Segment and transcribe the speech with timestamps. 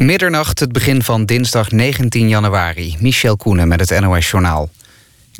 [0.00, 2.96] Middernacht, het begin van dinsdag 19 januari.
[2.98, 4.70] Michel Koenen met het NOS-journaal.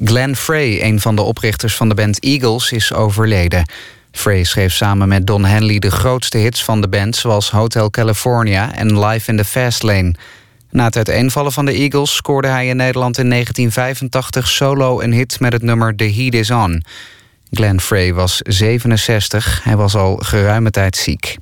[0.04, 3.64] Glenn Frey, een van de oprichters van de band Eagles, is overleden.
[4.12, 7.16] Frey schreef samen met Don Henley de grootste hits van de band...
[7.16, 10.14] zoals Hotel California en Live in the Fast Lane.
[10.70, 14.48] Na het uiteenvallen van de Eagles scoorde hij in Nederland in 1985...
[14.48, 16.84] solo een hit met het nummer The Heat Is On.
[17.50, 21.38] Glenn Frey was 67, hij was al geruime tijd ziek.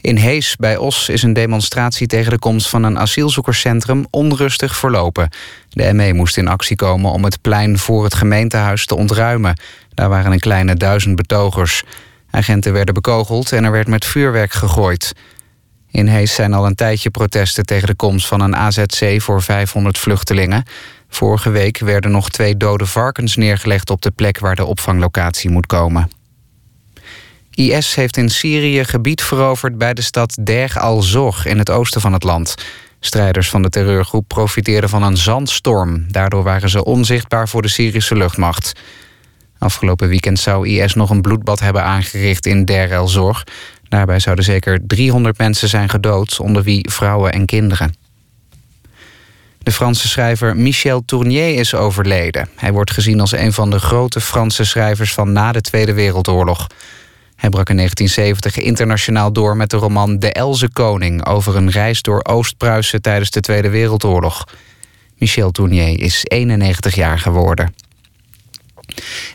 [0.00, 5.28] In Hees bij Os is een demonstratie tegen de komst van een asielzoekerscentrum onrustig verlopen.
[5.68, 9.60] De ME moest in actie komen om het plein voor het gemeentehuis te ontruimen.
[9.94, 11.82] Daar waren een kleine duizend betogers.
[12.30, 15.12] Agenten werden bekogeld en er werd met vuurwerk gegooid.
[15.90, 19.98] In Hees zijn al een tijdje protesten tegen de komst van een AZC voor 500
[19.98, 20.64] vluchtelingen.
[21.08, 25.66] Vorige week werden nog twee dode varkens neergelegd op de plek waar de opvanglocatie moet
[25.66, 26.19] komen.
[27.50, 32.12] IS heeft in Syrië gebied veroverd bij de stad Derg al-Zog in het oosten van
[32.12, 32.54] het land.
[33.00, 36.04] Strijders van de terreurgroep profiteerden van een zandstorm.
[36.08, 38.72] Daardoor waren ze onzichtbaar voor de Syrische luchtmacht.
[39.58, 43.42] Afgelopen weekend zou IS nog een bloedbad hebben aangericht in Der el-Zor.
[43.88, 47.94] Daarbij zouden zeker 300 mensen zijn gedood, onder wie vrouwen en kinderen.
[49.62, 52.48] De Franse schrijver Michel Tournier is overleden.
[52.56, 56.66] Hij wordt gezien als een van de grote Franse schrijvers van na de Tweede Wereldoorlog.
[57.40, 61.26] Hij brak in 1970 internationaal door met de roman De Elze Koning...
[61.26, 64.44] over een reis door Oost-Pruisen tijdens de Tweede Wereldoorlog.
[65.18, 67.74] Michel Tournier is 91 jaar geworden.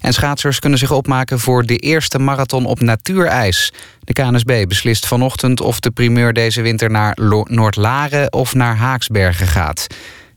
[0.02, 3.74] En schaatsers kunnen zich opmaken voor de eerste marathon op natuurijs.
[4.04, 9.88] De KNSB beslist vanochtend of de primeur deze winter naar Noordlaren of naar Haaksbergen gaat.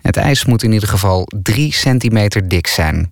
[0.03, 3.08] Het ijs moet in ieder geval 3 centimeter dik zijn.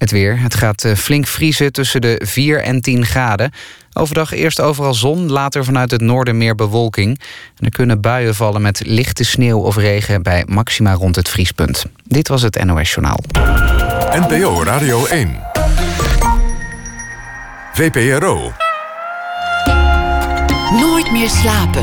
[0.00, 0.40] Het weer.
[0.40, 3.52] Het gaat eh, flink vriezen tussen de 4 en 10 graden.
[3.92, 7.20] Overdag eerst overal zon, later vanuit het noorden meer bewolking.
[7.56, 10.22] En er kunnen buien vallen met lichte sneeuw of regen...
[10.22, 11.86] bij maxima rond het vriespunt.
[12.04, 13.20] Dit was het NOS Journaal.
[14.10, 15.40] NPO Radio 1.
[17.72, 18.52] VPRO.
[20.80, 21.82] Nooit meer slapen.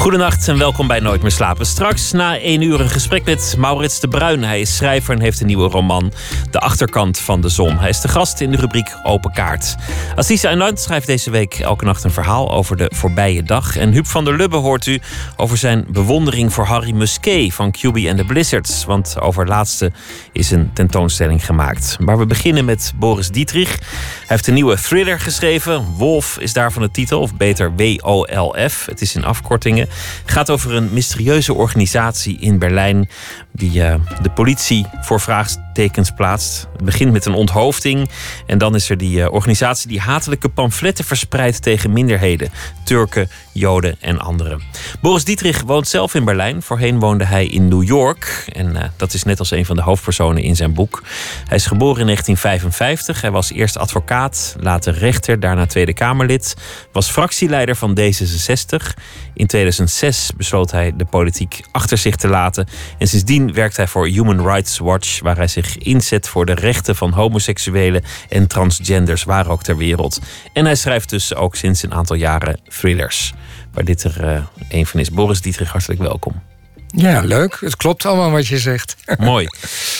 [0.00, 1.66] Goedenacht en welkom bij Nooit meer slapen.
[1.66, 4.44] Straks na één uur een gesprek met Maurits de Bruin.
[4.44, 6.12] Hij is schrijver en heeft een nieuwe roman,
[6.50, 7.78] De Achterkant van de Zon.
[7.78, 9.74] Hij is de gast in de rubriek Open Kaart.
[10.14, 13.76] Assisa Einland schrijft deze week elke nacht een verhaal over de voorbije dag.
[13.76, 15.00] En Huub van der Lubbe hoort u
[15.36, 18.84] over zijn bewondering voor Harry Musquet van QB and the Blizzards.
[18.84, 19.92] Want over laatste
[20.32, 21.96] is een tentoonstelling gemaakt.
[22.00, 23.78] Maar we beginnen met Boris Dietrich.
[23.78, 23.78] Hij
[24.26, 25.84] heeft een nieuwe thriller geschreven.
[25.84, 28.86] Wolf is daarvan de titel, of beter W-O-L-F.
[28.86, 29.88] Het is in afkortingen
[30.24, 33.08] gaat over een mysterieuze organisatie in Berlijn
[33.52, 36.68] die uh, de politie voor vraagtekens plaatst.
[36.72, 38.10] Het begint met een onthoofding
[38.46, 42.50] en dan is er die uh, organisatie die hatelijke pamfletten verspreidt tegen minderheden,
[42.84, 44.62] Turken, Joden en anderen.
[45.00, 46.62] Boris Dietrich woont zelf in Berlijn.
[46.62, 49.82] Voorheen woonde hij in New York en uh, dat is net als een van de
[49.82, 51.02] hoofdpersonen in zijn boek.
[51.48, 53.20] Hij is geboren in 1955.
[53.20, 56.56] Hij was eerst advocaat, later rechter, daarna Tweede Kamerlid,
[56.92, 58.94] was fractieleider van D66.
[59.34, 62.68] In 2006 besloot hij de politiek achter zich te laten
[62.98, 66.96] en sindsdien werkt hij voor Human Rights Watch, waar hij zich inzet voor de rechten
[66.96, 70.20] van homoseksuelen en transgenders, waar ook ter wereld.
[70.52, 73.32] En hij schrijft dus ook sinds een aantal jaren thrillers,
[73.72, 75.10] waar dit er uh, een van is.
[75.10, 76.42] Boris Dietrich, hartelijk welkom.
[76.86, 77.56] Ja, leuk.
[77.60, 78.96] Het klopt allemaal wat je zegt.
[79.18, 79.46] Mooi.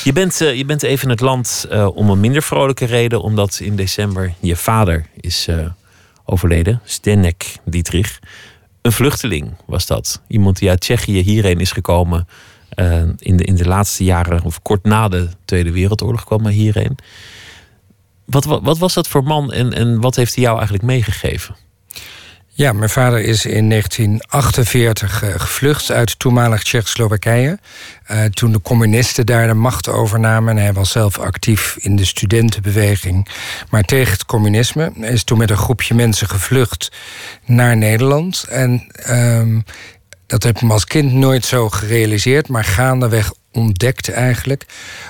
[0.04, 3.22] Je bent, uh, je bent even in het land uh, om een minder vrolijke reden,
[3.22, 5.48] omdat in december je vader is
[6.24, 8.18] overleden, Stenek Dietrich.
[8.82, 10.22] Een vluchteling was dat.
[10.28, 12.26] Iemand die uit Tsjechië hierheen is gekomen
[12.76, 16.52] uh, in, de, in de laatste jaren, of kort na de Tweede Wereldoorlog, kwam hij
[16.52, 16.98] hierheen.
[18.24, 21.56] Wat, wat, was dat voor man en, en wat heeft hij jou eigenlijk meegegeven?
[22.60, 27.58] Ja, mijn vader is in 1948 uh, gevlucht uit toenmalig Tsjechoslowakije.
[28.10, 30.56] Uh, toen de communisten daar de macht overnamen.
[30.56, 33.28] En hij was zelf actief in de studentenbeweging.
[33.70, 34.92] Maar tegen het communisme.
[34.98, 36.92] Hij is toen met een groepje mensen gevlucht
[37.44, 38.44] naar Nederland.
[38.48, 39.62] En uh,
[40.30, 44.66] dat heb ik me als kind nooit zo gerealiseerd, maar gaandeweg ontdekt eigenlijk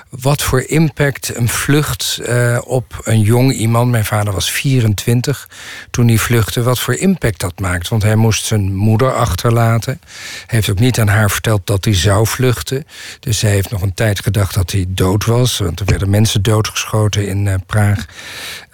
[0.09, 5.49] wat voor impact een vlucht uh, op een jong iemand, mijn vader was 24
[5.91, 7.89] toen hij vluchtte, wat voor impact dat maakt.
[7.89, 10.01] Want hij moest zijn moeder achterlaten.
[10.03, 12.87] Hij heeft ook niet aan haar verteld dat hij zou vluchten.
[13.21, 16.43] Dus zij heeft nog een tijd gedacht dat hij dood was, want er werden mensen
[16.43, 18.07] doodgeschoten in uh, Praag.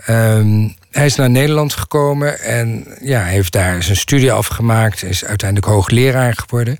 [0.08, 5.02] Um, hij is naar Nederland gekomen en ja, heeft daar zijn studie afgemaakt.
[5.02, 6.78] Is uiteindelijk hoogleraar geworden.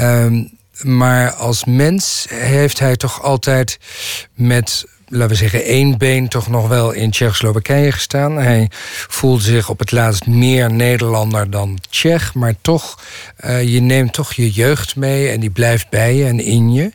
[0.00, 3.78] Um, maar als mens heeft hij toch altijd
[4.34, 8.36] met laten we zeggen, één been toch nog wel in Tsjechoslowakije gestaan.
[8.36, 8.70] Hij
[9.08, 12.34] voelde zich op het laatst meer Nederlander dan Tsjech.
[12.34, 12.98] Maar toch,
[13.44, 16.92] uh, je neemt toch je jeugd mee en die blijft bij je en in je.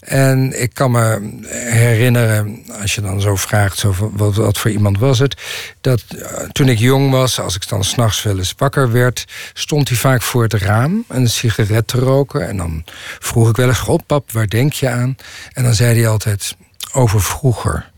[0.00, 1.38] En ik kan me
[1.70, 5.36] herinneren, als je dan zo vraagt, zo, wat, wat voor iemand was het,
[5.80, 9.88] dat uh, toen ik jong was, als ik dan s'nachts wel eens wakker werd, stond
[9.88, 12.48] hij vaak voor het raam een sigaret te roken.
[12.48, 12.84] En dan
[13.18, 15.16] vroeg ik wel eens: God, pap, waar denk je aan?
[15.52, 16.56] En dan zei hij altijd:
[16.92, 17.90] over vroeger.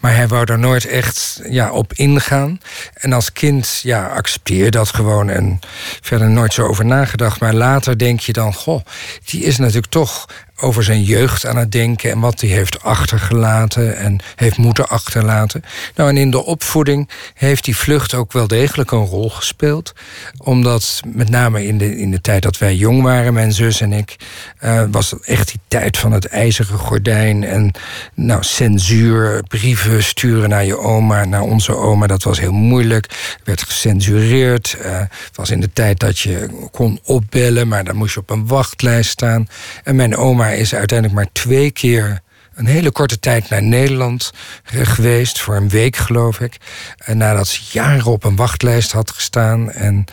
[0.00, 2.60] Maar hij wou daar nooit echt ja, op ingaan.
[2.94, 5.60] En als kind ja, accepteer je dat gewoon en
[6.00, 7.40] verder nooit zo over nagedacht.
[7.40, 8.84] Maar later denk je dan, goh,
[9.24, 10.26] die is natuurlijk toch
[10.60, 15.64] over zijn jeugd aan het denken en wat hij heeft achtergelaten en heeft moeten achterlaten.
[15.94, 19.92] Nou, en in de opvoeding heeft die vlucht ook wel degelijk een rol gespeeld.
[20.36, 23.92] Omdat met name in de, in de tijd dat wij jong waren, mijn zus en
[23.92, 24.16] ik,
[24.64, 27.70] uh, was het echt die tijd van het ijzeren gordijn en
[28.14, 33.38] nou, censuur, brieven sturen naar je oma, naar onze oma, dat was heel moeilijk.
[33.44, 34.76] werd gecensureerd.
[34.84, 38.30] Uh, het was in de tijd dat je kon opbellen, maar dan moest je op
[38.30, 39.48] een wachtlijst staan.
[39.84, 42.20] En mijn oma is uiteindelijk maar twee keer
[42.54, 44.30] een hele korte tijd naar Nederland
[44.64, 46.56] geweest, voor een week geloof ik.
[46.98, 49.70] En nadat ze jaren op een wachtlijst had gestaan.
[49.70, 50.04] En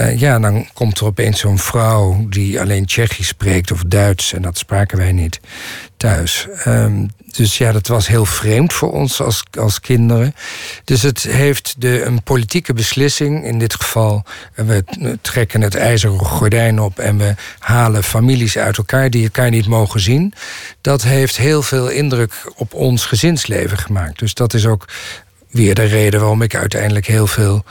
[0.00, 4.32] uh, ja, dan komt er opeens zo'n vrouw die alleen Tsjechisch spreekt of Duits.
[4.32, 5.40] En dat spraken wij niet
[5.96, 6.48] thuis.
[6.66, 10.34] Um, dus ja, dat was heel vreemd voor ons als, als kinderen.
[10.84, 13.44] Dus het heeft de, een politieke beslissing.
[13.44, 14.24] In dit geval,
[14.54, 14.84] we
[15.20, 20.00] trekken het ijzeren gordijn op en we halen families uit elkaar die elkaar niet mogen
[20.00, 20.34] zien.
[20.80, 24.18] Dat heeft heel veel indruk op ons gezinsleven gemaakt.
[24.18, 24.88] Dus dat is ook
[25.52, 27.64] weer de reden waarom ik uiteindelijk heel veel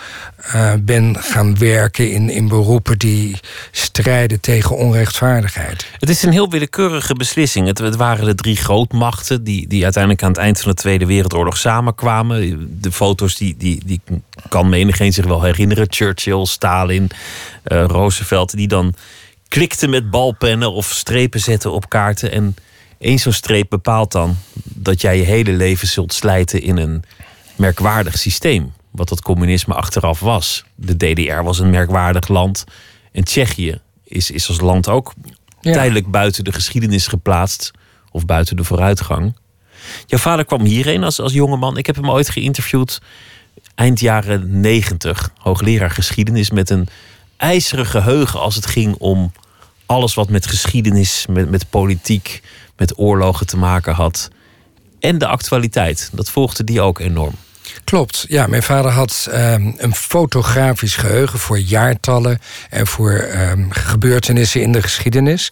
[0.55, 3.39] uh, ben gaan werken in, in beroepen die
[3.71, 5.87] strijden tegen onrechtvaardigheid.
[5.99, 7.67] Het is een heel willekeurige beslissing.
[7.67, 11.57] Het, waren de drie grootmachten die, die uiteindelijk aan het eind van de Tweede Wereldoorlog
[11.57, 12.67] samenkwamen.
[12.81, 14.01] De foto's die, die, die
[14.49, 15.85] kan menigeen zich wel herinneren.
[15.89, 17.09] Churchill, Stalin,
[17.67, 18.93] uh, Roosevelt, die dan
[19.47, 22.31] klikten met balpennen of strepen zetten op kaarten.
[22.31, 22.55] En
[22.99, 27.03] één zo'n streep bepaalt dan dat jij je hele leven zult slijten in een
[27.55, 28.73] merkwaardig systeem.
[28.91, 30.65] Wat dat communisme achteraf was.
[30.75, 32.63] De DDR was een merkwaardig land.
[33.11, 35.13] En Tsjechië is, is als land ook
[35.61, 37.71] tijdelijk buiten de geschiedenis geplaatst.
[38.11, 39.35] Of buiten de vooruitgang.
[40.05, 41.77] Jouw vader kwam hierheen als, als jongeman.
[41.77, 43.01] Ik heb hem ooit geïnterviewd.
[43.75, 45.31] Eind jaren negentig.
[45.37, 46.87] Hoogleraar geschiedenis met een
[47.37, 49.31] ijzeren geheugen als het ging om
[49.85, 52.41] alles wat met geschiedenis, met, met politiek,
[52.77, 54.29] met oorlogen te maken had.
[55.01, 56.09] En de actualiteit.
[56.13, 57.33] Dat volgde die ook enorm.
[57.83, 58.25] Klopt.
[58.27, 62.39] Ja, mijn vader had um, een fotografisch geheugen voor jaartallen
[62.69, 65.51] en voor um, gebeurtenissen in de geschiedenis.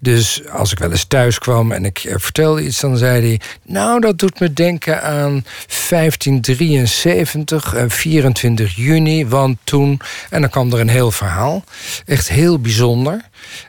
[0.00, 4.00] Dus als ik wel eens thuis kwam en ik vertelde iets, dan zei hij: Nou,
[4.00, 5.44] dat doet me denken aan
[5.88, 10.00] 1573, uh, 24 juni, want toen.
[10.30, 11.64] En dan kwam er een heel verhaal.
[12.06, 13.20] Echt heel bijzonder.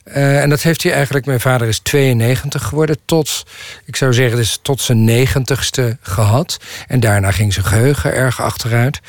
[0.05, 3.45] Uh, en dat heeft hij eigenlijk, mijn vader is 92 geworden, tot,
[3.85, 6.57] ik zou zeggen, dus tot zijn negentigste gehad.
[6.87, 8.99] En daarna ging zijn geheugen erg achteruit.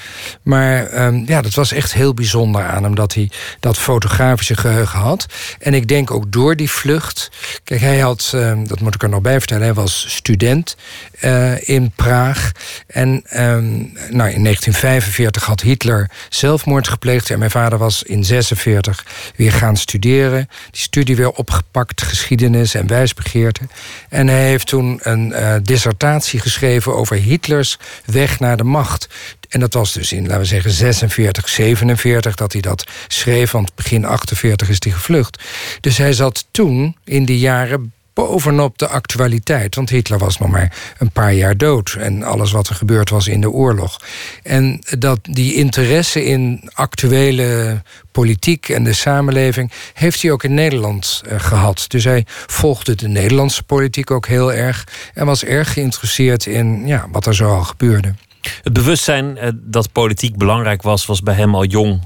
[0.42, 3.30] Maar um, ja, dat was echt heel bijzonder aan hem dat hij
[3.60, 5.26] dat fotografische geheugen had.
[5.58, 7.30] En ik denk ook door die vlucht.
[7.64, 10.76] Kijk, hij had, um, dat moet ik er nog bij vertellen, hij was student
[11.20, 12.52] uh, in Praag.
[12.86, 17.30] En um, nou, in 1945 had Hitler zelfmoord gepleegd.
[17.30, 19.04] En mijn vader was in 46
[19.36, 23.60] weer gaan studeren die studie weer opgepakt, geschiedenis en wijsbegeerte.
[24.08, 29.08] En hij heeft toen een uh, dissertatie geschreven over Hitlers weg naar de macht.
[29.48, 33.50] En dat was dus in, laten we zeggen, 46, 47 dat hij dat schreef.
[33.50, 35.42] Want begin 48 is hij gevlucht.
[35.80, 37.92] Dus hij zat toen in die jaren
[38.26, 39.74] bovenop de actualiteit.
[39.74, 41.96] Want Hitler was nog maar een paar jaar dood.
[41.98, 44.00] En alles wat er gebeurd was in de oorlog.
[44.42, 47.82] En dat die interesse in actuele
[48.12, 51.84] politiek en de samenleving heeft hij ook in Nederland uh, gehad.
[51.88, 54.86] Dus hij volgde de Nederlandse politiek ook heel erg.
[55.14, 58.14] En was erg geïnteresseerd in ja, wat er zo al gebeurde.
[58.62, 62.02] Het bewustzijn uh, dat politiek belangrijk was, was bij hem al jong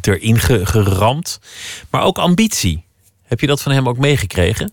[0.00, 1.40] erin geramd.
[1.90, 2.84] Maar ook ambitie.
[3.32, 4.72] Heb je dat van hem ook meegekregen?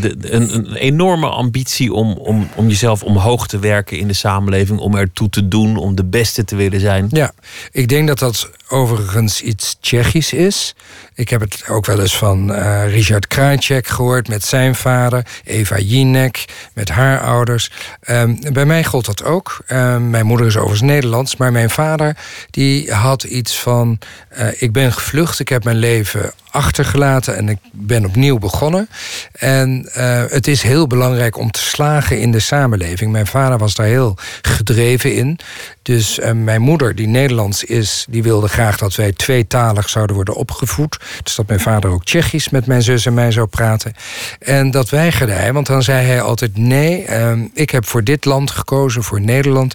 [0.00, 4.94] Een, een, enorme ambitie om, om, om jezelf omhoog te werken in de samenleving, om
[4.94, 7.06] ertoe te doen, om de beste te willen zijn.
[7.10, 7.32] Ja,
[7.72, 10.74] ik denk dat dat overigens iets Tsjechisch is.
[11.18, 15.78] Ik heb het ook wel eens van uh, Richard Krajcek gehoord met zijn vader, Eva
[15.78, 16.44] Jinek
[16.74, 17.70] met haar ouders.
[18.10, 19.58] Um, bij mij gold dat ook.
[19.68, 22.16] Um, mijn moeder is overigens Nederlands, maar mijn vader
[22.50, 23.98] die had iets van:
[24.38, 28.88] uh, ik ben gevlucht, ik heb mijn leven achtergelaten en ik ben opnieuw begonnen.
[29.32, 33.12] En uh, het is heel belangrijk om te slagen in de samenleving.
[33.12, 35.38] Mijn vader was daar heel gedreven in.
[35.82, 40.98] Dus mijn moeder, die Nederlands is, die wilde graag dat wij tweetalig zouden worden opgevoed.
[41.22, 43.94] Dus dat mijn vader ook Tsjechisch met mijn zus en mij zou praten.
[44.38, 48.24] En dat weigerde hij, want dan zei hij altijd: nee, uh, ik heb voor dit
[48.24, 49.74] land gekozen, voor Nederland.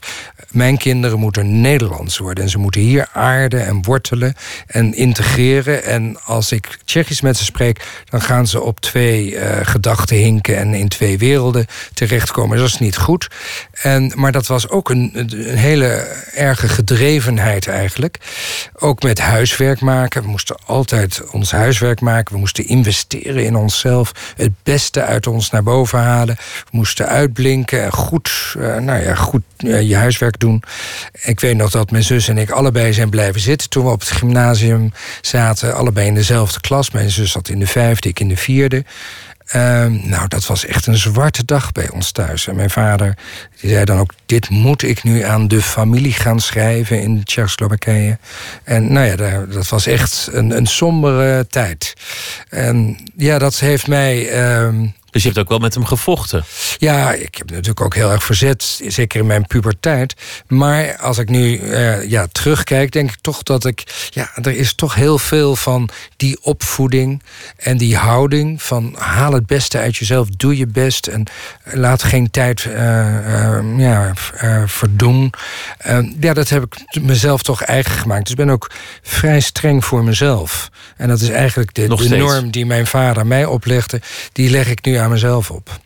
[0.50, 2.44] Mijn kinderen moeten Nederlands worden.
[2.44, 4.36] En ze moeten hier aarden en wortelen
[4.68, 5.84] en integreren.
[5.84, 10.58] En als ik Tsjechisch met ze spreek, dan gaan ze op twee uh, gedachten hinken
[10.58, 12.58] en in twee werelden terechtkomen.
[12.58, 13.28] Dat is niet goed.
[13.72, 15.88] En, maar dat was ook een, een hele
[16.34, 18.18] erge gedrevenheid eigenlijk.
[18.74, 20.22] Ook met huiswerk maken.
[20.22, 22.34] We moesten altijd ons huiswerk maken.
[22.34, 24.34] We moesten investeren in onszelf.
[24.36, 26.36] Het beste uit ons naar boven halen.
[26.36, 30.64] We moesten uitblinken en goed, uh, nou ja, goed uh, je huiswerk doen.
[31.22, 34.00] Ik weet nog dat mijn zus en ik allebei zijn blijven zitten toen we op
[34.00, 35.76] het gymnasium zaten.
[35.76, 36.92] Allebei in dezelfde klas.
[36.92, 38.84] Mijn zus zat in de vijfde, ik in de vierde.
[39.56, 42.48] Uh, nou, dat was echt een zwarte dag bij ons thuis.
[42.48, 43.18] En mijn vader
[43.60, 48.18] die zei dan ook: Dit moet ik nu aan de familie gaan schrijven in Tsjechoslowakije.
[48.64, 51.94] En nou ja, dat was echt een, een sombere tijd.
[52.50, 54.44] En ja, dat heeft mij.
[54.68, 56.44] Uh, dus je hebt ook wel met hem gevochten?
[56.78, 60.14] Ja, ik heb natuurlijk ook heel erg verzet, zeker in mijn puberteit.
[60.48, 64.08] Maar als ik nu uh, ja, terugkijk, denk ik toch dat ik...
[64.10, 67.24] Ja, er is toch heel veel van die opvoeding
[67.58, 68.62] en die houding...
[68.62, 71.08] van haal het beste uit jezelf, doe je best...
[71.08, 71.24] en
[71.64, 74.14] laat geen tijd uh, uh, ja,
[74.66, 75.34] verdoen.
[76.20, 78.22] ja, dat heb ik mezelf toch eigen gemaakt.
[78.22, 80.70] Dus ik ben ook vrij streng voor mezelf.
[80.98, 84.02] En dat is eigenlijk de, de norm die mijn vader mij oplegde.
[84.32, 85.80] Die leg ik nu aan mezelf op.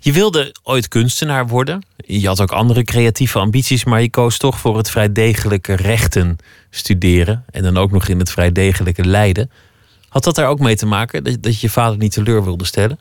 [0.00, 1.84] Je wilde ooit kunstenaar worden.
[1.96, 6.36] Je had ook andere creatieve ambities, maar je koos toch voor het vrij degelijke rechten
[6.70, 7.44] studeren.
[7.50, 9.50] En dan ook nog in het vrij degelijke lijden.
[10.08, 12.64] Had dat daar ook mee te maken dat, dat je je vader niet teleur wilde
[12.64, 12.98] stellen?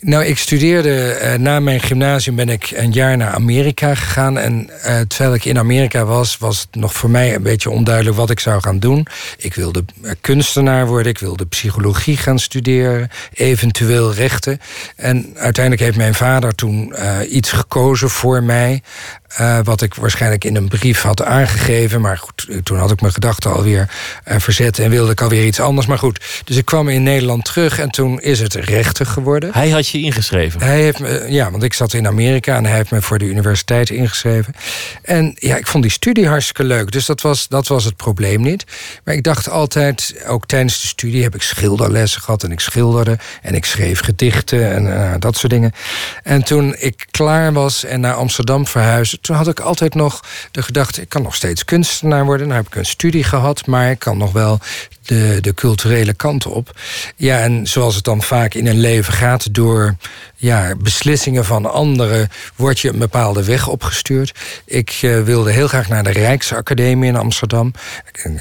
[0.00, 4.38] Nou, ik studeerde uh, na mijn gymnasium ben ik een jaar naar Amerika gegaan.
[4.38, 8.16] En uh, terwijl ik in Amerika was, was het nog voor mij een beetje onduidelijk
[8.16, 9.06] wat ik zou gaan doen.
[9.36, 9.84] Ik wilde
[10.20, 14.60] kunstenaar worden, ik wilde psychologie gaan studeren, eventueel rechten.
[14.96, 16.94] En uiteindelijk heeft mijn vader toen
[17.28, 18.82] iets gekozen voor mij.
[19.64, 22.00] Wat ik waarschijnlijk in een brief had aangegeven.
[22.00, 23.88] Maar goed, toen had ik mijn gedachten alweer
[24.24, 25.86] verzet en wilde ik alweer iets anders.
[25.86, 29.50] Maar goed, dus ik kwam in Nederland terug en toen is het rechten geworden.
[29.52, 30.60] Hij had ingeschreven?
[30.60, 33.24] Hij heeft me, ja, want ik zat in Amerika en hij heeft me voor de
[33.24, 34.54] universiteit ingeschreven.
[35.02, 36.92] En ja, ik vond die studie hartstikke leuk.
[36.92, 38.64] Dus dat was, dat was het probleem niet.
[39.04, 43.18] Maar ik dacht altijd, ook tijdens de studie heb ik schilderlessen gehad en ik schilderde
[43.42, 45.72] en ik schreef gedichten en uh, dat soort dingen.
[46.22, 50.20] En toen ik klaar was en naar Amsterdam verhuisde toen had ik altijd nog
[50.50, 51.00] de gedachte...
[51.00, 52.46] ik kan nog steeds kunstenaar worden.
[52.46, 54.60] Nou heb ik een studie gehad, maar ik kan nog wel
[55.06, 56.80] de, de culturele kant op.
[57.16, 59.54] Ja, en zoals het dan vaak in een leven gaat...
[59.54, 59.96] door
[60.44, 64.34] ja, beslissingen van anderen word je een bepaalde weg opgestuurd.
[64.64, 67.72] Ik uh, wilde heel graag naar de Rijksacademie in Amsterdam.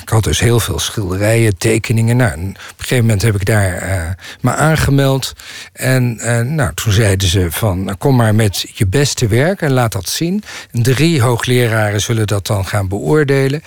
[0.01, 2.17] Ik had dus heel veel schilderijen, tekeningen.
[2.17, 4.09] Nou, op een gegeven moment heb ik daar uh,
[4.41, 5.33] me aangemeld.
[5.73, 9.91] En uh, nou, toen zeiden ze van kom maar met je beste werk en laat
[9.91, 10.43] dat zien.
[10.71, 13.63] Drie hoogleraren zullen dat dan gaan beoordelen.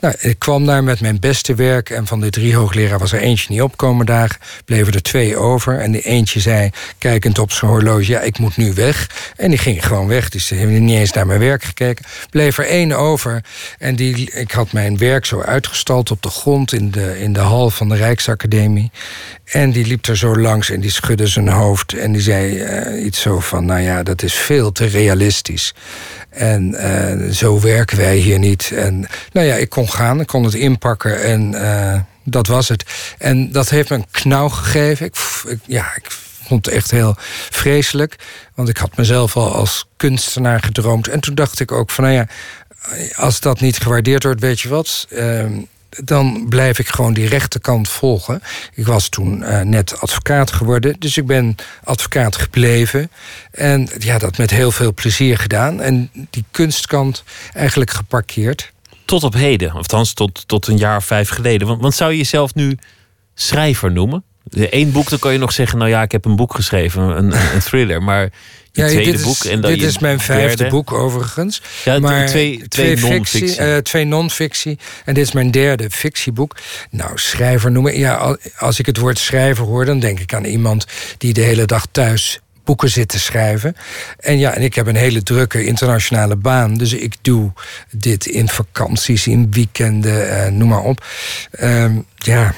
[0.00, 3.20] Nou, ik kwam daar met mijn beste werk en van de drie hoogleraren was er
[3.20, 4.40] eentje niet opkomen dagen.
[4.64, 7.70] Bleven er twee over en de eentje zei, kijkend op zijn
[8.06, 9.10] ja, ik moet nu weg.
[9.36, 12.04] En die ging gewoon weg, dus ze hebben niet eens naar mijn werk gekeken.
[12.30, 13.44] Bleef er één over
[13.78, 17.40] en die, ik had mijn werk zo uitgestald op de grond in de, in de
[17.40, 18.90] hal van de Rijksacademie.
[19.44, 23.04] En die liep er zo langs en die schudde zijn hoofd en die zei uh,
[23.04, 25.74] iets zo van, nou ja, dat is veel te realistisch.
[26.30, 28.70] En uh, zo werken wij hier niet.
[28.74, 32.84] En nou ja, ik kon gaan, ik kon het inpakken en uh, dat was het.
[33.18, 35.06] En dat heeft me een knauw gegeven.
[35.06, 35.16] Ik,
[35.46, 36.06] ik, ja, ik
[36.48, 37.14] vond echt heel
[37.50, 38.16] vreselijk.
[38.54, 41.08] Want ik had mezelf al als kunstenaar gedroomd.
[41.08, 42.26] En toen dacht ik ook van, nou ja,
[43.16, 45.06] als dat niet gewaardeerd wordt, weet je wat...
[45.10, 45.44] Uh,
[46.04, 48.42] dan blijf ik gewoon die rechterkant volgen.
[48.74, 53.10] Ik was toen uh, net advocaat geworden, dus ik ben advocaat gebleven.
[53.50, 55.80] En ja, dat met heel veel plezier gedaan.
[55.80, 58.72] En die kunstkant eigenlijk geparkeerd.
[59.04, 61.68] Tot op heden, of tot, tot een jaar of vijf geleden.
[61.68, 62.78] Want, want zou je jezelf nu
[63.34, 64.24] schrijver noemen?
[64.50, 65.78] Eén boek, dan kan je nog zeggen...
[65.78, 68.02] nou ja, ik heb een boek geschreven, een, een thriller.
[68.02, 70.70] Maar je Ja, tweede dit boek en dan dit is mijn vijfde derde.
[70.74, 71.62] boek overigens.
[71.84, 73.56] Ja, maar twee- twee fictie, non-fictie.
[73.56, 74.78] eh, twee non-fictie.
[75.04, 76.56] En dit is mijn derde fictieboek.
[76.90, 77.98] Nou, schrijver noemen.
[77.98, 80.86] Ja, al- als ik het woord schrijver hoor, dan denk ik aan iemand
[81.18, 83.76] die de hele dag thuis boeken zit te schrijven.
[84.18, 86.74] En ja, en ik heb een hele drukke internationale baan.
[86.74, 87.52] Dus ik doe
[87.90, 91.04] dit in vakanties, in weekenden, eh, noem maar op.
[91.50, 92.54] Ehm, ja,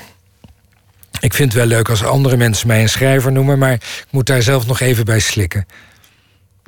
[1.21, 4.27] ik vind het wel leuk als andere mensen mij een schrijver noemen, maar ik moet
[4.27, 5.67] daar zelf nog even bij slikken.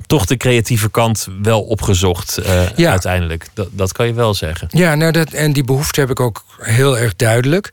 [0.07, 2.91] Toch de creatieve kant wel opgezocht eh, Ja.
[2.91, 3.47] uiteindelijk.
[3.55, 4.69] Dat, dat kan je wel zeggen.
[4.71, 7.73] Ja, nou dat, en die behoefte heb ik ook heel erg duidelijk.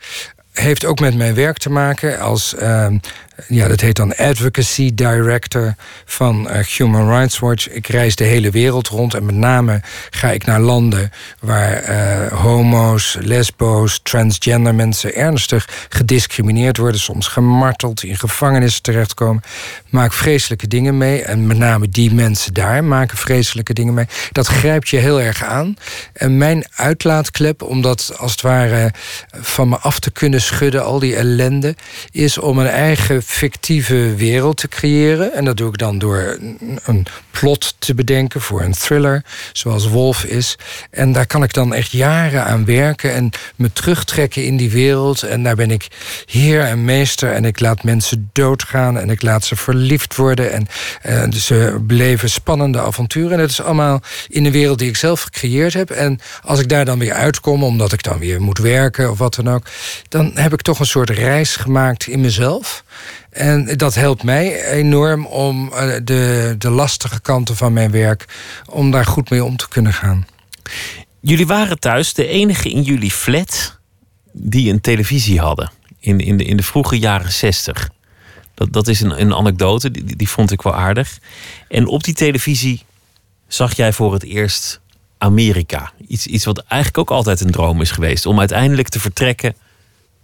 [0.54, 2.98] Heeft ook met mijn werk te maken als, ehm,
[3.48, 7.70] ja, dat heet dan Advocacy Director van eh, Human Rights Watch.
[7.70, 12.32] Ik reis de hele wereld rond en met name ga ik naar landen waar eh,
[12.32, 19.44] homo's, lesbo's, transgender mensen ernstig gediscrimineerd worden, soms gemarteld, in gevangenissen terechtkomen.
[19.90, 24.08] Maak vreselijke dingen mee en met name die mensen daar maken vreselijke dingen mee.
[24.32, 25.76] Dat grijpt je heel erg aan.
[26.14, 28.92] En mijn uitlaatklep, om dat als het ware
[29.32, 31.76] van me af te kunnen schudden, al die ellende,
[32.12, 35.34] is om een eigen fictieve wereld te creëren.
[35.34, 36.38] En dat doe ik dan door
[36.84, 40.58] een- plot te bedenken voor een thriller, zoals Wolf is.
[40.92, 45.24] En daar kan ik dan echt jaren aan werken en me terugtrekken in die wereld.
[45.24, 45.88] En daar ben ik
[46.26, 47.32] heer en meester.
[47.32, 50.52] En ik laat mensen doodgaan en ik laat ze verliefd worden.
[50.52, 50.68] En
[51.02, 53.32] eh, ze beleven spannende avonturen.
[53.32, 55.90] En dat is allemaal in een wereld die ik zelf gecreëerd heb.
[55.90, 59.36] En als ik daar dan weer uitkom, omdat ik dan weer moet werken of wat
[59.36, 59.66] dan ook,
[60.10, 62.84] dan heb ik toch een soort reis gemaakt in mezelf.
[63.30, 68.26] En dat helpt mij enorm om eh, de, de lastige kanten van mijn werk,
[68.70, 70.28] om daar goed mee om te kunnen gaan.
[71.22, 73.80] Jullie waren thuis de enige in jullie flat
[74.32, 75.72] die een televisie hadden.
[76.00, 77.90] In, in, de, in de vroege jaren zestig.
[78.54, 81.18] Dat, dat is een, een anekdote, die, die vond ik wel aardig.
[81.68, 82.84] En op die televisie
[83.48, 84.80] zag jij voor het eerst
[85.18, 85.92] Amerika.
[86.08, 88.26] Iets, iets wat eigenlijk ook altijd een droom is geweest.
[88.26, 89.56] Om uiteindelijk te vertrekken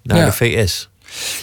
[0.03, 0.25] naar Ja.
[0.25, 0.89] de VS.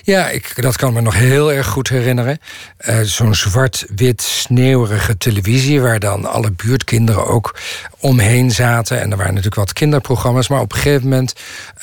[0.03, 2.39] Ja, ik, dat kan me nog heel erg goed herinneren.
[2.77, 5.81] Eh, Zo'n zwart-wit sneeuwige televisie...
[5.81, 7.59] waar dan alle buurtkinderen ook
[8.03, 9.01] omheen zaten.
[9.01, 10.49] En er waren natuurlijk wat kinderprogramma's.
[10.49, 11.33] Maar op een gegeven moment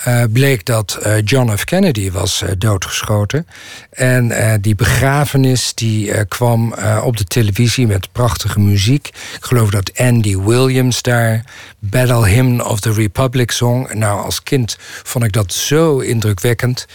[0.04, 1.64] eh, bleek dat eh, John F.
[1.64, 3.48] Kennedy was eh, doodgeschoten.
[3.90, 9.08] En die begrafenis die kwam op de televisie met prachtige muziek.
[9.08, 11.44] Ik geloof dat Andy Williams daar
[11.80, 13.94] Battle Hymn of the Republic zong.
[13.94, 16.86] Nou, als kind vond ik dat zo indrukwekkend...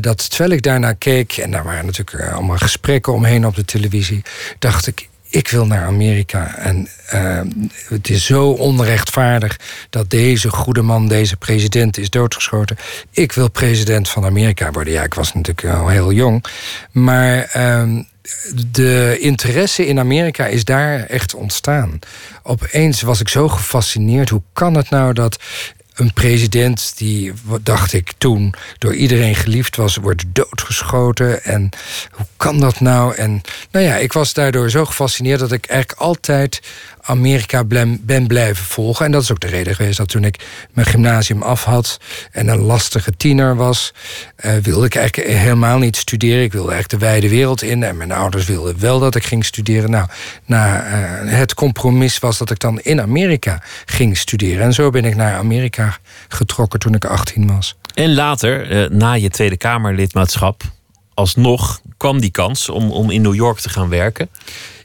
[0.00, 1.32] dat terwijl ik daarnaar keek...
[1.32, 4.22] en daar waren natuurlijk allemaal gesprekken omheen op de televisie...
[4.58, 6.56] dacht ik, ik wil naar Amerika.
[6.56, 7.40] En eh,
[7.88, 9.60] het is zo onrechtvaardig
[9.90, 12.76] dat deze goede man, deze president, is doodgeschoten.
[13.10, 14.92] Ik wil president van Amerika worden.
[14.92, 16.44] Ja, ik was natuurlijk al heel jong.
[16.92, 18.02] Maar ehm,
[18.70, 21.98] de interesse in Amerika is daar echt ontstaan.
[22.42, 24.28] Opeens was ik zo gefascineerd.
[24.28, 25.38] Hoe kan het nou dat
[25.98, 31.44] een president die, wat dacht ik toen, door iedereen geliefd was, wordt doodgeschoten.
[31.44, 31.68] En
[32.10, 33.14] hoe kan dat nou?
[33.14, 36.60] En nou ja, ik was daardoor zo gefascineerd dat ik eigenlijk altijd
[37.08, 37.64] Amerika
[38.00, 39.06] ben blijven volgen.
[39.06, 42.00] En dat is ook de reden geweest dat toen ik mijn gymnasium af had
[42.32, 43.92] en een lastige tiener was,
[44.36, 46.42] eh, wilde ik eigenlijk helemaal niet studeren.
[46.42, 47.82] Ik wilde eigenlijk de wijde wereld in.
[47.82, 49.90] En mijn ouders wilden wel dat ik ging studeren.
[49.90, 50.06] Nou,
[50.44, 54.62] na, eh, het compromis was dat ik dan in Amerika ging studeren.
[54.62, 57.76] En zo ben ik naar Amerika getrokken toen ik 18 was.
[57.94, 60.62] En later, eh, na je Tweede Kamerlidmaatschap,
[61.14, 64.28] alsnog kwam die kans om, om in New York te gaan werken.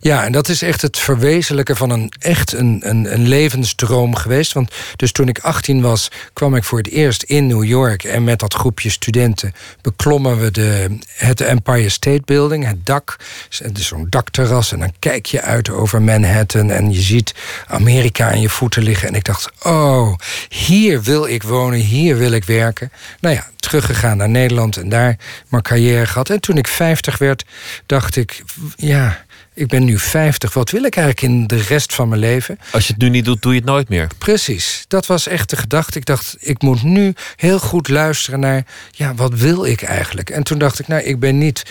[0.04, 4.54] Ja, en dat is echt het verwezenlijken van een echt een, een, levensdroom geweest.
[4.54, 8.04] Want dus toen ik 18 was, kwam ik voor het eerst in New York.
[8.04, 13.16] En met dat groepje studenten beklommen we de, het Empire State Building, het dak.
[13.50, 14.72] Is zo'n dakterras.
[14.72, 16.72] En dan kijk je uit over Manhattan.
[16.72, 17.34] En je ziet
[17.68, 19.08] Amerika aan je voeten liggen.
[19.08, 20.16] En ik dacht, oh,
[20.50, 22.92] hier wil ik wonen, hier wil ik werken.
[23.20, 26.30] Nou ja, teruggegaan naar Nederland en daar mijn carrière gehad.
[26.30, 27.46] En toen ik 50 werd,
[27.86, 28.44] dacht ik,
[28.76, 29.24] ja.
[29.54, 30.54] Ik ben nu 50.
[30.54, 32.60] Wat wil ik eigenlijk in de rest van mijn leven?
[32.72, 34.08] Als je het nu niet doet, doe je het nooit meer.
[34.18, 35.98] Precies, dat was echt de gedachte.
[35.98, 40.30] Ik dacht, ik moet nu heel goed luisteren naar, ja, wat wil ik eigenlijk?
[40.30, 41.64] En toen dacht ik, nou, ik ben niet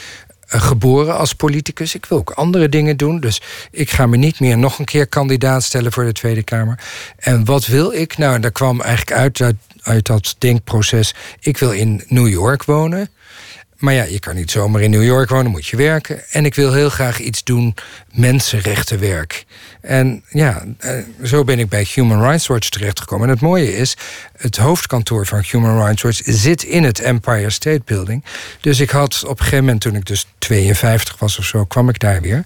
[0.53, 1.95] eh, geboren als politicus.
[1.95, 3.21] Ik wil ook andere dingen doen.
[3.21, 3.41] Dus
[3.71, 6.79] ik ga me niet meer nog een keer kandidaat stellen voor de Tweede Kamer.
[7.17, 8.19] En wat wil ik?
[8.19, 11.15] Nou, daar kwam eigenlijk uit, uit, uit dat denkproces.
[11.41, 13.11] Ik wil in New York wonen.
[13.83, 16.31] Maar ja, je kan niet zomaar in New York wonen, moet je werken.
[16.31, 17.75] En ik wil heel graag iets doen,
[18.13, 19.45] mensenrechtenwerk.
[19.81, 23.27] En ja, eh, zo ben ik bij Human Rights Watch terechtgekomen.
[23.27, 23.97] En het mooie is,
[24.37, 28.25] het hoofdkantoor van Human Rights Watch zit in het Empire State Building.
[28.61, 31.89] Dus ik had op een gegeven moment, toen ik dus 52 was of zo, kwam
[31.89, 32.45] ik daar weer.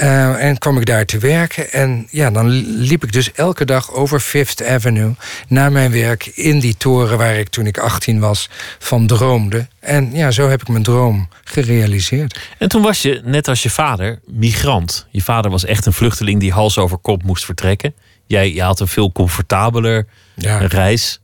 [0.00, 1.72] Uh, en kwam ik daar te werken.
[1.72, 5.14] En ja, dan liep ik dus elke dag over Fifth Avenue
[5.48, 8.48] naar mijn werk in die toren waar ik toen ik 18 was
[8.78, 9.66] van droomde.
[9.80, 12.40] En ja, zo heb ik mijn droom gerealiseerd.
[12.58, 15.06] En toen was je, net als je vader, migrant.
[15.10, 17.94] Je vader was echt een vluchteling die hals over kop moest vertrekken.
[18.26, 20.58] Jij, je had een veel comfortabeler ja.
[20.58, 21.20] reis.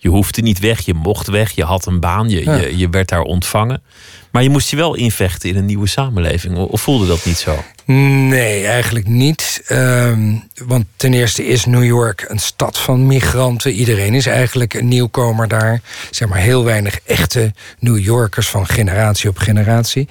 [0.00, 3.08] Je hoefde niet weg, je mocht weg, je had een baan, je, je, je werd
[3.08, 3.82] daar ontvangen.
[4.30, 6.56] Maar je moest je wel invechten in een nieuwe samenleving.
[6.56, 7.64] Of voelde dat niet zo?
[7.84, 9.62] Nee, eigenlijk niet.
[9.66, 10.34] Ehm,
[10.66, 13.72] want ten eerste is New York een stad van migranten.
[13.72, 15.80] Iedereen is eigenlijk een nieuwkomer daar.
[16.10, 20.08] Zeg maar heel weinig echte New Yorkers van generatie op generatie.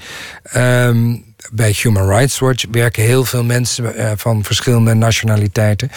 [0.56, 5.91] Um, bij Human Rights Watch werken heel veel mensen uh, van verschillende nationaliteiten.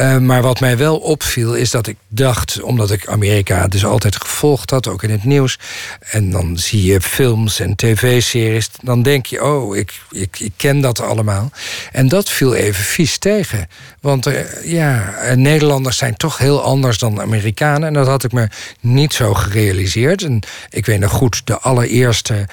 [0.00, 4.16] Uh, maar wat mij wel opviel is dat ik dacht, omdat ik Amerika dus altijd
[4.16, 5.58] gevolgd had, ook in het nieuws.
[6.00, 8.70] En dan zie je films en tv-series.
[8.82, 11.50] Dan denk je, oh, ik, ik, ik ken dat allemaal.
[11.92, 13.68] En dat viel even vies tegen.
[14.00, 14.30] Want
[14.64, 17.88] ja, Nederlanders zijn toch heel anders dan Amerikanen.
[17.88, 18.48] En dat had ik me
[18.80, 20.22] niet zo gerealiseerd.
[20.22, 22.46] En ik weet nog goed, de allereerste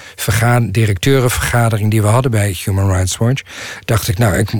[0.70, 3.42] directeurenvergadering die we hadden bij Human Rights Watch,
[3.84, 4.52] dacht ik, nou, ik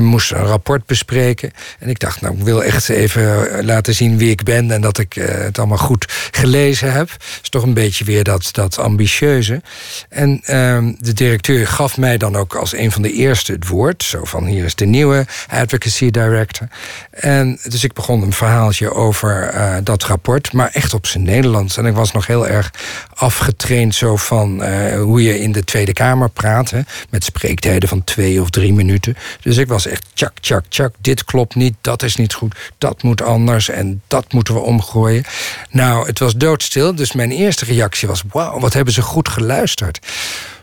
[0.00, 1.50] moest een rapport bespreken.
[1.78, 4.98] En ik dacht, nou, ik wil echt even laten zien wie ik ben en dat
[4.98, 7.10] ik uh, het allemaal goed gelezen heb.
[7.42, 9.62] is toch een beetje weer dat, dat ambitieuze.
[10.08, 14.02] En uh, de directeur gaf mij dan ook als een van de eerste het woord.
[14.02, 16.68] Zo van, hier is de nieuwe advocacy director.
[17.10, 19.54] En dus ik begon een verhaaltje over
[19.84, 21.76] dat rapport, maar echt op zijn Nederlands.
[21.76, 22.70] En ik was nog heel erg
[23.14, 24.64] afgetraind zo van
[24.96, 26.70] hoe je in de Tweede Kamer praat.
[26.70, 26.80] Hè,
[27.12, 29.16] met spreektijden van twee of drie minuten.
[29.40, 30.94] Dus ik was echt tjak, tjak, tjak.
[31.00, 35.24] Dit klopt niet, dat is niet goed, dat moet anders en dat moeten we omgooien.
[35.70, 39.98] Nou, het was doodstil, dus mijn eerste reactie was: wauw, wat hebben ze goed geluisterd.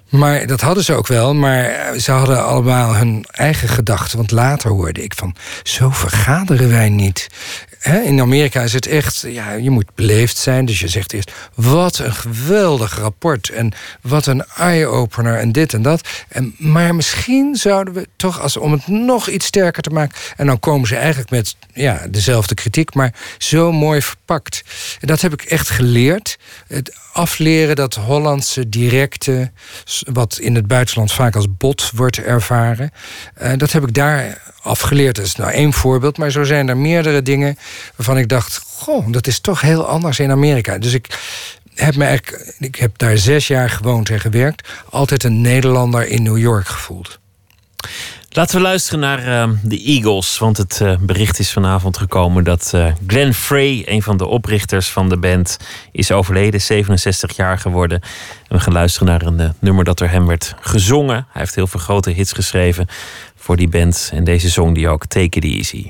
[0.09, 4.17] Maar dat hadden ze ook wel, maar ze hadden allemaal hun eigen gedachten.
[4.17, 7.27] Want later hoorde ik van, zo vergaderen wij niet
[7.83, 10.65] in Amerika is het echt, ja, je moet beleefd zijn.
[10.65, 13.49] Dus je zegt eerst, wat een geweldig rapport.
[13.49, 16.07] En wat een eye-opener en dit en dat.
[16.27, 20.17] En, maar misschien zouden we toch, als, om het nog iets sterker te maken...
[20.37, 24.63] en dan komen ze eigenlijk met ja, dezelfde kritiek, maar zo mooi verpakt.
[24.99, 26.37] En dat heb ik echt geleerd.
[26.67, 29.51] Het afleren dat Hollandse directe...
[30.11, 32.91] wat in het buitenland vaak als bot wordt ervaren...
[33.41, 35.17] Uh, dat heb ik daar afgeleerd.
[35.17, 37.57] Is nou één voorbeeld, maar zo zijn er meerdere dingen
[37.95, 40.77] waarvan ik dacht: goh, dat is toch heel anders in Amerika.
[40.77, 41.19] Dus ik
[41.75, 42.21] heb me
[42.59, 47.19] ik heb daar zes jaar gewoond en gewerkt, altijd een Nederlander in New York gevoeld.
[48.31, 50.37] Laten we luisteren naar uh, de Eagles.
[50.37, 54.89] Want het uh, bericht is vanavond gekomen dat uh, Glenn Frey, een van de oprichters
[54.89, 55.57] van de band,
[55.91, 58.01] is overleden, 67 jaar geworden.
[58.47, 61.15] En we gaan luisteren naar een nummer dat door hem werd gezongen.
[61.15, 62.87] Hij heeft heel veel grote hits geschreven
[63.39, 64.09] voor die band.
[64.13, 65.89] En deze zong die ook Take It Easy.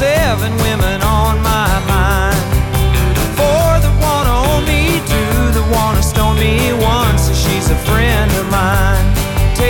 [0.00, 0.89] seven women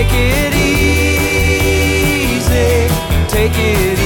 [0.00, 1.68] Take it easy,
[3.28, 3.98] take it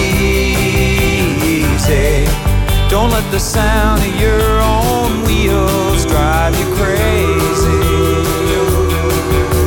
[1.23, 1.55] easy.
[2.91, 7.85] Don't let the sound of your own wheels drive you crazy.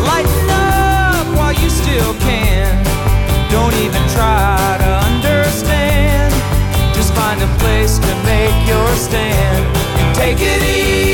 [0.03, 2.83] Lighten up while you still can.
[3.49, 6.33] Don't even try to understand.
[6.93, 9.65] Just find a place to make your stand
[9.97, 11.06] and take it easy.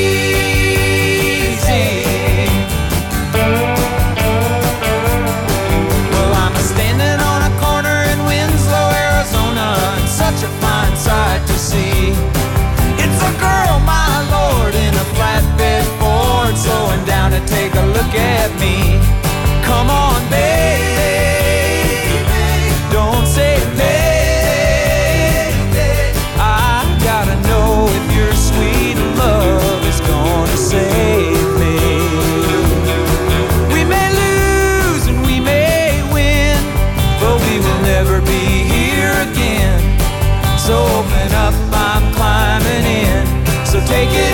[43.94, 44.33] take it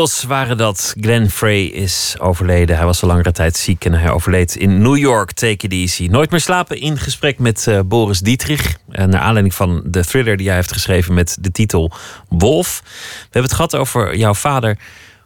[0.00, 0.94] Eagles waren dat.
[1.00, 2.76] Glenn Frey is overleden.
[2.76, 5.32] Hij was al langere tijd ziek en hij overleed in New York.
[5.32, 6.06] Take it easy.
[6.06, 8.76] Nooit meer slapen in gesprek met eh, Boris Dietrich.
[8.90, 11.92] Uh, naar aanleiding van de thriller die hij heeft geschreven met de titel
[12.28, 12.80] Wolf.
[12.84, 14.78] We hebben het gehad over jouw vader.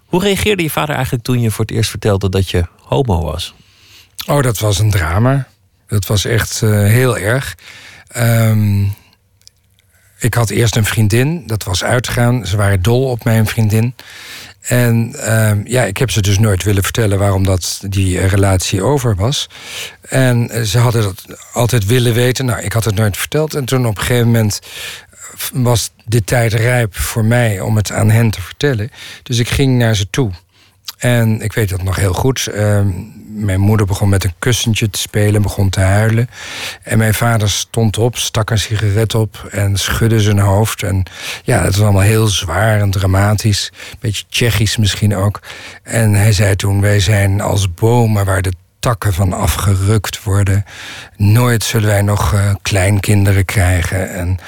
[0.05, 3.55] Hoe reageerde je vader eigenlijk toen je voor het eerst vertelde dat je homo was?
[4.27, 5.47] Oh, dat was een drama.
[5.87, 7.55] Dat was echt eh, heel erg.
[8.09, 8.85] Ehm,
[10.19, 12.47] ik had eerst een vriendin, dat was uitgaan.
[12.47, 13.95] Ze waren dol op mijn vriendin.
[14.65, 18.83] En ehm, ja, ik heb ze dus nooit willen vertellen waarom dat die eh, relatie
[18.83, 19.49] over was.
[20.01, 22.45] En eh, ze hadden dat altijd willen weten.
[22.45, 23.55] Nou, ik had het nooit verteld.
[23.55, 24.59] En toen op een gegeven moment
[25.11, 25.19] eh,
[25.53, 28.91] was de tijd rijp voor mij om het aan hen te vertellen.
[29.23, 30.31] Dus ik ging naar ze toe.
[31.05, 32.47] En ik weet dat nog heel goed.
[32.47, 32.89] Ehm,
[33.27, 36.29] mijn moeder begon met een kussentje te spelen, begon te huilen.
[36.83, 40.83] En mijn vader stond op, stak een sigaret op en schudde zijn hoofd.
[40.83, 41.03] En
[41.43, 43.73] ja, het was allemaal heel zwaar en dramatisch.
[44.01, 45.41] Beetje Tsjechisch misschien ook.
[45.83, 50.65] En hij zei toen: Wij zijn als bomen waar de takken van afgerukt worden.
[51.17, 54.11] Nooit zullen wij nog eh, kleinkinderen krijgen.
[54.15, 54.39] En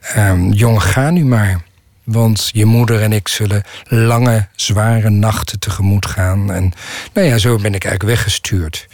[0.00, 1.60] ehm, jongen, ga nu maar.
[2.04, 6.52] Want je moeder en ik zullen lange, zware nachten tegemoet gaan.
[6.52, 6.72] En
[7.12, 8.86] nou ja, zo ben ik eigenlijk weggestuurd.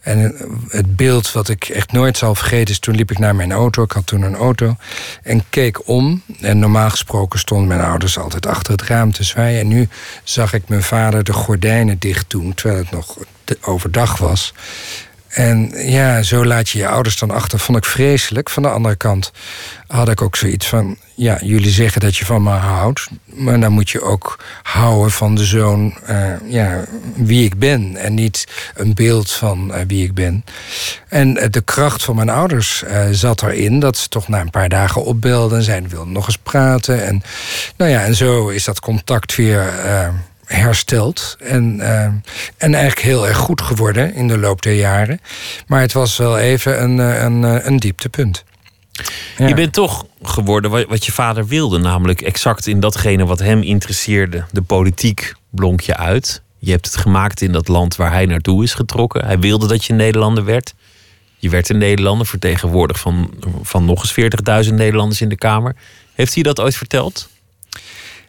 [0.00, 0.34] En
[0.68, 2.78] het beeld wat ik echt nooit zal vergeten is...
[2.78, 4.76] toen liep ik naar mijn auto, ik had toen een auto...
[5.22, 6.22] en keek om.
[6.40, 9.60] En normaal gesproken stonden mijn ouders altijd achter het raam te zwaaien.
[9.60, 9.88] En nu
[10.24, 12.54] zag ik mijn vader de gordijnen dicht doen...
[12.54, 13.18] terwijl het nog
[13.60, 14.54] overdag was...
[15.36, 18.50] En ja, zo laat je je ouders dan achter, vond ik vreselijk.
[18.50, 19.32] Van de andere kant
[19.86, 20.96] had ik ook zoiets van...
[21.14, 23.08] ja, jullie zeggen dat je van me houdt...
[23.24, 27.96] maar dan moet je ook houden van de zoon uh, ja, wie ik ben...
[27.96, 30.44] en niet een beeld van uh, wie ik ben.
[31.08, 33.80] En uh, de kracht van mijn ouders zat erin...
[33.80, 35.90] dat ze toch na een paar dagen opbelden en zeiden...
[35.90, 37.06] wilden nog eens praten.
[37.06, 37.22] En,
[37.76, 39.72] nou ja, en zo is dat contact weer
[40.46, 41.36] hersteld.
[41.40, 42.02] En, uh,
[42.56, 45.20] en eigenlijk heel erg goed geworden in de loop der jaren.
[45.66, 48.44] Maar het was wel even een, een, een dieptepunt.
[49.36, 49.46] Ja.
[49.46, 53.62] Je bent toch geworden wat, wat je vader wilde, namelijk exact in datgene wat hem
[53.62, 54.44] interesseerde.
[54.52, 56.42] De politiek blonk je uit.
[56.58, 59.24] Je hebt het gemaakt in dat land waar hij naartoe is getrokken.
[59.24, 60.74] Hij wilde dat je Nederlander werd.
[61.38, 63.30] Je werd een Nederlander, vertegenwoordigd van,
[63.62, 65.76] van nog eens 40.000 Nederlanders in de Kamer.
[66.14, 67.28] Heeft hij dat ooit verteld?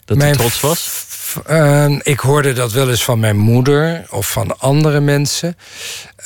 [0.06, 1.06] Dat hij trots was?
[1.50, 5.58] Uh, ik hoorde dat wel eens van mijn moeder of van andere mensen.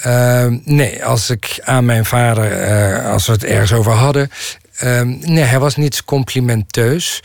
[0.06, 4.32] Uh, nee, als ik aan mijn vader, uh, als we het ergens over hadden.
[5.20, 7.24] nee, hij was niet complimenteus.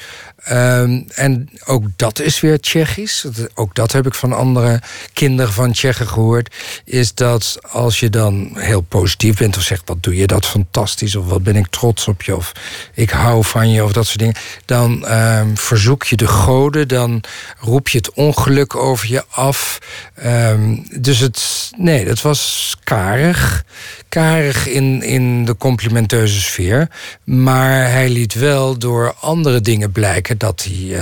[0.53, 3.27] Um, en ook dat is weer Tsjechisch.
[3.55, 4.81] Ook dat heb ik van andere
[5.13, 6.55] kinderen van Tsjechen gehoord.
[6.85, 11.17] Is dat als je dan heel positief bent of zegt: wat doe je dat fantastisch?
[11.17, 12.37] Of wat ben ik trots op je?
[12.37, 12.53] Of
[12.95, 14.35] ik hou van je, of dat soort dingen.
[14.65, 16.89] Dan um, verzoek je de goden.
[16.89, 17.23] Dan
[17.59, 19.79] roep je het ongeluk over je af.
[20.25, 23.65] Um, dus het, nee, dat was karig.
[24.09, 26.89] Karig in, in de complimenteuze sfeer.
[27.25, 31.01] Maar hij liet wel door andere dingen blijken dat hij uh,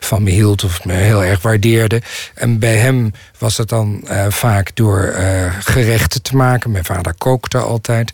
[0.00, 2.02] van me hield of me heel erg waardeerde.
[2.34, 6.70] En bij hem was het dan uh, vaak door uh, gerechten te maken.
[6.70, 8.12] Mijn vader kookte altijd.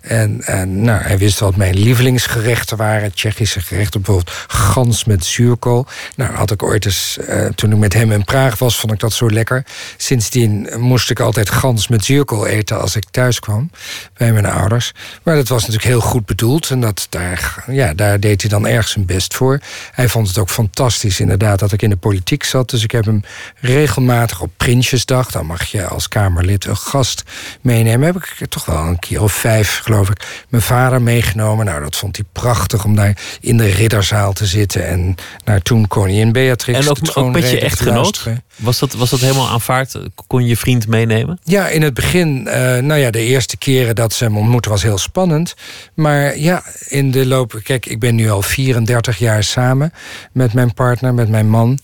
[0.00, 3.14] En, en nou, hij wist wat mijn lievelingsgerechten waren.
[3.14, 5.86] Tsjechische gerechten, bijvoorbeeld gans met zuurkool.
[6.16, 7.18] Nou, had ik ooit eens,
[7.54, 9.64] toen ik met hem in Praag was, vond ik dat zo lekker.
[9.96, 13.70] Sindsdien moest ik altijd gans met zuurkool eten als ik thuis kwam
[14.16, 14.92] bij mijn ouders.
[15.22, 16.70] Maar dat was natuurlijk heel goed bedoeld.
[16.70, 19.60] En dat, daar, ja, daar deed hij dan erg zijn best voor.
[19.92, 22.70] Hij vond het ook fantastisch inderdaad dat ik in de politiek zat.
[22.70, 23.22] Dus ik heb hem
[23.60, 25.30] regelmatig op Prinsjesdag...
[25.30, 27.22] dan mag je als Kamerlid een gast
[27.60, 28.06] meenemen.
[28.06, 31.64] Heb ik toch wel een keer of vijf, geloof ik, mijn vader meegenomen.
[31.64, 34.86] Nou, dat vond hij prachtig om daar in de ridderzaal te zitten...
[34.86, 36.78] en naar toen koningin Beatrix...
[36.78, 38.26] En ook, ook met je echtgenoot?
[38.56, 39.98] Was dat, was dat helemaal aanvaard?
[40.26, 41.38] Kon je vriend meenemen?
[41.42, 44.82] Ja, in het begin, eh, nou ja, de eerste keren dat ze hem ontmoetten was
[44.82, 45.54] heel spannend.
[45.94, 47.60] Maar ja, in de loop.
[47.62, 49.92] Kijk, ik ben nu al 34 jaar samen
[50.32, 51.78] met mijn partner, met mijn man.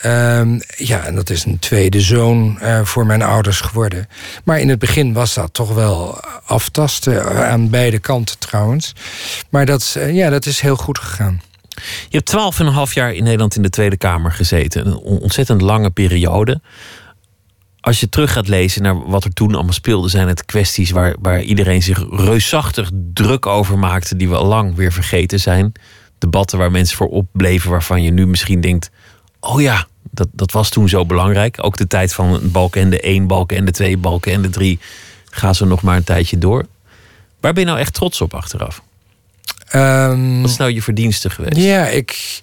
[0.00, 4.08] Ehm, ja, en dat is een tweede zoon eh, voor mijn ouders geworden.
[4.44, 8.94] Maar in het begin was dat toch wel aftasten, eh, aan beide kanten trouwens.
[9.48, 11.40] Maar dat, eh, ja, dat is heel goed gegaan.
[12.08, 14.86] Je hebt twaalf en een half jaar in Nederland in de Tweede Kamer gezeten.
[14.86, 16.60] Een on- ontzettend lange periode.
[17.80, 21.16] Als je terug gaat lezen naar wat er toen allemaal speelde, zijn het kwesties waar,
[21.20, 25.72] waar iedereen zich reusachtig druk over maakte, die we al lang weer vergeten zijn.
[26.22, 28.90] Debatten waar mensen voor opbleven, waarvan je nu misschien denkt:
[29.40, 31.56] oh ja, dat, dat was toen zo belangrijk.
[31.60, 34.78] Ook de tijd van Balkenende 1, Balkenende 2, Balkenende 3.
[35.30, 36.66] Ga zo nog maar een tijdje door.
[37.40, 38.82] Waar ben je nou echt trots op achteraf?
[39.68, 41.56] Ehm, Wat is nou je verdienste geweest?
[41.56, 42.40] Ja, ik,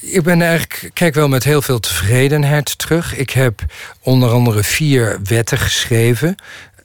[0.00, 3.16] ik ben eigenlijk, kijk wel met heel veel tevredenheid terug.
[3.16, 3.60] Ik heb
[4.00, 6.36] onder andere vier wetten geschreven.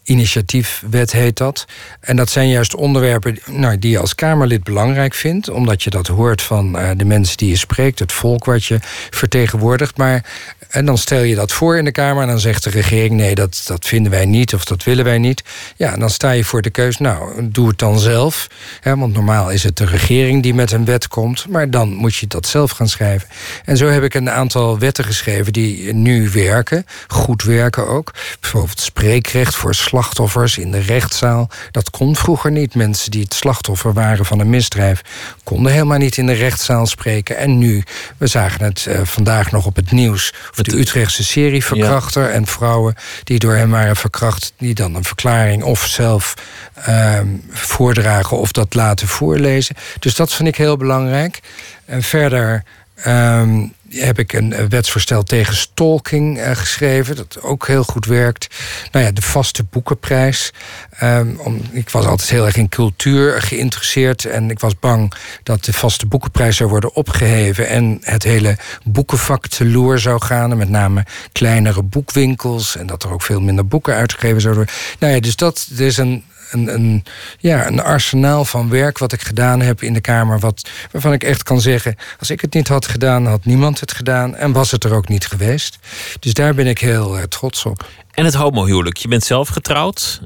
[0.09, 1.65] Initiatiefwet heet dat.
[1.99, 5.49] En dat zijn juist onderwerpen nou, die je als Kamerlid belangrijk vindt.
[5.49, 8.79] Omdat je dat hoort van eh, de mensen die je spreekt, het volk wat je
[9.09, 9.97] vertegenwoordigt.
[9.97, 10.23] Maar
[10.69, 13.35] en dan stel je dat voor in de Kamer en dan zegt de regering: nee,
[13.35, 15.43] dat, dat vinden wij niet of dat willen wij niet.
[15.75, 18.47] Ja, dan sta je voor de keus: nou, doe het dan zelf.
[18.81, 22.15] Hè, want normaal is het de regering die met een wet komt, maar dan moet
[22.15, 23.27] je dat zelf gaan schrijven.
[23.65, 28.13] En zo heb ik een aantal wetten geschreven die nu werken, goed werken ook.
[28.39, 31.49] Bijvoorbeeld spreekrecht voor slachtoffers in de rechtszaal.
[31.71, 32.75] Dat kon vroeger niet.
[32.75, 35.01] Mensen die het slachtoffer waren van een misdrijf
[35.43, 37.37] konden helemaal niet in de rechtszaal spreken.
[37.37, 37.83] En nu,
[38.17, 42.95] we zagen het eh, vandaag nog op het nieuws of de Utrechtse serieverkrachter en vrouwen
[43.23, 46.33] die door hem waren verkracht, die dan een verklaring of zelf
[46.73, 49.75] ehm, voordragen of dat laten voorlezen.
[49.99, 51.39] Dus dat vind ik heel belangrijk.
[51.85, 52.63] En verder
[52.95, 58.55] ehm, heb ik een eh, wetsvoorstel tegen stalking eh, geschreven, dat ook heel goed werkt.
[58.91, 60.53] Nou ja, de vaste boekenprijs.
[60.89, 61.27] Ehm,
[61.71, 66.05] ik was altijd heel erg in cultuur geïnteresseerd en ik was bang dat de vaste
[66.05, 70.51] boekenprijs zou worden opgeheven en het hele boekenvak teloor zou gaan.
[70.51, 74.83] En met name kleinere boekwinkels en dat er ook veel minder boeken uitgegeven zouden worden.
[74.99, 77.03] Nou ja, dus dat is een, een, een,
[77.39, 80.39] ja, een arsenaal van werk wat ik gedaan heb in de Kamer.
[80.39, 83.91] Wat, waarvan ik echt kan zeggen, als ik het niet had gedaan, had niemand het
[83.93, 84.35] gedaan.
[84.35, 85.77] En was het er ook niet geweest.
[86.19, 87.87] Dus daar ben ik heel eh, trots op.
[88.13, 88.97] En het homohuwelijk.
[88.97, 90.21] Je bent zelf getrouwd.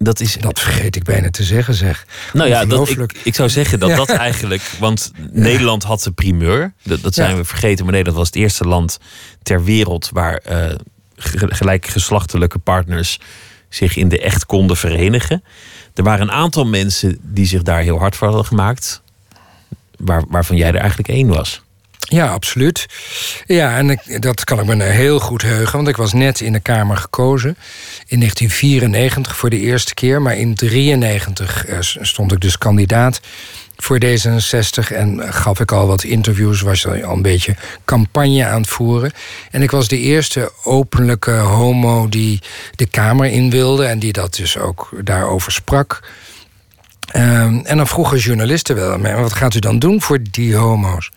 [0.00, 0.34] Dat is.
[0.40, 2.06] Dat vergeet ik bijna te zeggen, zeg.
[2.32, 3.96] Nou ja, dat, ik, ik zou zeggen dat Ja.
[3.96, 4.62] dat eigenlijk.
[4.78, 6.72] Want Nederland had de primeur.
[6.82, 7.36] Dat, dat zijn Ja.
[7.36, 7.84] we vergeten.
[7.84, 8.98] Maar Nederland was het eerste land
[9.42, 10.74] ter wereld waar eh,
[11.16, 13.18] ge- gelijkgeslachtelijke partners
[13.68, 15.44] zich in de echt konden verenigen.
[15.94, 19.02] Er waren een aantal mensen die zich daar heel hard voor hadden gemaakt.
[19.96, 21.62] Waar, waarvan jij er eigenlijk één was.
[21.98, 22.86] Ja, absoluut.
[23.46, 25.76] Ja, en ik, dat kan ik me heel goed heugen.
[25.76, 27.56] Want ik was net in de Kamer gekozen.
[28.06, 30.22] In 1994 voor de eerste keer.
[30.22, 33.20] Maar in 1993 eh, stond ik dus kandidaat
[33.82, 34.92] voor D66.
[34.92, 36.60] En gaf ik al wat interviews.
[36.60, 39.12] Was al een beetje campagne aan het voeren.
[39.50, 42.40] En ik was de eerste openlijke homo die
[42.74, 43.84] de Kamer in wilde.
[43.84, 46.00] En die dat dus ook daarover sprak.
[47.08, 50.56] Ehm, en dan vroegen journalisten wel aan mij: wat gaat u dan doen voor die
[50.56, 51.10] homo's?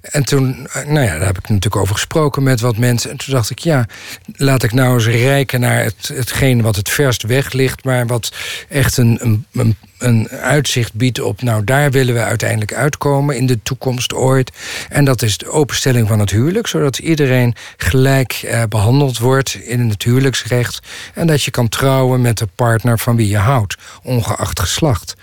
[0.00, 3.10] En toen, eh, nou ja, daar heb ik natuurlijk over gesproken met wat mensen.
[3.10, 3.86] En toen dacht ik: ja,
[4.32, 8.32] laat ik nou eens rijken naar het, hetgeen wat het verst weg ligt, maar wat
[8.68, 11.42] echt een, een, een, een uitzicht biedt op.
[11.42, 14.52] Nou, daar willen we uiteindelijk uitkomen in de toekomst ooit.
[14.88, 19.88] En dat is de openstelling van het huwelijk, zodat iedereen gelijk eh, behandeld wordt in
[19.88, 20.80] het huwelijksrecht.
[21.14, 25.14] En dat je kan trouwen met de partner van wie je houdt, ongeacht geslacht.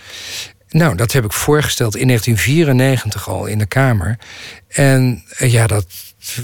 [0.70, 4.18] Nou, dat heb ik voorgesteld in 1994 al in de Kamer.
[4.68, 5.86] En eh, ja, dat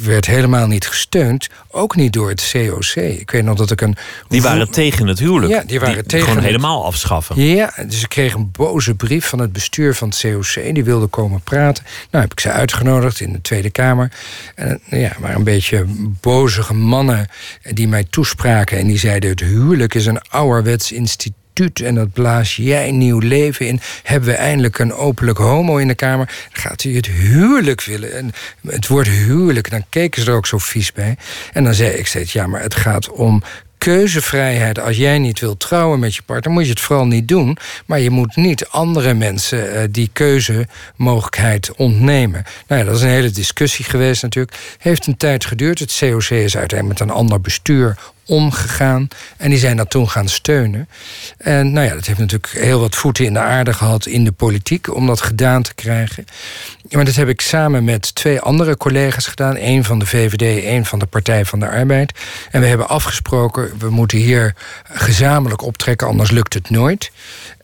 [0.02, 1.48] werd helemaal niet gesteund.
[1.72, 2.96] Ook niet door het COC.
[2.96, 3.96] Ik weet nog dat ik een.
[4.28, 5.52] Die waren tegen het huwelijk.
[5.52, 7.42] Ja, die waren tegen Gewoon het- helemaal afschaffen.
[7.42, 10.74] Ja, dus ik kreeg een boze brief van het bestuur van het COC.
[10.74, 11.84] Die wilde komen praten.
[12.12, 14.12] Nou, heb ik ze uitgenodigd in de Tweede Kamer.
[14.56, 15.86] En eh, ja, maar een beetje
[16.22, 17.28] bozige mannen
[17.74, 18.78] die mij toespraken.
[18.78, 21.38] En die zeiden: het huwelijk is een ouderwets instituut.
[21.60, 23.80] En dat blaas jij nieuw leven in.
[24.04, 26.30] Hebben we eindelijk een openlijk homo in de Kamer?
[26.52, 28.14] Gaat u het huwelijk willen.
[28.14, 28.32] En
[28.68, 31.18] het woord huwelijk, dan keken ze er ook zo vies bij.
[31.54, 33.44] En dan zei ik steeds: ja, maar het gaat om
[33.80, 34.80] keuzevrijheid.
[34.80, 37.58] Als jij niet wilt trouwen met je partner, moet je het vooral niet doen.
[37.86, 42.44] Maar je moet niet andere mensen uh, die keuzemogelijkheid ontnemen.
[42.68, 44.58] Nou ja, dat is een hele discussie geweest natuurlijk.
[44.78, 45.80] Heeft een tijd geduurd.
[45.80, 47.98] Het COC is uiteindelijk met een ander bestuur
[48.30, 49.08] omgegaan.
[49.38, 50.90] En die zijn dat toen gaan steunen.
[51.38, 54.32] En nou ja, dat heeft natuurlijk heel wat voeten in de aarde gehad in de
[54.32, 56.26] politiek om dat gedaan te krijgen.
[56.90, 59.56] Maar dat heb ik samen met twee andere collega's gedaan.
[59.56, 62.14] één van de VVD, één van de Partij van de Arbeid.
[62.52, 67.12] En we hebben afgesproken, we moeten hier gezamenlijk optrekken, anders lukt het nooit.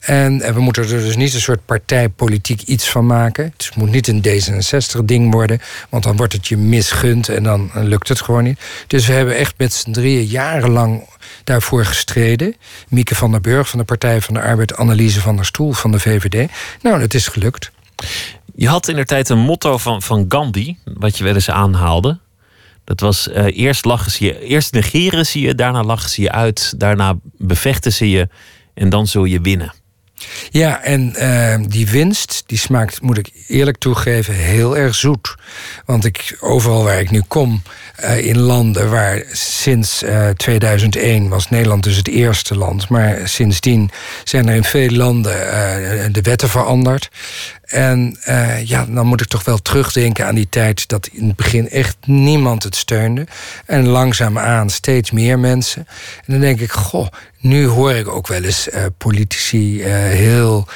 [0.06, 3.44] En, we moeten er dus niet een soort partijpolitiek iets van maken.
[3.58, 8.08] Het moet niet een D66-ding worden, want dan wordt het je misgund en dan lukt
[8.08, 8.60] het gewoon niet.
[8.88, 11.04] Dus we hebben echt met z'n drieën jarenlang
[11.44, 12.56] daarvoor gestreden.
[12.90, 15.92] Mieke van der Burg van de Partij van de Arbeid, Anneliese van der Stoel van
[15.92, 16.52] de VVD.
[16.82, 17.72] Nou, het is gelukt.
[18.56, 22.20] Je had in de tijd een motto van, van Gandhi, wat je wel eens aanhaalde.
[22.84, 26.32] Dat was uh, eerst, lachen ze je, eerst negeren ze je, daarna lachen ze je
[26.32, 28.30] uit, daarna bevechten ze je
[28.74, 29.74] en dan zul je winnen.
[30.50, 35.36] Ja, en uh, die winst, die smaakt, moet ik eerlijk toegeven, heel erg zoet.
[35.86, 37.62] Want ik, overal waar ik nu kom,
[38.04, 42.90] uh, in landen waar sinds uh, 2001 was Nederland dus het eerste land.
[42.90, 43.92] Maar sindsdien
[44.24, 45.34] zijn er in veel landen
[46.14, 47.10] de wetten veranderd.
[47.66, 51.36] En uh, ja, dan moet ik toch wel terugdenken aan die tijd dat in het
[51.36, 53.28] begin echt niemand het steunde.
[53.66, 55.88] En langzaamaan steeds meer mensen.
[56.16, 57.08] En dan denk ik, goh,
[57.46, 60.68] nu hoor ik ook wel eens uh, politici uh, heel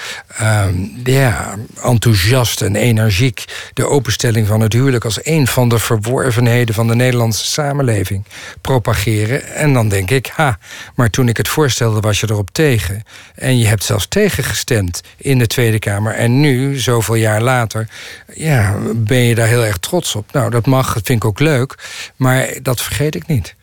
[0.42, 6.76] um, ja, enthousiast en energiek de openstelling van het huwelijk als een van de verworvenheden
[6.76, 8.26] van de Nederlandse samenleving
[8.62, 9.56] propageren.
[9.56, 10.58] En dan denk ik, ha,
[10.96, 13.04] maar toen ik het voorstelde was je erop tegen.
[13.36, 16.14] En je hebt zelfs tegengestemd in de Tweede Kamer.
[16.14, 17.90] En nu, zoveel jaar later,
[18.34, 20.32] ja, ben je daar heel erg trots op.
[20.32, 21.76] Nou, dat mag, dat vind ik ook leuk,
[22.16, 23.56] maar dat vergeet ik niet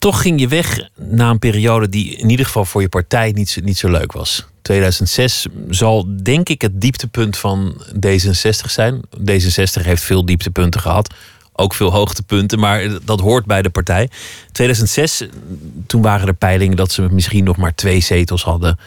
[0.00, 3.50] toch ging je weg na een periode die in ieder geval voor je partij niet
[3.50, 4.46] zo, niet zo leuk was.
[4.62, 9.00] 2006 zal denk ik het dieptepunt van D66 zijn.
[9.18, 11.14] D66 heeft veel dieptepunten gehad.
[11.52, 14.10] Ook veel hoogtepunten, maar dat hoort bij de partij.
[14.52, 15.26] 2006,
[15.86, 18.78] toen waren er peilingen dat ze misschien nog maar twee zetels hadden.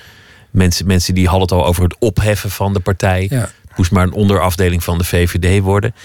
[0.54, 3.28] Mensen, mensen die hadden het al over het opheffen van de partij.
[3.30, 3.40] Ja.
[3.40, 5.96] Het moest maar een onderafdeling van de VVD worden.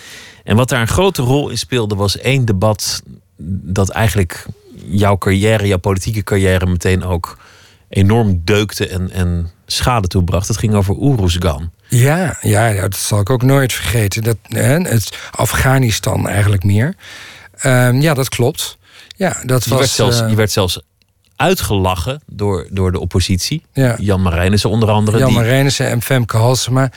[0.44, 3.02] En wat daar een grote rol in speelde, was één debat
[3.62, 4.46] dat eigenlijk
[4.86, 7.38] jouw carrière, jouw politieke carrière meteen ook
[7.88, 10.48] enorm deukte en, en schade toebracht.
[10.48, 11.70] Het ging over Oeruzgan.
[11.88, 14.22] Ja, ja, dat zal ik ook nooit vergeten.
[14.22, 16.94] Dat, hè, het Afghanistan eigenlijk meer.
[17.64, 18.78] Um, ja, dat klopt.
[19.16, 20.80] Ja, dat je was, werd zelfs, uh, je werd zelfs
[21.38, 23.62] uitgelachen door, door de oppositie.
[23.72, 23.94] Ja.
[23.98, 25.18] Jan Marijnissen onder andere.
[25.18, 25.36] Jan die...
[25.36, 26.90] Marijnissen en Femke Halsema.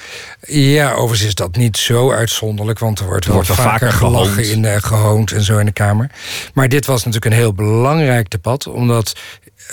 [0.47, 2.79] Ja, overigens is dat niet zo uitzonderlijk...
[2.79, 5.71] want er wordt wel, wordt wel vaker, vaker gelachen, in, gehoond en zo in de
[5.71, 6.09] Kamer.
[6.53, 8.67] Maar dit was natuurlijk een heel belangrijk debat...
[8.67, 9.13] omdat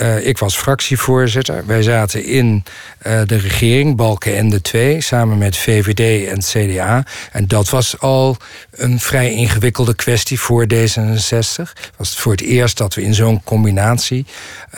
[0.00, 1.66] uh, ik was fractievoorzitter.
[1.66, 2.64] Wij zaten in
[3.06, 7.04] uh, de regering, Balken en de twee, samen met VVD en CDA.
[7.32, 8.36] En dat was al
[8.70, 11.72] een vrij ingewikkelde kwestie voor D66.
[11.96, 14.26] Was het voor het eerst dat we in zo'n combinatie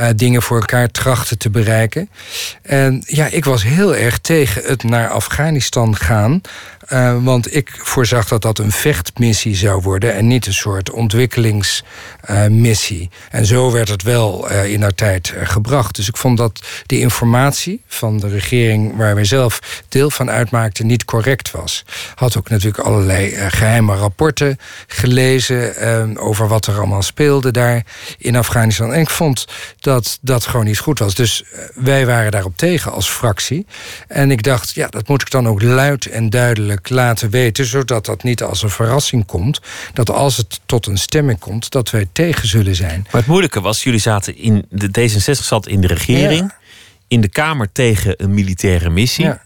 [0.00, 2.10] uh, dingen voor elkaar trachten te bereiken.
[2.62, 6.40] En ja, ik was heel erg tegen het naar Afghanistan gaan.
[6.92, 13.10] Uh, want ik voorzag dat dat een vechtmissie zou worden en niet een soort ontwikkelingsmissie.
[13.30, 15.96] En zo werd het wel uh, in haar tijd gebracht.
[15.96, 20.86] Dus ik vond dat de informatie van de regering waar wij zelf deel van uitmaakten
[20.86, 21.84] niet correct was.
[22.14, 27.84] Had ook natuurlijk allerlei geheime rapporten gelezen over wat er allemaal speelde daar
[28.18, 28.92] in Afghanistan.
[28.92, 29.46] En ik vond
[29.80, 31.14] dat dat gewoon niet goed was.
[31.14, 31.44] Dus
[31.74, 33.66] wij waren daarop tegen als fractie.
[34.08, 38.06] En ik dacht, ja, dat moet ik dan ook luid en duidelijk laten weten, zodat
[38.06, 39.60] dat niet als een verrassing komt.
[39.92, 43.00] Dat als het tot een stemming komt, dat wij tegen zullen zijn.
[43.02, 46.58] Maar het moeilijke was, jullie zaten in de D66 zat in de regering, ja.
[47.08, 49.42] in de Kamer tegen een militaire missie, ja.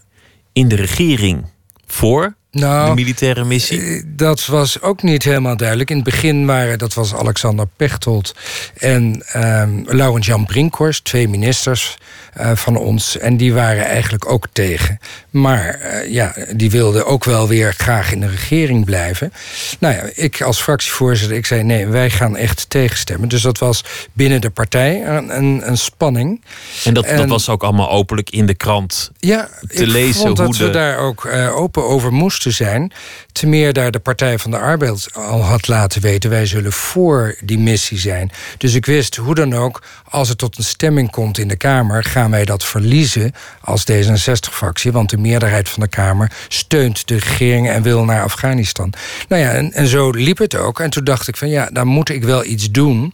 [0.53, 1.45] in de regering
[1.87, 3.81] voor nou, de militaire missie?
[3.81, 5.89] Eh, dat was ook niet helemaal duidelijk.
[5.89, 8.35] In het begin waren, dat was Alexander Pechtold
[8.77, 11.97] en um, Laurent Jan Brinkhorst, twee ministers
[12.39, 13.17] uh, van ons.
[13.17, 14.99] En die waren eigenlijk ook tegen.
[15.29, 19.33] Maar uh, ja, die wilden ook wel weer graag in de regering blijven.
[19.79, 23.29] Nou ja, ik als fractievoorzitter, ik zei nee, wij gaan echt tegenstemmen.
[23.29, 23.83] Dus dat was
[24.13, 26.41] binnen de partij een, een, een spanning.
[26.83, 30.21] En dat, en dat was ook allemaal openlijk in de krant ja, te ik lezen?
[30.21, 30.65] Vond hoe dat de...
[30.65, 32.91] we daar ook uh, open over moesten zijn.
[33.31, 36.29] Te meer daar de Partij van de Arbeid al had laten weten...
[36.29, 38.31] wij zullen voor die missie zijn.
[38.57, 42.03] Dus ik wist hoe dan ook, als het tot een stemming komt in de Kamer...
[42.03, 44.91] gaan wij dat verliezen als D66-fractie.
[44.91, 47.69] Want de meerderheid van de Kamer steunt de regering...
[47.69, 48.93] en wil naar Afghanistan.
[49.27, 50.79] Nou ja, en, en zo liep het ook.
[50.79, 53.13] En toen dacht ik van ja, daar moet ik wel iets doen...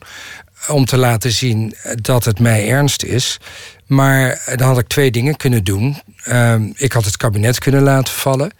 [0.67, 3.39] om te laten zien dat het mij ernst is.
[3.87, 6.01] Maar dan had ik twee dingen kunnen doen.
[6.23, 8.51] Ehm, ik had het kabinet kunnen laten vallen.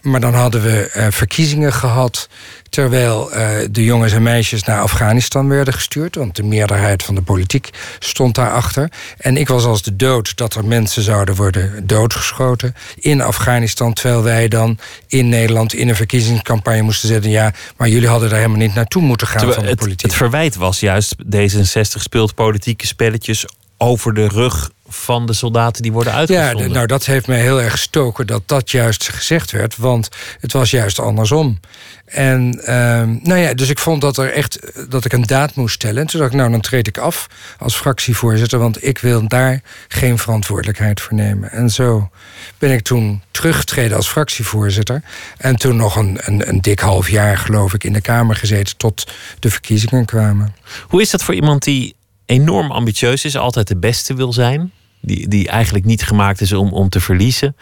[0.00, 2.28] Maar dan hadden we eh, verkiezingen gehad.
[2.68, 6.14] Terwijl eh, de jongens en meisjes naar Afghanistan werden gestuurd.
[6.14, 8.90] Want de meerderheid van de politiek stond daarachter.
[9.18, 13.92] En ik was als de dood dat er mensen zouden worden doodgeschoten in Afghanistan.
[13.92, 17.30] Terwijl wij dan in Nederland in een verkiezingscampagne moesten zetten.
[17.30, 20.06] Ja, maar jullie hadden daar helemaal niet naartoe moeten gaan Terwijl van de het, politiek.
[20.06, 23.44] het verwijt was juist, D66 speelt politieke spelletjes
[23.76, 26.68] over de rug van de soldaten die worden Ja, uitgezonden.
[26.70, 29.76] d- nou dat heeft mij heel erg gestoken dat dat juist gezegd werd.
[29.76, 30.08] Want
[30.40, 31.60] het was juist andersom.
[32.04, 34.58] En ehm, nou ja, dus ik vond dat er echt
[34.90, 36.00] dat ik een daad moest stellen.
[36.00, 37.26] En toen dacht ik, nou dan treed ik af
[37.58, 41.50] als fractievoorzitter, want ik wil daar geen verantwoordelijkheid voor nemen.
[41.50, 42.10] En zo
[42.58, 45.02] ben ik toen teruggetreden als fractievoorzitter.
[45.38, 48.76] En toen nog een, een, een dik half jaar, geloof ik, in de Kamer gezeten
[48.76, 50.54] tot de verkiezingen kwamen.
[50.88, 51.94] Hoe is dat voor iemand die
[52.26, 54.72] enorm ambitieus is, altijd de beste wil zijn,
[55.02, 57.56] die, die eigenlijk niet gemaakt is om, om te verliezen,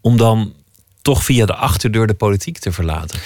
[0.00, 0.52] om dan
[1.02, 3.18] toch via de achterdeur de politiek te verlaten?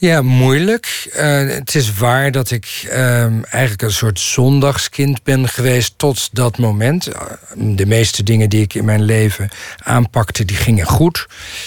[0.00, 1.08] Ja, moeilijk.
[1.12, 6.58] Eh, het is waar dat ik ehm, eigenlijk een soort zondagskind ben geweest tot dat
[6.58, 7.06] moment.
[7.06, 7.22] Eh,
[7.56, 9.48] De meeste dingen die ik in mijn leven
[9.78, 11.26] aanpakte, die gingen goed.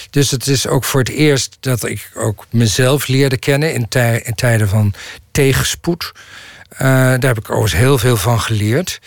[0.09, 4.21] Dus het is ook voor het eerst dat ik ook mezelf leerde kennen in, tij-
[4.25, 4.93] in tijden van
[5.31, 6.11] tegenspoed.
[6.69, 8.99] Eh, daar heb ik overigens heel veel van geleerd.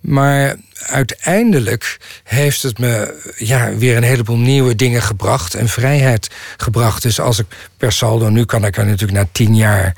[0.00, 7.02] Maar uiteindelijk heeft het me ja, weer een heleboel nieuwe dingen gebracht en vrijheid gebracht.
[7.02, 7.46] Dus als ik
[7.76, 9.96] per saldo, nu kan ik er natuurlijk na tien jaar,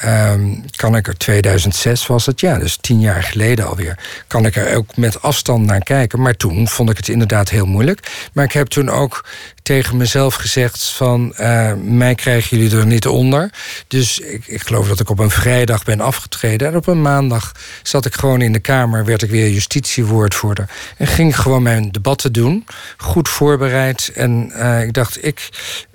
[0.00, 4.56] ehm, kan ik er 2006 was het, ja, dus tien jaar geleden alweer, kan ik
[4.56, 6.20] er ook met afstand naar kijken.
[6.20, 8.28] Maar toen vond ik het inderdaad heel moeilijk.
[8.32, 9.24] Maar ik heb toen ook
[9.62, 13.50] tegen mezelf gezegd van eh, mij krijgen jullie er niet onder.
[13.88, 16.68] Dus ik, ik geloof dat ik op een vrijdag ben afgetreden.
[16.68, 20.68] En op een maandag zat ik gewoon in de Kamer, werd ik weer justitiewoordvoerder.
[20.96, 22.66] En ging gewoon mijn debatten doen.
[22.96, 24.10] Goed voorbereid.
[24.14, 25.48] En eh, ik dacht, ik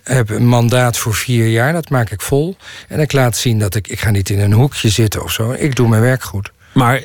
[0.03, 2.55] heb een mandaat voor vier jaar, dat maak ik vol.
[2.87, 5.51] En ik laat zien dat ik, ik ga niet in een hoekje zitten of zo.
[5.51, 6.51] Ik doe mijn werk goed.
[6.73, 7.01] Maar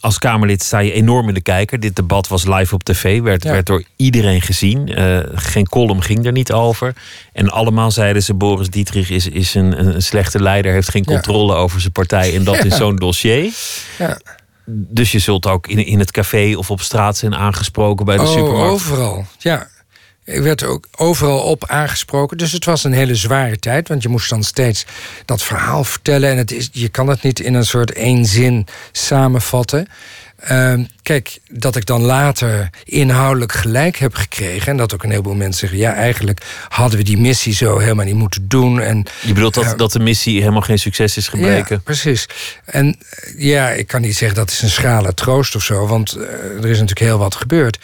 [0.00, 1.80] als Kamerlid sta je enorm in de kijker.
[1.80, 3.52] Dit debat was live op tv, werd, Ja.
[3.52, 4.94] werd door iedereen gezien.
[4.94, 6.94] Eh, geen column ging er niet over.
[7.32, 11.12] En allemaal zeiden ze: Boris Dietrich is, is een, een slechte leider, heeft geen Ja.
[11.12, 12.34] controle over zijn partij.
[12.34, 13.52] En dat is zo'n dossier.
[14.72, 18.22] Dus je zult ook in, in het café of op straat zijn aangesproken bij de
[18.22, 18.72] Oh, supermarkt.
[18.72, 19.26] overal.
[19.38, 19.68] Ja.
[20.24, 22.36] Ik werd er ook overal op aangesproken.
[22.36, 23.88] Dus het was een hele zware tijd.
[23.88, 24.84] Want je moest dan steeds
[25.24, 26.30] dat verhaal vertellen.
[26.30, 29.86] En het is, je kan het niet in een soort één zin samenvatten.
[30.36, 34.68] Ehm, kijk, dat ik dan later inhoudelijk gelijk heb gekregen.
[34.68, 38.04] En dat ook een heleboel mensen zeggen: ja, eigenlijk hadden we die missie zo helemaal
[38.04, 38.80] niet moeten doen.
[38.80, 41.76] En Je bedoelt dat, dat de missie helemaal geen succes is gebleken?
[41.76, 42.26] ja, precies.
[42.64, 46.12] En eh, ja, ik kan niet zeggen dat is een schrale troost of zo, want
[46.12, 47.78] eh, er is natuurlijk heel wat gebeurd.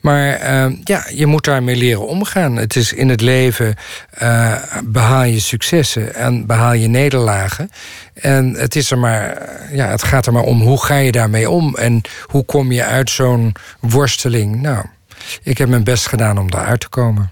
[0.00, 2.56] Maar eh, ja, je moet daarmee leren omgaan.
[2.56, 3.74] Het is in het leven
[4.10, 4.54] eh,
[4.84, 7.70] behaal je successen en behaal je nederlagen.
[8.14, 11.50] En het, is er maar, ja, het gaat er maar om hoe ga je daarmee
[11.50, 14.60] om en hoe kom je uit zo'n worsteling.
[14.62, 14.84] Nou,
[15.42, 17.30] ik heb mijn best gedaan om daaruit te komen.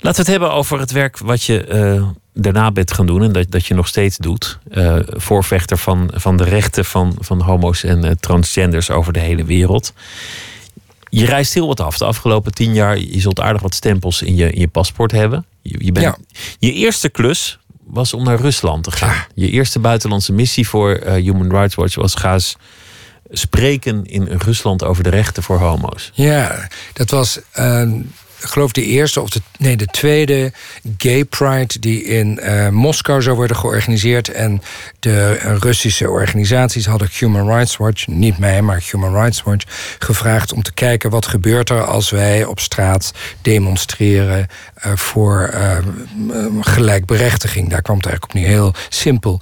[0.00, 2.02] Laten we het hebben over het werk wat je eh,
[2.34, 4.58] daarna bent gaan doen en dat, dat je nog steeds doet.
[4.70, 9.44] Eh, voorvechter van, van de rechten van, van homo's en eh, transgenders over de hele
[9.44, 9.92] wereld.
[11.10, 12.98] Je reist heel wat af de afgelopen tien jaar.
[12.98, 15.44] Je zult aardig wat stempels in je, in je paspoort hebben.
[15.62, 16.16] Je, je, bent, Ja.
[16.58, 19.24] je eerste klus was om naar Rusland te gaan.
[19.34, 22.56] Je eerste buitenlandse missie voor Human Rights Watch was ga eens
[23.30, 26.10] spreken in Rusland over de rechten voor homo's.
[26.14, 27.92] Ja, dat was, eh,
[28.40, 30.52] ik geloof de eerste of de, nee, de tweede
[30.98, 34.28] Gay Pride die in eh, Moskou zou worden georganiseerd.
[34.28, 34.62] En
[34.98, 39.64] de Russische organisaties hadden Human Rights Watch, niet mij, maar Human Rights Watch,
[39.98, 43.12] gevraagd om te kijken wat gebeurt er als wij op straat
[43.42, 45.76] demonstreren eh, voor eh,
[46.60, 47.70] gelijkberechtiging.
[47.70, 49.40] Daar kwam het eigenlijk op neer, heel simpel.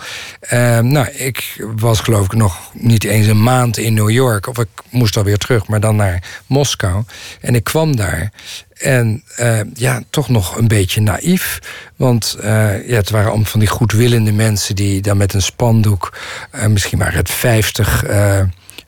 [0.81, 4.47] Nou, ik was geloof ik nog niet eens een maand in New York.
[4.47, 7.05] Of ik moest alweer terug, maar dan naar Moskou.
[7.41, 8.33] En ik kwam daar.
[8.79, 11.59] En eh, ja, toch nog een beetje naïef.
[11.97, 14.77] Want eh, ja, het waren allemaal van die goedwillende mensen...
[14.77, 16.18] die dan met een spandoek,
[16.51, 18.05] eh, misschien waren het 50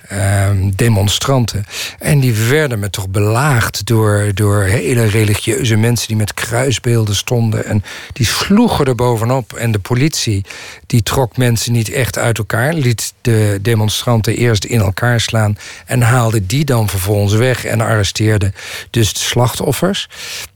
[0.08, 1.64] eh, ehm, demonstranten...
[1.98, 6.06] en die werden me toch belaagd door, door hele religieuze mensen...
[6.08, 7.64] die met kruisbeelden stonden.
[7.64, 9.52] En die sloegen er bovenop.
[9.52, 10.44] En de politie
[10.86, 12.74] die trok mensen niet echt uit elkaar...
[12.74, 15.58] liet de demonstranten eerst in elkaar slaan...
[15.86, 18.52] en haalde die dan vervolgens weg en arresteerde
[18.90, 20.08] dus de slachtoffers.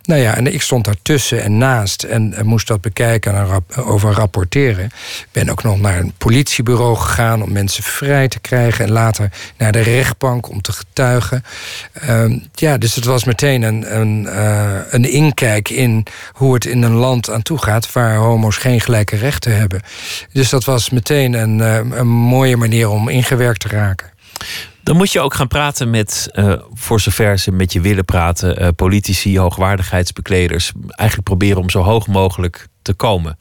[0.05, 4.85] Nou ja, en ik stond daartussen en naast en, moest dat bekijken en over rapporteren.
[4.85, 8.85] Ik ben ook nog naar een politiebureau gegaan om mensen vrij te krijgen.
[8.85, 11.45] En later naar de rechtbank om te getuigen.
[11.93, 16.83] Ehm, ja, dus het was meteen een, een, eh, een inkijk in hoe het in
[16.83, 19.83] een land aan toe gaat waar homo's geen gelijke rechten hebben.
[20.33, 24.11] Dus dat was meteen een, eh, een mooie manier om ingewerkt te raken.
[24.83, 28.57] Dan moet je ook gaan praten met, eh, voor zover ze met je willen praten,
[28.57, 30.72] eh, politici, hoogwaardigheidsbekleders.
[30.89, 33.39] Eigenlijk proberen om zo hoog mogelijk te komen.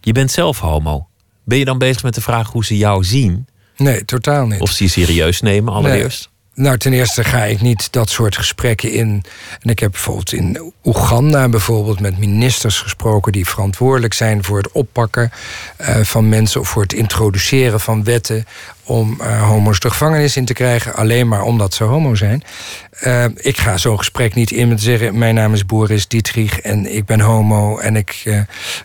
[0.00, 1.06] Je bent zelf homo.
[1.44, 3.46] Ben je dan bezig met de vraag hoe ze jou zien?
[3.76, 4.60] Nee, totaal niet.
[4.60, 6.32] Of ze je serieus nemen allereerst?
[6.54, 9.24] Nou, ten eerste ga ik niet dat soort gesprekken in.
[9.60, 14.72] En ik heb bijvoorbeeld in Oeganda bijvoorbeeld met ministers gesproken die verantwoordelijk zijn voor het
[14.72, 15.32] oppakken
[15.80, 18.44] uh, van mensen of voor het introduceren van wetten
[18.84, 22.42] om uh, homo's de gevangenis in te krijgen, alleen maar omdat ze homo zijn.
[23.02, 26.94] Uh, ik ga zo'n gesprek niet in met zeggen: Mijn naam is Boris Dietrich en
[26.94, 28.40] ik ben homo en ik uh,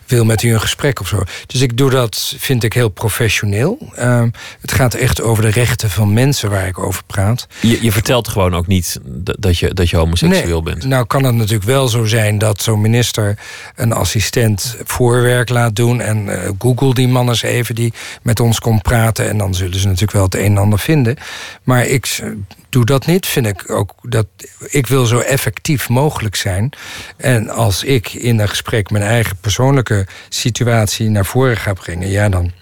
[0.06, 1.22] wil met u een gesprek of zo.
[1.46, 3.78] Dus ik doe dat, vind ik heel professioneel.
[3.98, 4.22] Uh,
[4.60, 7.46] het gaat echt over de rechten van mensen waar ik over praat.
[7.60, 9.00] Je, je vertelt gewoon ook niet
[9.38, 10.84] dat je, dat je homoseksueel nee, bent.
[10.84, 13.38] Nou, kan het natuurlijk wel zo zijn dat zo'n minister
[13.76, 16.00] een assistent voorwerk laat doen.
[16.00, 16.28] En
[16.58, 17.92] Google die man eens even die
[18.22, 19.28] met ons komt praten.
[19.28, 21.16] En dan zullen ze natuurlijk wel het een en ander vinden.
[21.62, 22.22] Maar ik
[22.68, 23.26] doe dat niet.
[23.26, 24.26] Vind ik ook dat
[24.68, 26.72] ik wil zo effectief mogelijk zijn.
[27.16, 32.28] En als ik in een gesprek mijn eigen persoonlijke situatie naar voren ga brengen, ja,
[32.28, 32.52] dan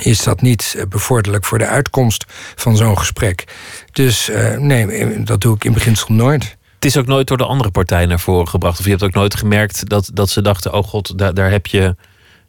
[0.00, 2.24] is dat niet bevorderlijk voor de uitkomst
[2.54, 3.44] van zo'n gesprek.
[3.92, 6.56] Dus uh, nee, dat doe ik in beginsel nooit.
[6.74, 8.78] Het is ook nooit door de andere partij naar voren gebracht.
[8.78, 11.66] Of je hebt ook nooit gemerkt dat, dat ze dachten: oh god, daar, daar, heb,
[11.66, 11.96] je,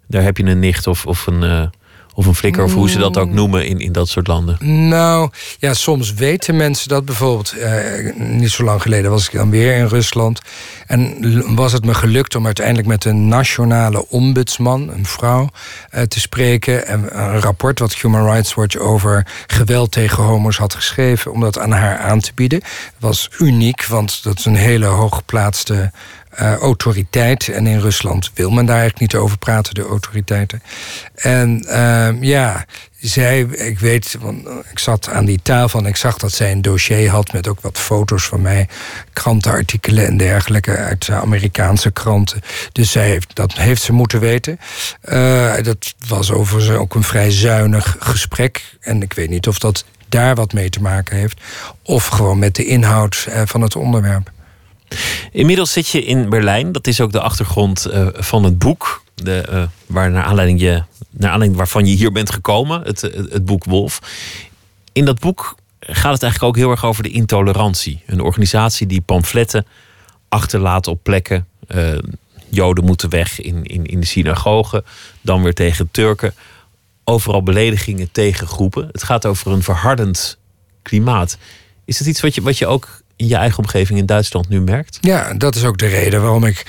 [0.08, 1.72] daar heb je een nicht of, of een.
[2.20, 4.88] Of een flikker, of hoe ze dat ook noemen in, in dat soort landen?
[4.88, 7.06] Nou, ja, soms weten mensen dat.
[7.06, 10.42] Bijvoorbeeld, eh, niet zo lang geleden was ik dan weer in Rusland.
[10.88, 15.50] En was het me gelukt om uiteindelijk met een nationale ombudsman, een vrouw,
[15.90, 16.88] eh, te spreken.
[16.88, 21.60] En een rapport wat Human Rights Watch over geweld tegen homo's had geschreven, om dat
[21.60, 22.62] aan haar aan te bieden.
[23.00, 25.92] was uniek, want dat is een hele hooggeplaatste
[26.42, 27.48] uh, autoriteit.
[27.48, 30.62] En in Rusland wil men daar eigenlijk niet over praten, de autoriteiten.
[31.16, 32.66] En uh, ja,
[33.00, 36.62] zij, ik weet, want ik zat aan die tafel en ik zag dat zij een
[36.62, 38.68] dossier had met ook wat foto's van mij,
[39.14, 42.42] krantenartikelen en dergelijke uit Amerikaanse kranten.
[42.72, 44.60] Dus zij heeft, dat heeft ze moeten weten.
[45.04, 48.78] Uh, dat was overigens ook een vrij zuinig gesprek.
[48.80, 51.42] En ik weet niet of dat daar wat mee te maken heeft,
[51.84, 54.32] of gewoon met de inhoud van het onderwerp.
[55.32, 56.72] Inmiddels zit je in Berlijn.
[56.72, 59.04] Dat is ook de achtergrond uh, van het boek.
[59.16, 62.82] De, uh, waar naar, aanleiding je, naar aanleiding waarvan je hier bent gekomen.
[62.82, 64.00] Het, het, het, boek Wolf.
[64.94, 68.04] In dat boek gaat het eigenlijk ook heel erg over de intolerantie.
[68.06, 69.66] Een organisatie die pamfletten
[70.30, 71.48] achterlaat op plekken.
[72.50, 74.86] Joden moeten weg in, in, in de synagogen.
[75.22, 76.34] Dan weer tegen Turken.
[77.04, 78.90] Overal beledigingen tegen groepen.
[78.92, 80.38] Het gaat over een verhardend
[80.82, 81.38] klimaat.
[81.86, 84.62] Is dat iets wat je, wat je ook in je eigen omgeving in Duitsland nu
[84.62, 84.98] merkt?
[85.02, 86.66] Ja, dat is ook de reden waarom ik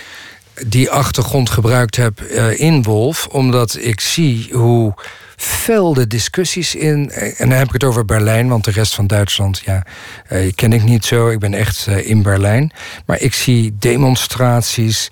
[0.66, 3.26] die achtergrond gebruikt heb uh, in Wolf.
[3.26, 4.94] Omdat ik zie hoe
[5.36, 7.10] fel de discussies in.
[7.10, 9.86] En dan heb ik het over Berlijn, want de rest van Duitsland ja,
[10.32, 11.28] uh, ken ik niet zo.
[11.28, 12.72] Ik ben echt in Berlijn.
[13.06, 15.08] Maar ik zie demonstraties.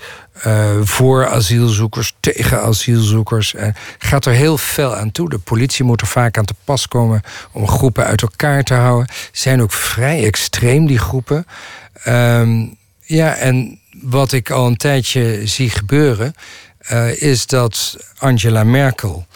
[0.47, 3.55] Uh, voor asielzoekers, tegen asielzoekers.
[3.55, 3.67] Uh,
[3.99, 5.29] gaat er heel fel aan toe.
[5.29, 7.23] De politie moet er vaak aan te pas komen
[7.53, 9.09] om groepen uit elkaar te houden.
[9.33, 11.47] Zijn ook vrij extreem, die groepen.
[12.07, 16.35] Um, ja, en wat ik al een tijdje zie gebeuren,
[16.93, 19.27] uh, is dat Angela Merkel.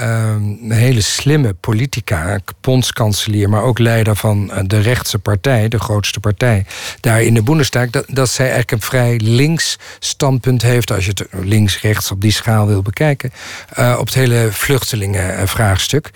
[0.00, 6.20] Um, een hele slimme politica, bondskanselier, maar ook leider van de rechtse partij, de grootste
[6.20, 6.66] partij,
[7.00, 11.10] daar in de Bundestag, dat, dat zij eigenlijk een vrij links standpunt heeft, als je
[11.14, 13.32] het links-rechts op die schaal wil bekijken,
[13.78, 16.10] uh, op het hele vluchtelingenvraagstuk.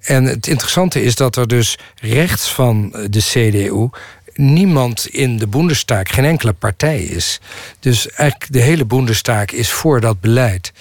[0.00, 3.88] En het interessante is dat er dus rechts van de CDU
[4.34, 7.40] niemand in de Bundestag, geen enkele partij is.
[7.80, 10.72] Dus eigenlijk de hele Bundestag is voor dat beleid.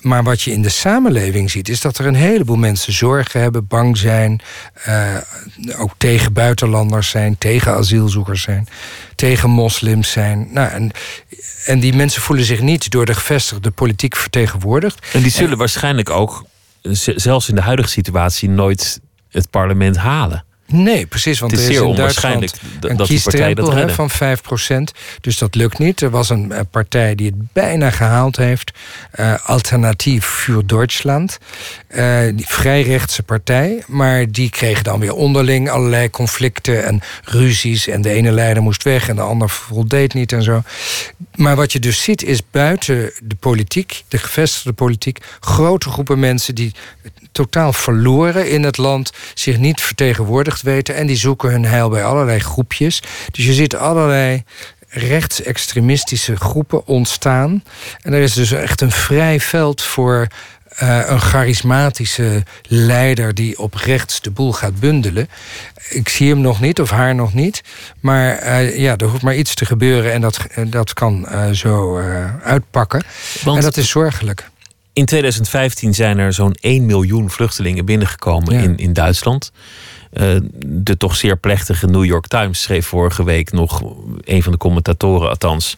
[0.00, 3.66] Maar wat je in de samenleving ziet, is dat er een heleboel mensen zorgen hebben,
[3.66, 4.40] bang zijn,
[4.88, 5.16] uh,
[5.78, 8.68] ook tegen buitenlanders zijn, tegen asielzoekers zijn,
[9.14, 10.48] tegen moslims zijn.
[10.52, 10.90] Nou, en,
[11.64, 15.06] en die mensen voelen zich niet door de gevestigde politiek vertegenwoordigd.
[15.12, 16.44] En die zullen en, waarschijnlijk ook,
[17.16, 20.44] zelfs in de huidige situatie, nooit het parlement halen.
[20.66, 21.38] Nee, precies.
[21.38, 23.08] Want Het is er is zeer in Duitsland onwaarschijnlijk dat een dat
[23.74, 23.94] redden.
[23.94, 24.92] van 5%.
[25.20, 26.00] Dus dat lukt niet.
[26.00, 28.70] Er was een eh, partij die het bijna gehaald heeft.
[29.10, 31.38] eh Alternatief voor Duitsland.
[31.88, 33.82] Eh, die vrij rechtse partij.
[33.86, 37.86] Maar die kregen dan weer onderling allerlei conflicten en ruzies.
[37.88, 40.62] En de ene leider moest weg en de ander voldeed niet en zo.
[41.34, 46.54] Maar wat je dus ziet is buiten de politiek, de gevestigde politiek, grote groepen mensen
[46.54, 46.72] die
[47.32, 49.80] totaal verloren in het land, zich niet
[50.62, 53.02] weten en die zoeken hun heil bij allerlei groepjes.
[53.30, 54.44] Dus je ziet allerlei
[54.88, 57.62] rechtsextremistische groepen ontstaan.
[58.02, 60.26] En er is dus echt een vrij veld voor
[60.68, 65.28] eh, een charismatische leider die op rechts de boel gaat bundelen.
[65.88, 67.60] Ik zie hem nog niet of haar nog niet.
[68.00, 71.98] Maar eh, ja, er hoeft maar iets te gebeuren en dat, eh, dat kan zo
[72.42, 73.04] uitpakken.
[73.44, 74.48] Want- en dat is zorgelijk.
[74.92, 78.60] In 2015 zijn er zo'n 1 miljoen vluchtelingen binnengekomen Ja.
[78.60, 79.52] in, in Duitsland.
[80.12, 80.36] Eh,
[80.66, 83.82] de toch zeer plechtige New York Times schreef vorige week nog,
[84.20, 85.76] een van de commentatoren althans.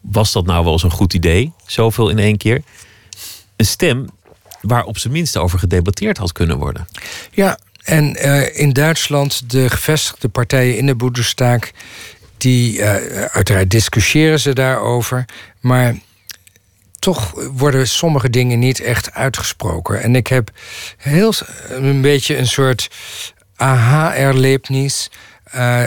[0.00, 1.52] Was dat nou wel eens een goed idee?
[1.66, 2.62] Zoveel in één keer.
[3.56, 4.06] Een stem
[4.60, 6.86] waar op zijn minst over gedebatteerd had kunnen worden.
[7.30, 11.72] Ja, en eh, in Duitsland, de gevestigde partijen in de Boederstaak,
[12.36, 15.24] die eh, uiteraard discussiëren ze daarover,
[15.60, 15.94] maar
[16.98, 20.02] toch worden sommige dingen niet echt uitgesproken.
[20.02, 20.50] En ik heb
[20.96, 21.32] heel
[21.68, 22.90] een beetje een soort
[23.60, 25.10] aha-erlebnis.
[25.44, 25.82] Eh,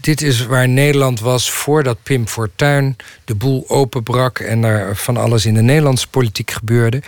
[0.00, 5.46] dit is waar Nederland was voordat Pim Fortuyn de boel openbrak en er van alles
[5.46, 7.02] in de Nederlandse politiek gebeurde.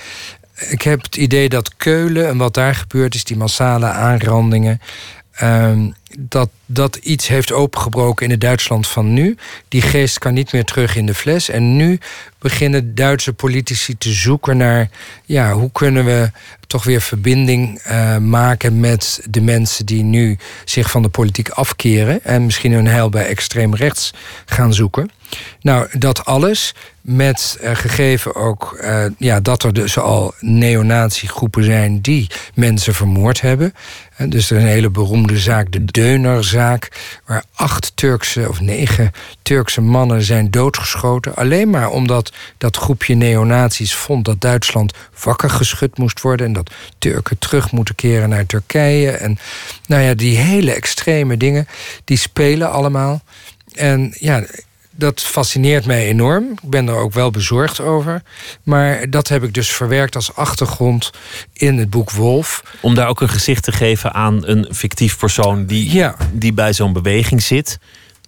[0.68, 4.80] Ik heb het idee dat Keulen en wat daar gebeurd is, die massale aanrandingen,
[5.32, 9.36] ehm, dat dat iets heeft opengebroken in het Duitsland van nu.
[9.68, 11.48] Die geest kan niet meer terug in de fles.
[11.48, 11.98] En nu
[12.38, 14.90] beginnen Duitse politici te zoeken naar...
[15.24, 16.30] ja, hoe kunnen we
[16.66, 19.86] toch weer verbinding eh, maken met de mensen...
[19.86, 22.24] die nu zich van de politiek afkeren...
[22.24, 24.12] en misschien hun heil bij extreem rechts
[24.44, 25.10] gaan zoeken.
[25.60, 32.00] Nou, dat alles met eh, gegeven ook eh, ja, dat er dus al neonatiegroepen zijn
[32.00, 33.74] die mensen vermoord hebben.
[34.16, 36.88] Eh, dus er is een hele beroemde zaak, de Deunerzaak,
[37.24, 39.12] waar acht Turkse of negen
[39.42, 41.36] Turkse mannen zijn doodgeschoten.
[41.36, 44.92] Alleen maar omdat dat groepje neonazies vond dat Duitsland
[45.24, 49.10] wakker geschud moest worden en dat Turken terug moeten keren naar Turkije.
[49.10, 49.38] En
[49.86, 51.68] nou ja, die hele extreme dingen,
[52.04, 53.22] die spelen allemaal.
[53.74, 54.44] En ja,
[54.96, 56.50] dat fascineert mij enorm.
[56.62, 58.22] Ik ben er ook wel bezorgd over.
[58.62, 61.10] Maar dat heb ik dus verwerkt als achtergrond
[61.52, 62.62] in het boek Wolf.
[62.80, 66.16] Om daar ook een gezicht te geven aan een fictief persoon die, Ja.
[66.32, 67.78] die bij zo'n beweging zit.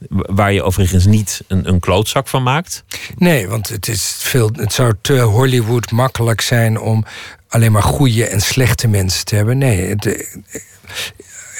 [0.08, 2.84] Waar je overigens niet een, een klootzak van maakt.
[3.16, 7.04] Nee, want het, is veel, het zou te Hollywood makkelijk zijn om
[7.48, 9.58] alleen maar goede en slechte mensen te hebben.
[9.58, 10.38] Nee, het,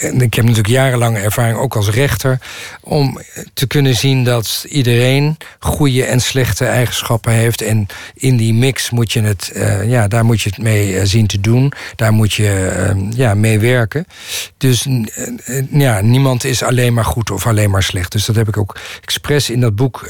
[0.00, 2.38] en ik heb natuurlijk jarenlange ervaring ook als rechter
[2.80, 3.20] om
[3.54, 7.62] te kunnen zien dat iedereen goede en slechte eigenschappen heeft.
[7.62, 11.04] En in die mix moet je het, eh, ja, daar moet je het mee eh,
[11.04, 11.72] zien te doen.
[11.96, 14.06] Daar moet je eh, ja, mee werken.
[14.56, 18.12] Dus eh, ja, niemand is alleen maar goed of alleen maar slecht.
[18.12, 20.06] Dus dat heb ik ook expres in dat boek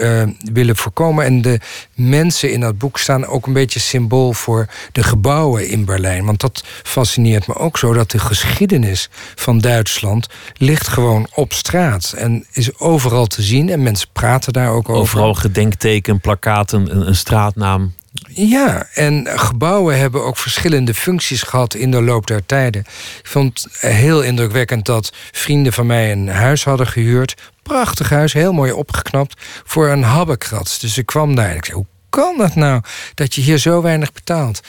[0.52, 1.24] willen voorkomen.
[1.24, 1.60] En de
[1.98, 6.24] mensen in dat boek staan ook een beetje symbool voor de gebouwen in Berlijn.
[6.24, 10.26] Want dat fascineert me ook zo dat de geschiedenis van Duitsland
[10.56, 15.00] ligt gewoon op straat en is overal te zien en mensen praten daar ook over.
[15.00, 17.92] Overal gedenkteken, plakaten, een, een straatnaam.
[18.40, 22.80] Ja, en gebouwen hebben ook verschillende functies gehad in de loop der tijden.
[23.18, 27.34] Ik vond heel indrukwekkend dat vrienden van mij een huis hadden gehuurd.
[27.62, 30.78] Prachtig huis, heel mooi opgeknapt, voor een habbekrats.
[30.78, 32.82] Dus ik kwam daar en ik zei, hoe kan dat nou
[33.14, 34.60] dat je hier zo weinig betaalt?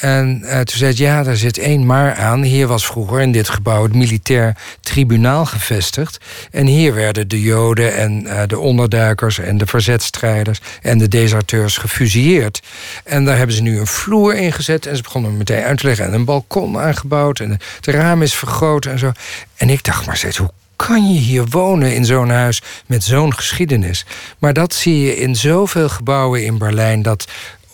[0.00, 2.42] En eh, toen zei het, ja, daar zit één maar aan.
[2.42, 6.18] Hier was vroeger in dit gebouw het militair tribunaal gevestigd.
[6.50, 11.76] En hier werden de Joden en eh, de onderduikers en de verzetstrijders en de deserteurs
[11.76, 12.62] gefusilleerd.
[13.04, 15.86] En daar hebben ze nu een vloer in gezet en ze begonnen meteen uit te
[15.86, 16.06] leggen.
[16.06, 19.12] En een balkon aangebouwd en het raam is vergroot en zo.
[19.56, 23.34] En ik dacht maar steeds, hoe kan je hier wonen in zo'n huis met zo'n
[23.34, 24.06] geschiedenis?
[24.38, 27.26] Maar dat zie je in zoveel gebouwen in Berlijn dat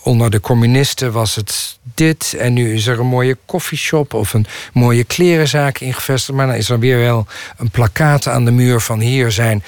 [0.07, 2.35] onder de communisten was het dit.
[2.39, 6.37] En nu is er een mooie koffieshop of een mooie klerenzaak ingevestigd.
[6.37, 7.27] Maar dan is er weer wel
[7.57, 9.63] een plakkaat aan de muur van hier zijn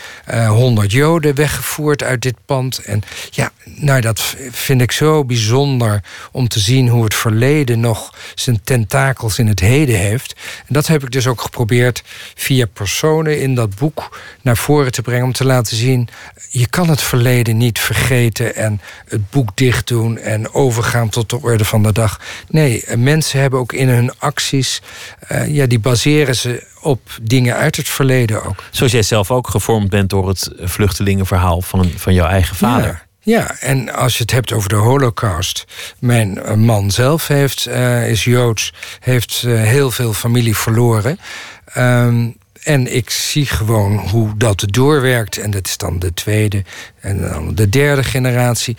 [0.47, 2.77] honderd Joden weggevoerd uit dit pand.
[2.77, 8.13] En ja, nou dat vind ik zo bijzonder om te zien hoe het verleden nog
[8.35, 10.35] zijn tentakels in het heden heeft.
[10.67, 12.03] En dat heb ik dus ook geprobeerd
[12.35, 15.25] via personen in dat boek naar voren te brengen.
[15.25, 16.09] Om te laten zien,
[16.49, 21.41] je kan het verleden niet vergeten en het boek dicht doen en overgaan tot de
[21.41, 22.19] orde van de dag.
[22.47, 24.82] Nee, eh, mensen hebben ook in hun acties,
[25.19, 28.63] eh, ja, die baseren ze op dingen uit het verleden ook.
[28.71, 32.88] Zoals jij zelf ook gevormd bent door het vluchtelingenverhaal van, van jouw eigen vader.
[32.88, 33.07] Ja.
[33.21, 35.65] Ja, en als je het hebt over de holocaust.
[35.99, 37.67] Mijn eh, man zelf heeft,
[38.07, 41.19] is Joods, heeft heel veel familie verloren.
[41.65, 42.27] Ehm,
[42.64, 45.38] en ik zie gewoon hoe dat doorwerkt.
[45.38, 46.64] En dat is dan de tweede
[46.99, 48.78] en dan de derde generatie.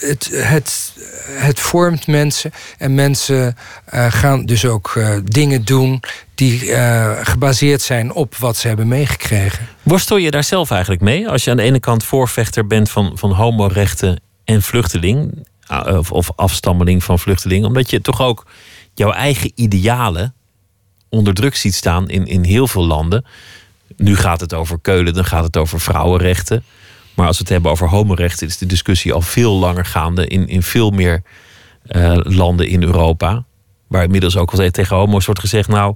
[0.00, 0.92] Het, het,
[1.26, 2.50] het vormt mensen.
[2.78, 6.02] En mensen eh, gaan dus ook eh, dingen doen
[6.34, 9.68] die eh, gebaseerd zijn op wat ze hebben meegekregen.
[9.82, 11.28] Worstel je daar zelf eigenlijk mee?
[11.28, 15.46] Als je aan de ene kant voorvechter bent van, van homorechten en vluchteling,
[15.86, 18.46] of, of afstammeling van vluchteling, omdat je toch ook
[18.94, 20.34] jouw eigen idealen
[21.10, 23.24] onder druk ziet staan in, in heel veel landen.
[23.96, 26.64] Nu gaat het over Keulen, dan gaat het over vrouwenrechten.
[27.14, 30.48] Maar als we het hebben over homorechten, is de discussie al veel langer gaande in,
[30.48, 31.22] in veel meer
[31.82, 33.44] eh, landen in Europa.
[33.86, 35.94] Waar inmiddels ook wel tegen homo's wordt gezegd: nou,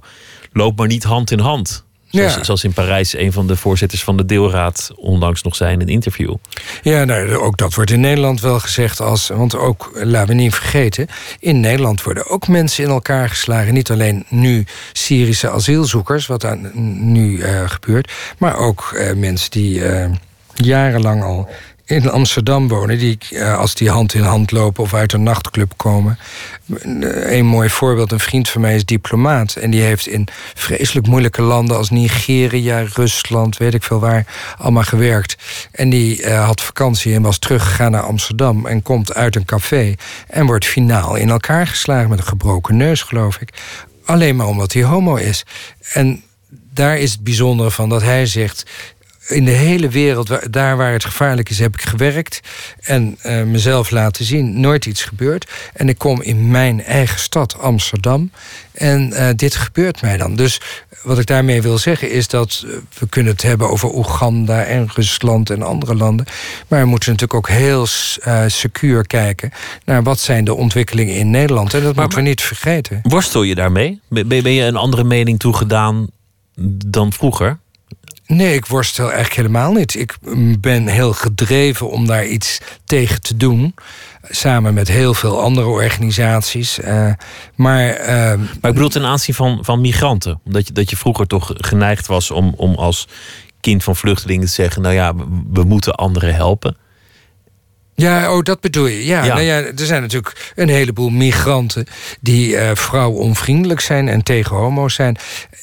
[0.51, 1.84] loop maar niet hand in hand.
[2.15, 2.43] Zoals, Ja.
[2.43, 5.87] zoals in Parijs een van de voorzitters van de deelraad onlangs nog zei in een
[5.87, 6.35] interview.
[6.81, 9.27] Ja, nou, ook dat wordt in Nederland wel gezegd als.
[9.27, 11.07] Want ook, laten we niet vergeten.
[11.39, 13.73] In Nederland worden ook mensen in elkaar geslagen.
[13.73, 16.57] Niet alleen nu Syrische asielzoekers, wat daar
[16.99, 18.11] nu eh, gebeurt.
[18.37, 20.09] Maar ook eh, mensen die eh,
[20.53, 21.49] jarenlang al
[21.85, 22.97] in Amsterdam wonen.
[22.97, 26.19] Die eh, als die hand in hand lopen of uit een nachtclub komen.
[26.67, 29.55] Een mooi voorbeeld: een vriend van mij is diplomaat.
[29.55, 34.25] En die heeft in vreselijk moeilijke landen als Nigeria, Rusland, weet ik veel waar,
[34.57, 35.37] allemaal gewerkt.
[35.71, 38.65] En die eh, had vakantie en was teruggegaan naar Amsterdam.
[38.65, 39.95] En komt uit een café.
[40.27, 43.49] En wordt finaal in elkaar geslagen met een gebroken neus, geloof ik.
[44.05, 45.45] Alleen maar omdat hij homo is.
[45.93, 46.23] En
[46.73, 48.65] daar is het bijzondere van dat hij zegt.
[49.27, 52.39] In de hele wereld, waar- daar waar het gevaarlijk is, heb ik gewerkt.
[52.81, 54.59] En eh, mezelf laten zien.
[54.59, 55.51] Nooit iets gebeurd.
[55.73, 58.31] En ik kom in mijn eigen stad, Amsterdam.
[58.71, 60.35] En eh, dit gebeurt mij dan.
[60.35, 60.61] Dus
[61.03, 64.89] wat ik daarmee wil zeggen is dat eh, we kunnen het hebben over Oeganda en
[64.93, 66.25] Rusland en andere landen.
[66.67, 67.85] Maar we moeten natuurlijk ook heel
[68.47, 69.51] secuur kijken
[69.85, 71.73] naar wat zijn de ontwikkelingen in Nederland.
[71.73, 72.99] En dat moeten we niet vergeten.
[73.03, 73.99] Worstel je daarmee?
[74.09, 76.07] Ben, ben je een andere mening toegedaan
[76.85, 77.57] dan vroeger?
[78.27, 79.95] Nee, ik worstel eigenlijk helemaal niet.
[79.95, 83.75] Ik mm, ben heel gedreven om daar iets tegen te doen.
[84.29, 86.79] Samen met heel veel andere organisaties.
[86.79, 87.11] Eh,
[87.55, 90.39] maar ehm, Maar ik bedoel ten aanzien van, van migranten.
[90.45, 93.07] Omdat je, dat je vroeger toch geneigd was om, om als
[93.59, 96.77] kind van vluchtelingen te zeggen: Nou ja, we, we moeten anderen helpen.
[97.95, 99.05] Ja, oh, dat bedoel je.
[99.05, 99.33] Ja, Ja.
[99.33, 101.85] Nou ja, er zijn natuurlijk een heleboel migranten
[102.21, 105.17] die eh vrouwonvriendelijk zijn en tegen homo's zijn.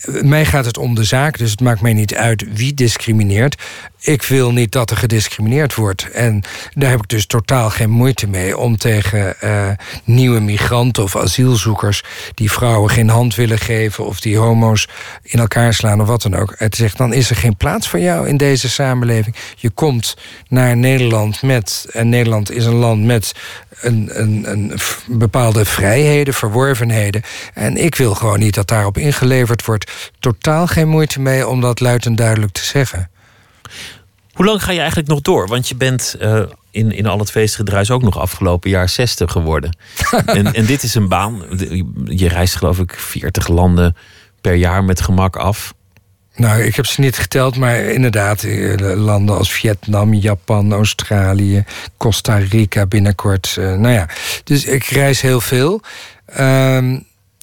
[0.04, 3.62] Eh, mij gaat het om de zaak, dus het maakt mij niet uit wie discrimineert.
[4.04, 6.10] Ik wil niet dat er gediscrimineerd wordt.
[6.10, 6.42] En
[6.74, 9.68] daar heb ik dus totaal geen moeite mee om tegen eh,
[10.04, 12.02] nieuwe migranten of asielzoekers
[12.34, 14.88] die vrouwen geen hand willen geven of die homo's
[15.22, 16.54] in elkaar slaan of wat dan ook.
[16.58, 19.36] Het zegt dan is er geen plaats voor jou in deze samenleving.
[19.56, 20.16] Je komt
[20.48, 23.32] naar Nederland met en Nederland is een land met
[23.80, 24.72] een, een, een
[25.06, 27.22] bepaalde vrijheden, verworvenheden.
[27.54, 30.12] En ik wil gewoon niet dat daarop ingeleverd wordt.
[30.18, 33.10] Totaal geen moeite mee om dat luid en duidelijk te zeggen.
[34.32, 35.48] Hoe lang ga je eigenlijk nog door?
[35.48, 39.76] Want je bent eh, in, in al het feestgedruis ook nog afgelopen jaar 60 geworden.
[40.26, 41.42] en, en dit is een baan.
[42.04, 43.96] Je reist geloof ik 40 landen
[44.40, 45.74] per jaar met gemak af.
[46.34, 51.64] Nou, ik heb ze niet geteld, maar inderdaad, eh, landen als Vietnam, Japan, Australië,
[51.96, 53.54] Costa Rica binnenkort.
[53.58, 54.08] eh, nou ja,
[54.44, 55.80] dus ik reis heel veel.
[56.26, 56.98] Ehm,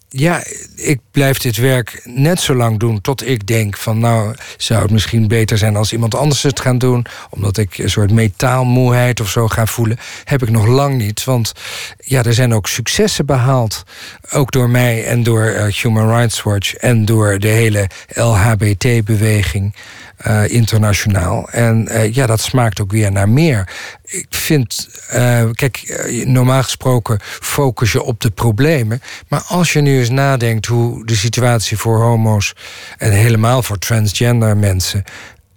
[0.10, 0.44] ja,
[0.76, 4.92] ik blijf dit werk net zo lang doen tot ik denk van nou zou het
[4.92, 9.30] misschien beter zijn als iemand anders het gaat doen, omdat ik een soort metaalmoeheid of
[9.30, 11.54] zo ga voelen, heb ik nog lang niet, want
[11.98, 13.84] ja, er zijn ook successen behaald,
[14.32, 19.74] ook door mij en door eh, Human Rights Watch en door de hele LHBT-beweging.
[20.20, 21.50] Eh, internationaal.
[21.50, 23.70] En eh, ja, dat smaakt ook weer naar meer.
[24.06, 29.02] Ik vind, eh, kijk, normaal gesproken focus je op de problemen.
[29.28, 32.54] Maar als je nu eens nadenkt hoe de situatie voor homo's
[32.98, 35.04] en helemaal voor transgender mensen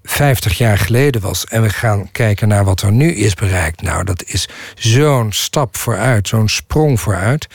[0.03, 1.45] 50 jaar geleden was.
[1.45, 3.83] En we gaan kijken naar wat er nu is bereikt.
[3.83, 7.47] Nou, dat is zo'n stap vooruit, zo'n sprong vooruit.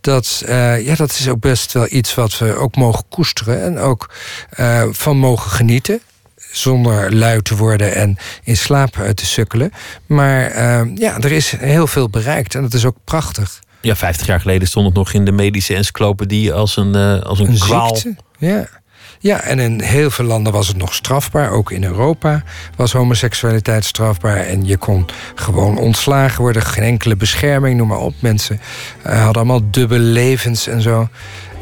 [0.00, 0.42] Dat,
[0.80, 4.14] ja, dat is ook best wel iets wat we ook mogen koesteren en ook
[4.92, 6.00] van mogen genieten
[6.52, 9.72] zonder lui te worden en in slaap eh, te sukkelen.
[10.06, 13.60] Maar eh, ja, er is heel veel bereikt en dat is ook prachtig.
[13.80, 17.38] Ja, 50 jaar geleden stond het nog in de medische encyclopedie als een, eh, als
[17.38, 17.96] een, Een kwaal.
[17.96, 18.22] ziekte.
[18.38, 18.68] Ja.
[19.18, 21.50] Ja, en in heel veel landen was het nog strafbaar.
[21.50, 22.42] Ook in Europa
[22.76, 24.36] was homoseksualiteit strafbaar.
[24.36, 26.62] En je kon gewoon ontslagen worden.
[26.62, 28.14] Geen enkele bescherming, noem maar op.
[28.18, 28.60] Mensen
[29.06, 31.08] uh, hadden allemaal dubbele levens en zo.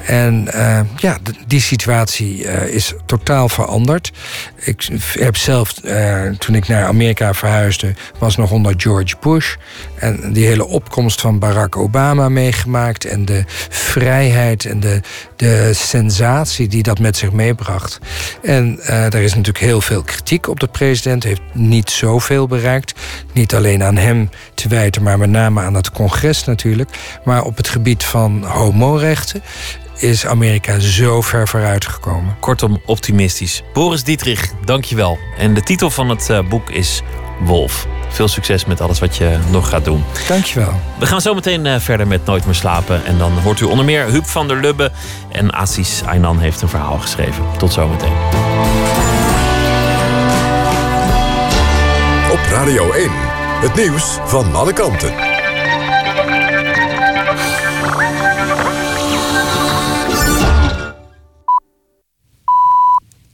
[0.06, 4.12] En uh, ja, die situatie uh, is totaal veranderd.
[4.56, 9.54] Ik heb zelf, uh, toen ik naar Amerika verhuisde, was nog onder George Bush.
[9.98, 13.04] En die hele opkomst van Barack Obama meegemaakt.
[13.04, 15.00] En de vrijheid en de,
[15.40, 17.98] de sensatie die dat met zich meebracht.
[18.42, 21.22] En er is natuurlijk heel veel kritiek op de president.
[21.22, 22.94] Heeft niet zoveel bereikt.
[23.32, 26.90] Niet alleen aan hem te wijten, maar met name aan het congres natuurlijk.
[27.24, 29.42] Maar op het gebied van homorechten
[29.98, 32.36] is Amerika zo ver vooruit gekomen.
[32.40, 33.62] Kortom, optimistisch.
[33.72, 35.18] Boris Dietrich, dankjewel.
[35.38, 37.02] En de titel van het uh, boek is
[37.40, 37.86] Wolf.
[38.08, 40.04] Veel succes met alles wat je nog gaat doen.
[40.28, 40.80] Dankjewel.
[40.98, 43.04] We gaan zo meteen uh, verder met Nooit meer slapen.
[43.04, 44.90] En dan hoort u onder meer Huub van der Lubbe.
[45.32, 47.44] En Assis Aynan heeft een verhaal geschreven.
[47.58, 48.12] Tot zometeen.
[52.30, 53.10] Op Radio 1,
[53.60, 55.14] het nieuws van alle kanten.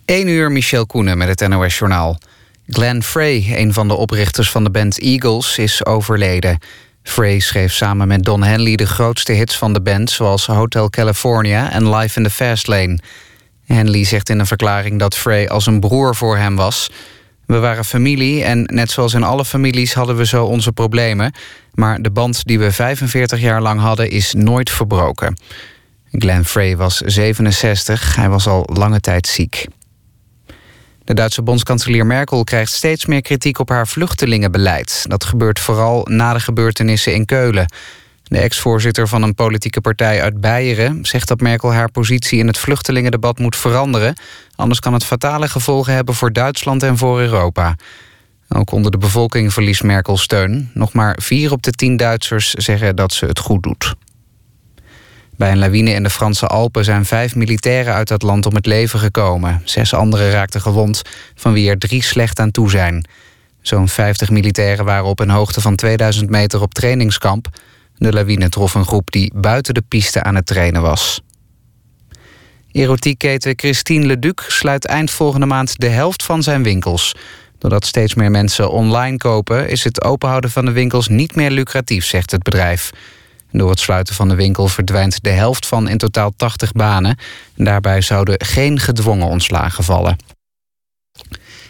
[0.05, 2.19] 1 uur Michel Koenen met het NOS-journaal.
[2.67, 6.59] Glenn Frey, een van de oprichters van de band Eagles, is overleden.
[7.07, 10.11] Frey schreef samen met Don Henley de grootste hits van de band...
[10.11, 12.99] zoals Hotel California en Life in the Fast Lane.
[13.65, 16.91] Henley zegt in een verklaring dat Frey als een broer voor hem was.
[17.47, 21.33] We waren familie en net zoals in alle families hadden we zo onze problemen.
[21.75, 25.37] Maar de band die we 45 jaar lang hadden is nooit verbroken.
[26.11, 29.67] Glenn Frey was 67, hij was al lange tijd ziek.
[31.07, 35.05] De Duitse bondskanselier Merkel krijgt steeds meer kritiek op haar vluchtelingenbeleid.
[35.09, 37.73] Dat gebeurt vooral na de gebeurtenissen in Keulen.
[38.23, 42.59] De ex-voorzitter van een politieke partij uit Beieren zegt dat Merkel haar positie in het
[42.59, 44.17] vluchtelingendebat moet veranderen.
[44.57, 47.77] Anders kan het fatale gevolgen hebben voor Duitsland en voor Europa.
[48.49, 50.71] Ook onder de bevolking verliest Merkel steun.
[50.75, 53.95] Nog maar vier op de tien Duitsers zeggen dat ze het goed doet.
[55.37, 58.67] Bij een lawine in de Franse Alpen zijn vijf militairen uit dat land om het
[58.67, 59.63] leven gekomen.
[59.65, 61.03] Zes anderen raakten gewond,
[61.35, 63.09] van wie er drie slecht aan toe zijn.
[63.61, 67.49] Zo'n 50 militairen waren op een hoogte van 2000 meter op trainingskamp.
[67.97, 71.21] De lawine trof een groep die buiten de piste aan het trainen was.
[72.73, 77.15] Erotiekketen Christine Leduc sluit eind volgende maand de helft van zijn winkels.
[77.59, 79.69] Doordat steeds meer mensen online kopen...
[79.69, 82.91] is het openhouden van de winkels niet meer lucratief, zegt het bedrijf.
[83.51, 87.19] Door het sluiten van de winkel verdwijnt de helft van in totaal 80 banen.
[87.55, 90.17] Daarbij zouden geen gedwongen ontslagen vallen.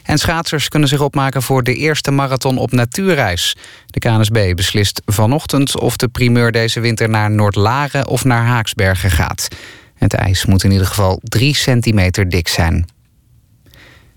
[0.03, 3.57] En schaatsers kunnen zich opmaken voor de eerste marathon op natuurreis.
[3.87, 9.49] De KNSB beslist vanochtend of de primeur deze winter naar Noordlaren of naar Haaksbergen gaat.
[9.95, 12.87] Het ijs moet in ieder geval 3 centimeter dik zijn.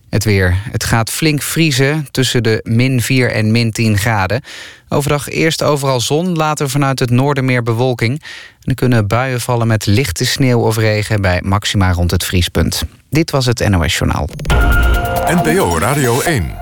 [0.09, 0.57] Het weer.
[0.71, 4.41] Het gaat flink vriezen tussen de min 4 en min 10 graden.
[4.89, 8.21] Overdag eerst overal zon, later vanuit het noorden meer bewolking.
[8.61, 12.83] En er kunnen buien vallen met lichte sneeuw of regen bij maxima rond het vriespunt.
[13.09, 14.29] Dit was het NOS Journaal.
[15.25, 16.55] NPO Radio 1.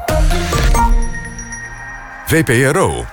[2.26, 3.06] VPRO.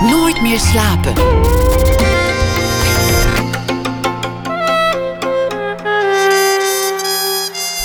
[0.00, 1.14] Nooit meer slapen.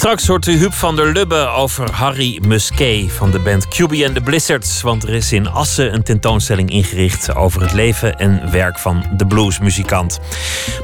[0.00, 4.14] Straks hoort u Huub van der Lubbe over Harry Musquet van de band QB and
[4.14, 4.82] the Blizzards.
[4.82, 9.26] Want er is in Assen een tentoonstelling ingericht over het leven en werk van de
[9.26, 10.20] bluesmuzikant.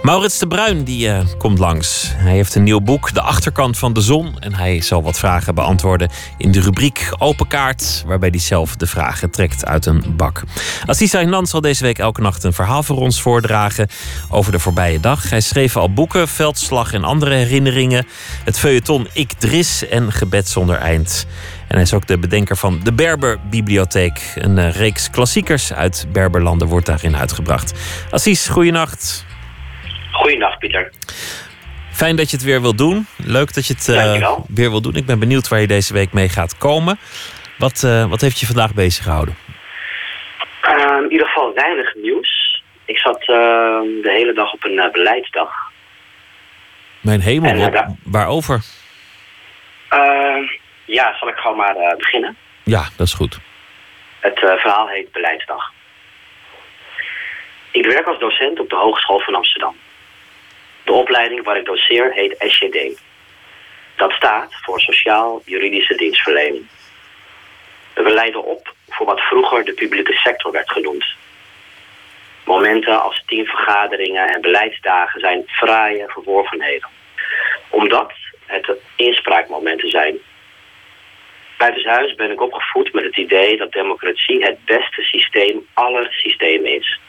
[0.02, 2.12] Maurits de Bruin die, uh, komt langs.
[2.14, 4.38] Hij heeft een nieuw boek, De Achterkant van de Zon.
[4.38, 8.04] En hij zal wat vragen beantwoorden in de rubriek Open Kaart.
[8.06, 10.42] Waarbij hij zelf de vragen trekt uit een bak.
[10.86, 13.88] Assisa Hinan zal deze week elke nacht een verhaal voor ons voordragen
[14.28, 15.30] over de voorbije dag.
[15.30, 18.06] Hij schreef al boeken, Veldslag en andere herinneringen.
[18.44, 21.26] Het feuilleton ik Dris en Gebed zonder eind.
[21.68, 24.32] En hij is ook de bedenker van de Berber Bibliotheek.
[24.34, 27.72] Een uh, reeks klassiekers uit Berberlanden wordt daarin uitgebracht.
[28.11, 29.26] Assis, goeienacht.
[30.12, 30.92] Goeienacht, Pieter.
[31.92, 33.07] Fijn dat je het weer wil doen.
[33.16, 34.94] Leuk dat je het uh, weer wil doen.
[34.94, 36.98] Ik ben benieuwd waar je deze week mee gaat komen.
[37.59, 39.36] Wat, uh, wat heeft je vandaag bezig gehouden?
[40.62, 42.62] Uh, in ieder geval weinig nieuws.
[42.84, 45.50] Ik zat de hele dag op een beleidsdag.
[47.00, 48.61] Mijn hemel, en, waarover?
[49.93, 50.51] Uh,
[50.84, 52.37] ja, zal ik gewoon maar uh, beginnen?
[52.62, 53.39] Ja, dat is goed.
[54.20, 55.72] Het uh, verhaal heet Beleidsdag.
[57.70, 59.76] Ik werk als docent op de Hogeschool van Amsterdam.
[60.84, 63.01] De opleiding waar ik doseer heet SJD.
[63.97, 66.66] Dat staat voor Sociaal-Juridische Dienstverlening.
[67.95, 71.05] We leiden op voor wat vroeger de publieke sector werd genoemd.
[72.45, 76.89] Momenten als teamvergaderingen en beleidsdagen zijn fraaie verworvenheden.
[77.68, 78.12] Omdat
[78.47, 80.18] het inspraakmomenten zijn.
[81.59, 87.01] Buitenshuis ben ik opgevoed met het idee dat democratie het beste systeem aller systemen is.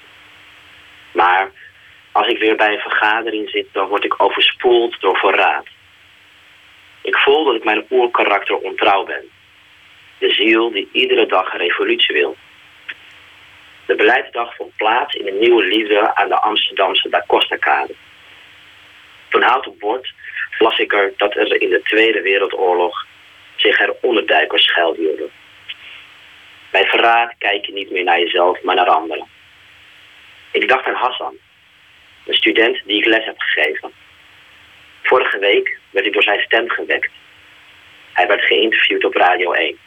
[1.12, 1.52] Maar
[2.12, 5.66] als ik weer bij een vergadering zit, dan word ik overspoeld door verraad.
[7.02, 9.30] Ik voel dat ik mijn oerkarakter ontrouw ben.
[10.18, 12.36] De ziel die iedere dag een revolutie wil.
[13.86, 17.94] De beleidsdag vond plaats in een nieuwe liefde aan de Amsterdamse Da Costa-kade.
[19.30, 20.14] Toen hout op bord
[20.60, 23.06] las ik er dat er in de Tweede Wereldoorlog
[23.56, 25.32] zich er onderduikers schuilhielden.
[26.72, 29.28] Bij verraad kijk je niet meer naar jezelf, maar naar anderen.
[30.52, 31.36] Ik dacht aan Hassan,
[32.26, 33.92] een student die ik les heb gegeven.
[35.02, 37.12] Vorige week werd ik door zijn stem gewekt.
[38.14, 39.78] Hij werd geïnterviewd op Radio 1.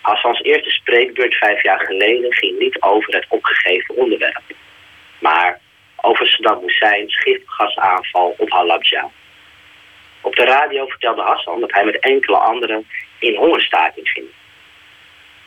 [0.00, 4.42] Hassans eerste spreekbeurt vijf jaar geleden ging niet over het opgegeven onderwerp,
[5.18, 5.60] maar
[5.96, 9.10] over Saddam Hussein's gifgasaanval op Halabja.
[10.22, 12.86] Op de radio vertelde Hassan dat hij met enkele anderen
[13.18, 14.26] in hongerstaking ging.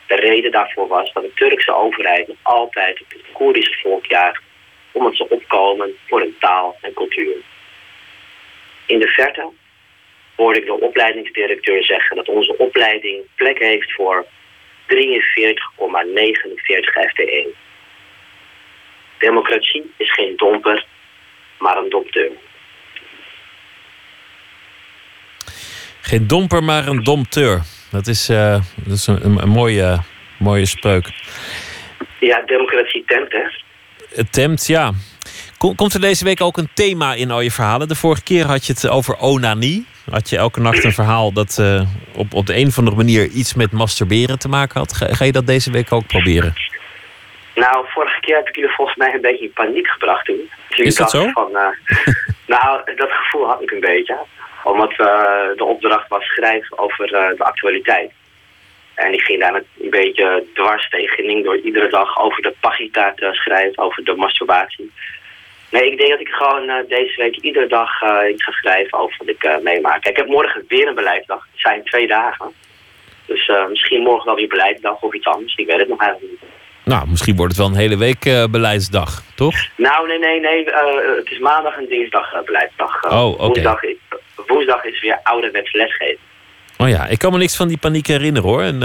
[0.07, 4.41] De reden daarvoor was dat de Turkse overheid nog altijd het Koerdische volk jaagt
[4.91, 7.35] om het ze opkomen voor hun taal en cultuur.
[8.85, 9.49] In de verte
[10.35, 14.95] hoorde ik de opleidingsdirecteur zeggen dat onze opleiding plek heeft voor 43,49
[17.09, 17.53] FTE.
[19.17, 20.85] Democratie is geen domper,
[21.57, 22.31] maar een dompteur.
[26.05, 27.61] Geen domper, maar een domteur.
[27.91, 29.97] Dat is, uh, dat is een, een, mooie,
[30.39, 31.09] mooie spreuk.
[32.19, 33.43] Ja, democratie temt, hè?
[34.15, 34.91] Het temt, ja.
[35.75, 37.87] Komt er deze week ook een thema in al je verhalen?
[37.87, 39.85] De vorige keer had je het over onanie.
[40.11, 41.81] Had je elke nacht een verhaal dat uh,
[42.15, 44.93] op, op de een of andere manier iets met masturberen te maken had.
[44.93, 46.53] Ga, ga, je dat deze week ook proberen?
[47.55, 50.49] Nou, vorige keer heb ik jullie volgens mij een beetje in paniek gebracht toen.
[50.69, 51.27] toen Is dat zo?
[51.31, 51.67] Van, uh,
[52.55, 54.17] nou, dat gevoel had ik een beetje.
[54.65, 54.97] Omdat uh,
[55.55, 58.11] de opdracht was schrijven over de actualiteit.
[58.95, 63.29] En ik ging daar een beetje dwars tegenin door iedere dag over de pagita te
[63.31, 64.91] schrijven, over de masturbatie.
[65.69, 68.97] Nee, ik denk dat ik gewoon uh, deze week iedere dag uh, iets ga schrijven
[68.97, 70.05] over wat ik uh, meemaak.
[70.05, 71.47] Ik heb morgen weer een beleidsdag.
[71.51, 72.53] Het zijn twee dagen.
[73.25, 75.55] Dus misschien morgen wel weer beleidsdag of iets anders.
[75.55, 76.49] Ik weet het nog eigenlijk niet.
[76.83, 79.55] Nou, misschien wordt het wel een hele week beleidsdag, toch?
[79.77, 80.65] Nou, nee, nee, nee.
[81.15, 83.03] het is maandag en dinsdag beleidsdag.
[83.03, 83.43] oh, oké.
[83.43, 83.47] Okay.
[83.47, 83.81] Woensdag,
[84.47, 86.23] woensdag, is weer ouderwets lesgeven.
[86.77, 88.61] Oh ja, ik kan me niks van die paniek herinneren hoor.
[88.61, 88.79] En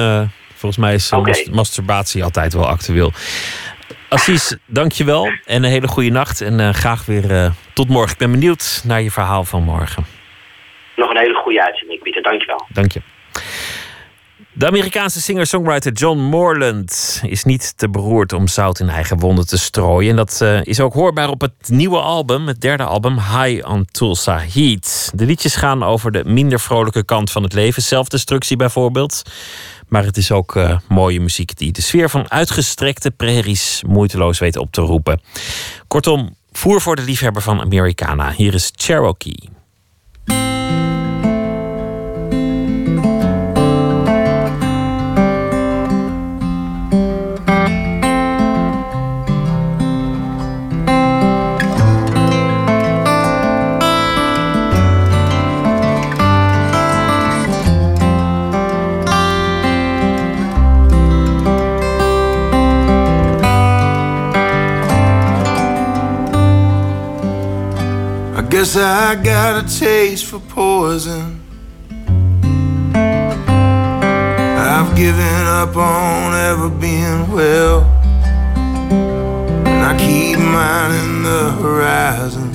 [0.54, 1.48] volgens mij is okay.
[1.50, 3.12] masturbatie altijd wel actueel.
[4.08, 6.40] Assis, dankjewel en een hele goede nacht.
[6.40, 8.12] En uh, graag weer uh, tot morgen.
[8.12, 10.04] Ik ben benieuwd naar je verhaal van morgen.
[10.96, 12.22] Nog een hele goede uitzending, Pieter.
[12.22, 12.66] Dankjewel.
[12.68, 13.00] Dank je.
[14.60, 19.58] De Amerikaanse singer-songwriter John Morland is niet te beroerd om zout in eigen wonden te
[19.58, 20.10] strooien.
[20.10, 23.86] En dat uh, is ook hoorbaar op het nieuwe album, het derde album, High on
[23.90, 25.10] Tulsa Heat.
[25.14, 29.22] De liedjes gaan over de minder vrolijke kant van het leven, zelfdestructie bijvoorbeeld.
[29.88, 34.56] Maar het is ook uh, mooie muziek die de sfeer van uitgestrekte prairies moeiteloos weet
[34.56, 35.20] op te roepen.
[35.86, 38.32] Kortom, voer voor de liefhebber van Americana.
[38.32, 39.59] Hier is Cherokee.
[68.50, 71.40] Guess I got a taste for poison.
[74.82, 77.82] I've given up on ever being well.
[78.90, 82.50] And I keep mining the horizon.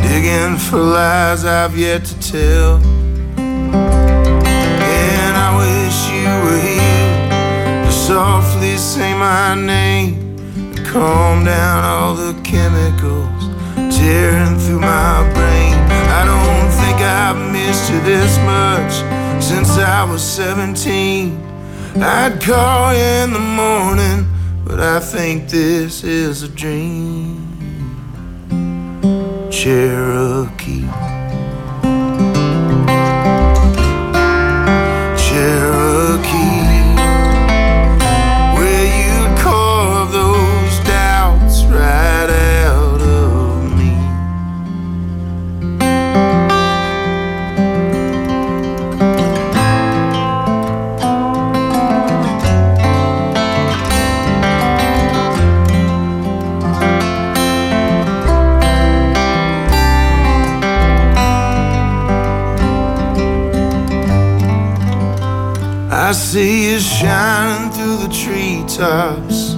[0.00, 2.76] Digging for lies I've yet to tell.
[4.86, 10.29] And I wish you were here to softly say my name
[10.90, 13.44] calm down all the chemicals
[13.96, 15.74] tearing through my brain.
[16.10, 18.92] I don't think I've missed you this much
[19.40, 21.38] since I was 17.
[21.94, 24.26] I'd call you in the morning,
[24.64, 27.46] but I think this is a dream.
[29.48, 31.09] Cherokee.
[66.12, 69.54] See you shining through the treetops.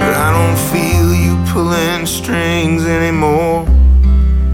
[0.00, 3.64] But I don't feel you pulling strings anymore.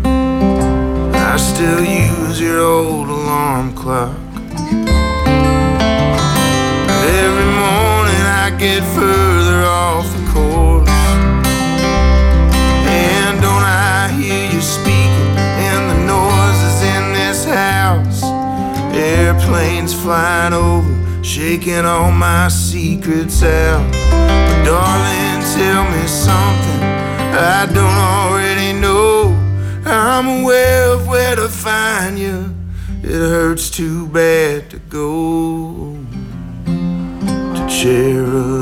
[0.05, 4.22] I still use your old alarm clock.
[19.53, 23.87] Airplanes flying over, shaking all my secrets out.
[24.11, 26.83] But darling, tell me something
[27.35, 29.37] I don't already know.
[29.85, 32.55] I'm aware of where to find you.
[33.03, 35.99] It hurts too bad to go
[36.65, 37.69] to.
[37.69, 38.62] Cherokee,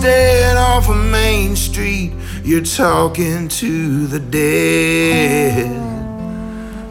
[0.00, 2.12] Staying off of Main Street.
[2.42, 5.66] You're talking to the dead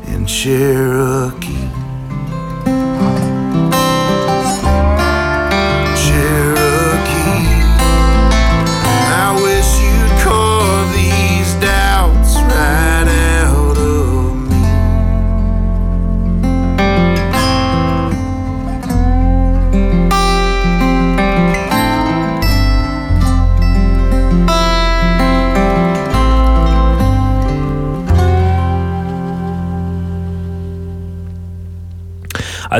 [0.08, 0.28] in.
[0.28, 1.39] Cherokee.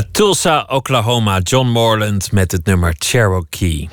[0.00, 3.88] Uit Tulsa, Oklahoma, John Morland met het nummer Cherokee.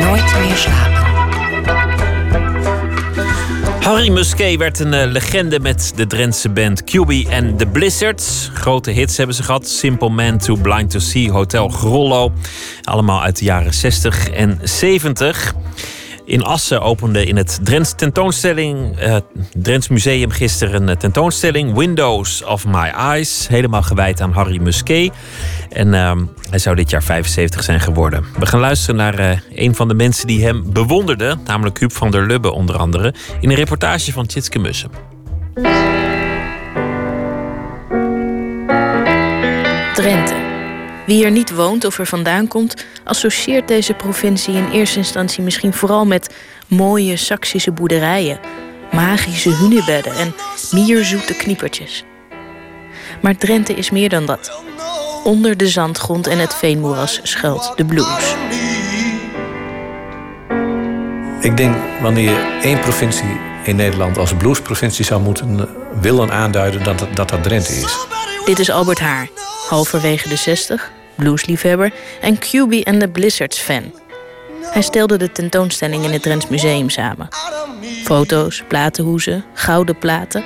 [0.00, 1.06] Nooit meer slapen.
[3.80, 8.50] Harry Musquet werd een eh, legende met de Drentse band QB en The Blizzards.
[8.54, 9.68] Grote hits hebben ze gehad.
[9.68, 12.32] Simple Man, Too Blind to See, Hotel Grollo.
[12.82, 15.54] Allemaal uit de jaren 60 en 70.
[16.28, 19.16] In Assen opende in het Drents tentoonstelling, eh
[19.56, 25.12] Drents Museum gisteren een tentoonstelling Windows of My Eyes, helemaal gewijd aan Harry Musquet.
[25.70, 28.24] En ehm, hij zou dit jaar 75 zijn geworden.
[28.38, 32.10] We gaan luisteren naar eh, een van de mensen die hem bewonderden, namelijk Huub van
[32.10, 34.90] der Lubbe onder andere, in een reportage van Tjitske Mussen.
[39.94, 40.47] Drenthe.
[41.08, 45.72] Wie er niet woont of er vandaan komt, associeert deze provincie in eerste instantie misschien
[45.72, 46.34] vooral met
[46.66, 48.40] mooie Saksische boerderijen,
[48.92, 50.34] magische hunebedden en
[50.70, 52.04] mierzoete kniepertjes.
[53.22, 54.62] Maar Drenthe is meer dan dat.
[55.24, 58.34] Onder de zandgrond en het veenmoeras schuilt de blues.
[61.40, 65.68] Ik denk wanneer je één provincie in Nederland als bluesprovincie zou moeten
[66.00, 68.06] willen aanduiden, dat dat, dat, dat Drenthe is.
[68.44, 69.28] Dit is Albert Haar,
[69.68, 73.92] halverwege de 60, bluesliefhebber en QB en de Blizzards fan.
[74.62, 77.28] Hij stelde de tentoonstelling in het Drents Museum samen.
[78.04, 80.44] Foto's, platenhoezen, gouden platen.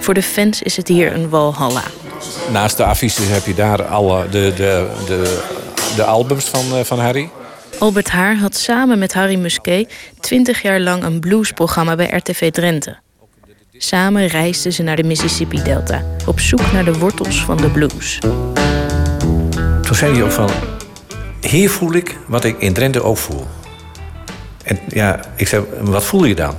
[0.00, 1.82] Voor de fans is het hier een walhalla.
[2.52, 5.42] Naast de affiches heb je daar alle de, de, de,
[5.96, 7.30] de albums van, eh, van Harry.
[7.78, 12.96] Albert Haar had samen met Harry Musquet 20 jaar lang een bluesprogramma bij RTV Drenthe.
[13.78, 18.18] Samen reisden ze naar de Mississippi-delta op zoek naar de wortels van de blues.
[19.94, 20.50] Toen zei hij ook van,
[21.40, 23.46] hier voel ik wat ik in Drenthe ook voel.
[24.64, 26.54] En ja, ik zei, wat voel je dan?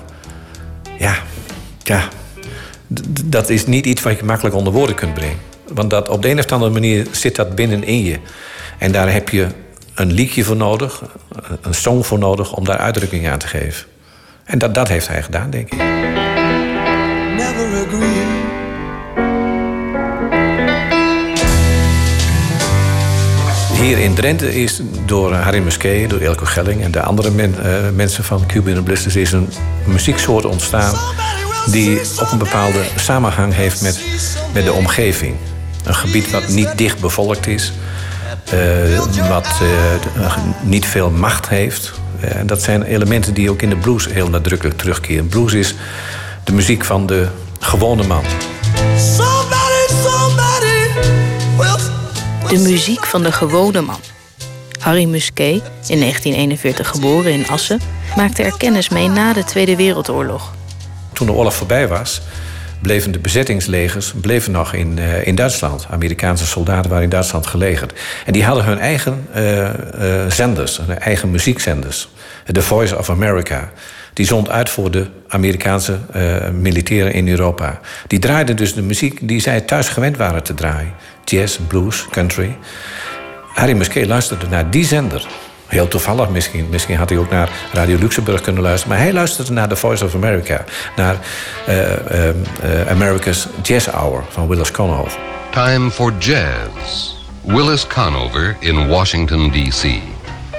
[0.98, 1.16] Ja,
[1.84, 2.08] ja,
[3.26, 5.38] dat is niet iets wat je makkelijk onder woorden kunt brengen.
[5.74, 8.20] Want dat, op de een of andere manier zit dat binnenin je.
[8.78, 9.48] En daar heb je
[9.96, 11.04] een liedje voor nodig,
[11.62, 12.54] een song voor nodig...
[12.54, 13.86] om daar uitdrukking aan te geven.
[14.44, 15.80] En dat, dat heeft hij gedaan, denk ik.
[23.86, 27.90] Hier in Drenthe is door Harry Musquet, door Elko Gelling en de andere men- eh,
[27.94, 29.50] mensen van Cuban Blisters is een
[29.84, 30.96] muzieksoort ontstaan
[31.72, 34.00] die ook een bepaalde samenhang heeft met,
[34.54, 35.36] met de omgeving.
[35.84, 37.74] Een gebied wat niet dicht bevolkt is,
[38.50, 41.92] eh, wat eh, niet veel macht heeft.
[42.20, 45.28] Eh, dat zijn elementen die ook in de blues heel nadrukkelijk terugkeren.
[45.28, 45.76] Blues is
[46.44, 47.28] de muziek van de
[47.60, 48.24] gewone man.
[52.50, 54.00] De muziek van de gewone man.
[54.80, 57.80] Harry Musquet, in 1941 geboren in Assen,
[58.16, 60.54] maakte er kennis mee na de Tweede Wereldoorlog.
[61.14, 62.22] Toen de oorlog voorbij was,
[62.82, 65.88] bleven de bezettingslegers bleven nog in, eh, in Duitsland.
[65.90, 67.94] Amerikaanse soldaten waren in Duitsland gelegerd.
[68.26, 72.10] En die hadden hun eigen eh, eh, zenders, hun eigen muziekzenders.
[72.52, 73.72] The Voice of America.
[74.14, 76.00] Die zond uit voor de Amerikaanse
[76.54, 77.80] militairen in Europa.
[78.08, 80.94] Die draaiden dus de muziek die zij thuis gewend waren te draaien.
[81.26, 82.58] Jazz, blues, country.
[83.54, 85.28] Harry Musquet luisterde naar die zender.
[85.68, 86.68] Heel toevallig misschien.
[86.70, 88.96] Misschien had hij ook naar Radio Luxemburg kunnen luisteren.
[88.96, 90.64] Maar hij luisterde naar The Voice of America.
[90.96, 91.16] Naar
[91.66, 95.18] eh, eh, eh, America's Jazz Hour van Willis Conover.
[95.52, 97.14] Time for jazz.
[97.42, 99.84] Willis Conover in Washington, D.C.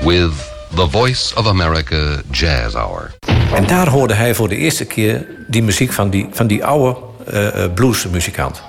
[0.00, 0.30] with
[0.74, 3.10] the Voice of America Jazz Hour.
[3.54, 6.96] En daar hoorde hij voor de eerste keer die muziek van die, van die oude
[7.30, 8.62] eh, bluesmuzikant.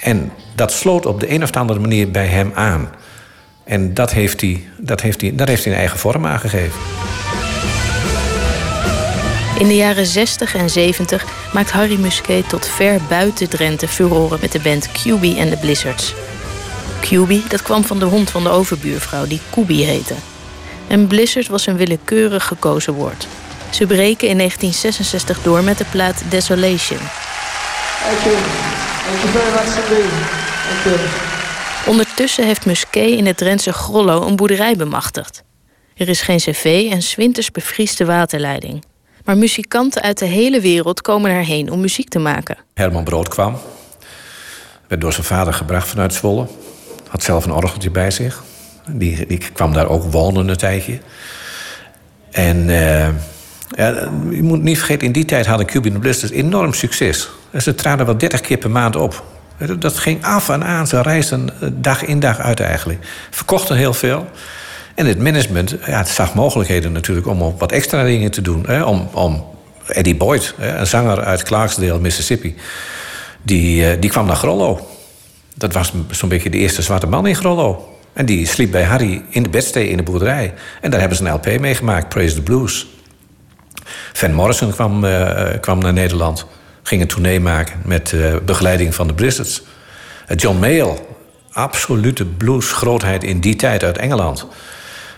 [0.00, 2.90] En dat sloot op de een of andere manier bij hem aan.
[3.64, 6.80] En dat heeft hij, dat heeft hij, daar heeft hij een eigen vorm aan gegeven.
[9.58, 14.52] In de jaren 60 en 70 maakt Harry Musquet tot ver buiten Drenthe furoren met
[14.52, 16.14] de band QB en de Blizzards.
[17.00, 20.14] QB, dat kwam van de hond van de overbuurvrouw die Kubi heette.
[20.86, 23.26] En Blizzard was een willekeurig gekozen woord.
[23.70, 27.00] Ze breken in 1966 door met de plaat Desolation.
[29.10, 30.10] Thank you very much indeed.
[30.82, 31.08] Thank you.
[31.86, 35.42] Ondertussen heeft Musquet in het Drentse Grollo een boerderij bemachtigd.
[35.94, 38.84] Er is geen cv en 's winters bevriest de waterleiding.
[39.24, 42.56] Maar muzikanten uit de hele wereld komen erheen om muziek te maken.
[42.74, 43.58] Herman Brood kwam.
[44.86, 46.46] Werd door zijn vader gebracht vanuit Zwolle.
[47.08, 48.42] Had zelf een orgeltje bij zich.
[48.88, 50.98] Die, die kwam daar ook wonen een tijdje.
[52.30, 53.08] En eh,
[53.68, 57.28] ja, je moet niet vergeten, in die tijd hadden Cuban Blisters enorm succes.
[57.58, 59.24] Ze traden wel 30 keer per maand op.
[59.78, 60.86] Dat ging af en aan.
[60.86, 63.06] Ze reisden eh, dag in dag uit eigenlijk.
[63.30, 64.26] Verkochten heel veel.
[64.94, 68.64] En het management ja, het zag mogelijkheden natuurlijk om ook wat extra dingen te doen.
[68.66, 69.44] Hè, om, om
[69.86, 72.54] Eddie Boyd, een zanger uit Clarksdale, Mississippi...
[73.42, 74.88] die, eh, die kwam naar Grollo.
[75.54, 77.98] Dat was zo'n beetje de eerste zwarte man in Grollo.
[78.12, 80.54] En die sliep bij Harry in de bedstee in de boerderij.
[80.80, 82.86] En daar hebben ze een LP mee gemaakt, Praise the Blues.
[84.12, 86.46] Van Morrison kwam, eh, kwam naar Nederland.
[86.82, 89.62] Ging een tournee maken met eh, begeleiding van de Blizzards.
[90.26, 90.98] Eh, John Mayall,
[91.52, 94.46] absolute bluesgrootheid in die tijd uit Engeland.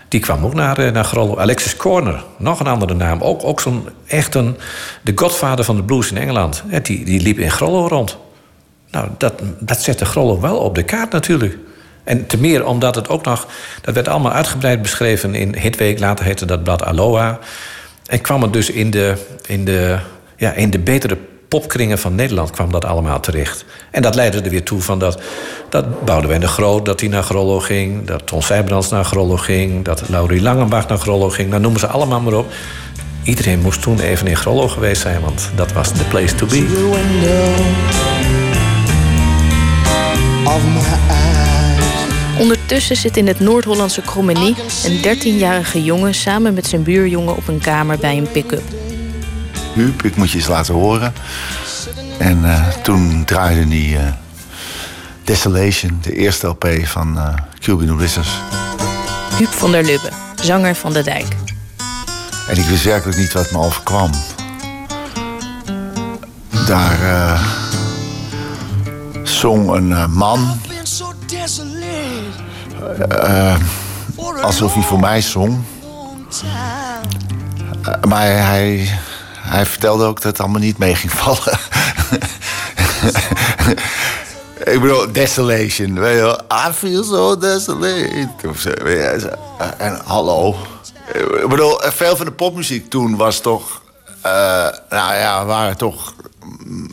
[0.07, 1.37] Die kwam ook naar, eh, naar Grollo.
[1.37, 3.21] Alexis Corner, nog een andere naam.
[3.21, 4.57] Ook, ook zo'n echt een,
[5.01, 6.63] de godvader van de blues in Engeland.
[6.81, 8.17] Die, die liep in Grollo rond.
[8.91, 11.57] Nou, dat, dat zette Grollo wel op de kaart natuurlijk.
[12.03, 13.47] En te meer omdat het ook nog...
[13.81, 15.99] Dat werd allemaal uitgebreid beschreven in Hitweek.
[15.99, 17.39] Later heette dat blad Aloha.
[18.05, 19.13] En kwam het dus in de,
[19.47, 19.99] in de,
[20.37, 21.17] ja, in de betere
[21.59, 23.65] popkringen van Nederland kwam dat allemaal terecht.
[23.91, 25.21] En dat leidde er weer toe van dat,
[25.69, 26.85] dat Boudewijn de Groot...
[26.85, 29.85] dat hij naar Grollo ging, dat Ton Sijbrands naar Grollo ging...
[29.85, 31.49] dat Laurie Langenbach naar Grollo ging.
[31.49, 32.53] Nou, noemen ze allemaal maar op.
[33.23, 35.21] Iedereen moest toen even in Grollo geweest zijn...
[35.21, 36.65] want dat was the place to be.
[40.45, 42.39] Of my eyes.
[42.39, 44.55] Ondertussen zit in het Noord-Hollandse Krommenie
[44.85, 48.82] een 13-jarige jongen samen met zijn buurjongen op een kamer bij een pick-up.
[49.73, 51.13] Huub, ik moet je eens laten horen.
[52.19, 54.13] En eh, toen draaide hij eh,
[55.23, 58.29] Desolation, de eerste LP van uh, Cuban Blizzards.
[59.37, 60.09] Huub van der Lubbe,
[60.41, 61.27] zanger van de Dijk.
[62.47, 64.11] En ik wist werkelijk niet wat me overkwam.
[66.67, 67.39] Daar
[69.23, 70.59] zong een man.
[74.41, 75.63] alsof hij voor mij zong.
[78.07, 78.99] Maar hij,
[79.43, 81.59] hij vertelde ook dat het allemaal niet mee ging vallen.
[84.63, 85.99] Ik bedoel, desolation.
[85.99, 86.39] Weet je.
[86.69, 89.37] I feel so desolate.
[89.77, 90.55] En hallo.
[91.41, 93.81] Ik bedoel, veel van de popmuziek toen was toch...
[94.21, 94.31] eh,
[94.89, 96.13] nou ja, waren toch...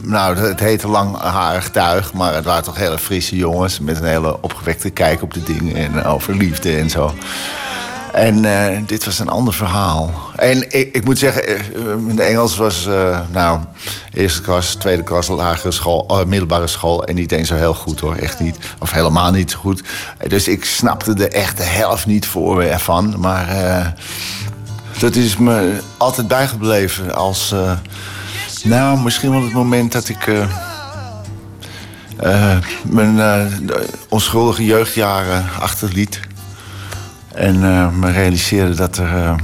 [0.01, 3.81] Nou, het heette langharig tuig, maar het waren toch hele frisse jongens...
[3.81, 7.15] met een hele opgewekte kijk op de dingen en over liefde en zo.
[8.13, 10.15] En eh, dit was een ander verhaal.
[10.37, 11.63] En ik, ik moet zeggen, eh,
[11.99, 13.61] mijn Engels was, eh, nou,
[14.13, 17.05] eerste klas, tweede klas, lagere school, eh, middelbare school.
[17.05, 18.57] En niet eens zo heel goed hoor, echt niet.
[18.79, 19.83] Of helemaal niet zo goed.
[20.29, 23.15] Dus ik snapte de echte helft niet voor ervan.
[23.19, 23.87] Maar eh,
[24.99, 27.73] dat is me altijd bijgebleven als, eh,
[28.65, 30.27] nou, misschien wel het moment dat ik.
[30.27, 30.43] eh,
[32.17, 33.47] eh, mijn eh,
[34.09, 36.21] onschuldige jeugdjaren achterliet.
[37.41, 39.35] En eh, me realiseerde dat er eh,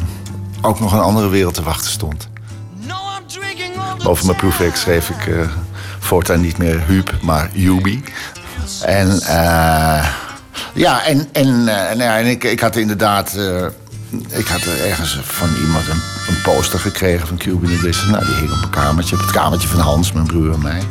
[0.61, 2.29] ook nog een andere wereld te wachten stond.
[4.05, 5.49] Over mijn proefwerk schreef ik eh,
[5.99, 8.05] voortaan niet meer Huub, maar Jubi.
[8.83, 9.21] En
[10.75, 13.39] ja, en, en, nou ja, en ik, ik had inderdaad...
[14.29, 17.71] ik had er ergens van iemand een, poster gekregen van Cuban.
[18.11, 20.83] Nou, die hing op een kamertje, op het kamertje van Hans, mijn broer en mij.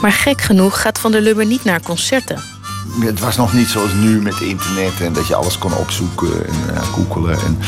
[0.00, 2.59] Maar gek genoeg gaat Van der Lubbe niet naar concerten.
[3.00, 6.74] Het was nog niet zoals nu met internet en dat je alles kon opzoeken en
[6.74, 7.38] uh, googelen.
[7.38, 7.58] En,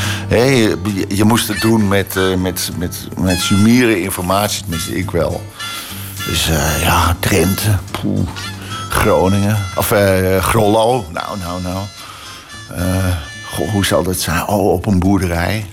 [1.07, 3.49] je, moest het doen met, eh, met, met, met
[3.97, 5.41] informatie, tenminste ik wel.
[6.25, 8.27] Dus eh, ja, Drenthe, poeh,
[8.89, 11.85] Groningen, of eh Grollo, nou, nou, nou.
[12.75, 13.15] Eh,
[13.51, 14.47] goh, hoe zal dat zijn?
[14.47, 15.65] Oh, op een boerderij.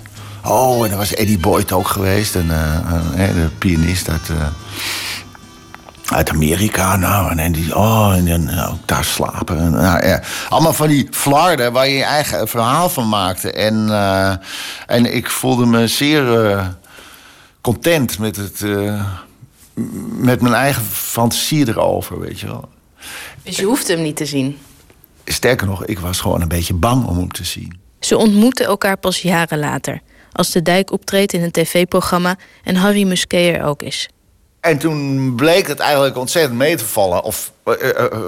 [0.45, 4.31] Oh, en daar was Eddie Boyd ook geweest, en, eh, eh, de pianist uit...
[6.13, 9.59] uit Amerika, nou, en, en die, oh, en, dan nou, daar slapen.
[9.59, 10.23] En, nou, ja.
[10.49, 13.53] Allemaal van die flarden waar je je eigen verhaal van maakte.
[13.53, 14.35] En, eh,
[14.87, 16.67] en ik voelde me zeer eh,
[17.61, 19.05] content met, het, eh,
[20.11, 22.69] met mijn eigen fantasie erover, weet je wel.
[23.43, 24.59] Dus je hoeft hem niet te zien.
[25.25, 27.81] Sterker nog, ik was gewoon een beetje bang om hem te zien.
[28.01, 30.01] Ze ontmoeten elkaar pas jaren later.
[30.33, 34.09] Als de dijk optreedt in een tv-programma en Harry Musquet er ook is.
[34.61, 37.23] En toen bleek het eigenlijk ontzettend mee te vallen.
[37.23, 38.21] Of eh, eh, eh,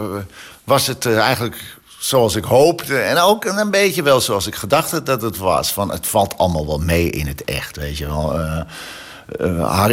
[0.64, 2.98] was het eigenlijk zoals ik hoopte.
[2.98, 5.72] En ook een beetje wel zoals ik gedacht had dat het was.
[5.72, 8.40] Van, het valt allemaal wel mee in het echt, weet je wel.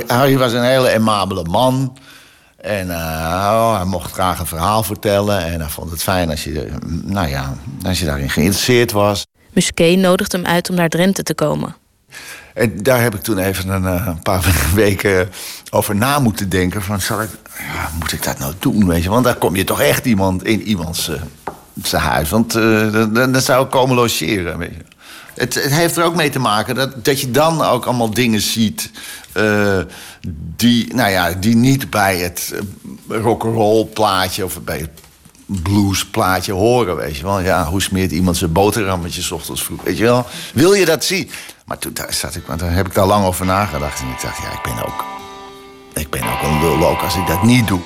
[0.07, 1.97] Harry, was een hele aimabele man.
[2.57, 5.43] En oh, hij mocht graag een verhaal vertellen.
[5.43, 7.53] En hij vond het fijn als je, nou ja,
[7.83, 9.25] als je daarin geïnteresseerd was.
[9.53, 11.75] Musquet nodigt hem uit om naar Drenthe te komen.
[12.59, 15.29] En daar heb ik toen even een eh, paar weken
[15.69, 16.81] over na moeten denken.
[16.81, 18.87] Van, zal ik, ja, moet ik dat nou doen?
[18.87, 19.09] Weet je?
[19.09, 21.21] Want daar kom je toch echt iemand in iemands eh,
[21.83, 22.29] zijn huis.
[22.29, 24.57] Want eh, dan, dan zou ik komen logeren.
[24.57, 24.85] Weet je.
[25.35, 28.41] Het, het heeft er ook mee te maken dat, dat je dan ook allemaal dingen
[28.41, 28.91] ziet...
[30.55, 32.53] die, nou ja, die niet bij het
[33.07, 34.89] rock'n'roll plaatje of bij het
[35.45, 37.39] blues plaatje horen, weet je wel.
[37.39, 40.25] Ja, hoe smeert iemand zijn boterhammetje 's ochtends vroeg, weet je wel.
[40.53, 41.29] Wil je dat zien?
[41.69, 44.01] Maar toen zat ik, want daar heb ik daar lang over nagedacht.
[44.01, 45.05] En ik dacht, ja, ik ben ook,
[45.93, 47.79] ik ben ook een lul ook als ik dat niet doe.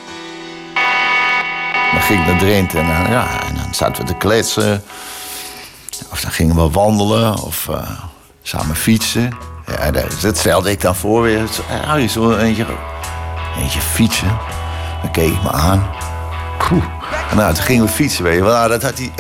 [1.92, 4.84] Dan ging ik naar Drenthe en, dan, ja, en dan zaten we te kletsen.
[6.12, 7.90] Of dan gingen we wandelen of eh,
[8.42, 9.38] samen fietsen.
[9.68, 11.50] Ja, dat, dat stelde ik dan voor weer.
[11.70, 12.66] Ja, je zo eentje,
[13.58, 14.38] eentje fietsen.
[15.02, 15.90] Dan keek ik me aan.
[17.35, 18.41] Nou, toen gingen we fietsen, weet je.
[18.41, 19.11] Nou, dat had hij...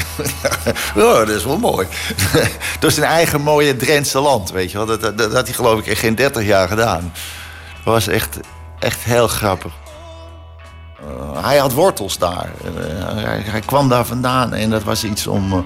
[1.03, 1.87] oh, dat is wel mooi.
[2.79, 4.85] Door zijn eigen mooie Drentse land, weet je wel.
[4.85, 7.11] Dat, dat, had hij geloof ik in geen 30 jaar gedaan.
[7.83, 8.39] Dat was echt,
[8.79, 9.71] echt heel grappig.
[11.01, 12.49] Uh, hij had wortels daar.
[12.63, 15.65] Uh, hij, hij, kwam daar vandaan en dat was iets om,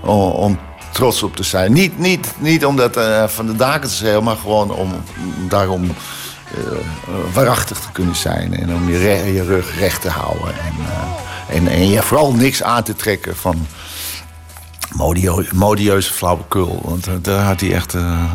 [0.00, 0.58] om, om,
[0.92, 1.72] trots op te zijn.
[1.72, 5.02] Niet, niet, niet om dat van de daken te zeggen, maar gewoon om
[5.48, 5.94] daarom
[7.32, 8.56] waarachtig te kunnen zijn.
[8.56, 8.98] En om je,
[9.32, 10.54] je rug recht te houden.
[10.54, 10.74] En,
[11.48, 13.66] en, en je vooral niks aan te trekken van
[15.52, 16.80] modieuze flauwekul.
[16.84, 18.34] Want uh, daar had hij echt uh,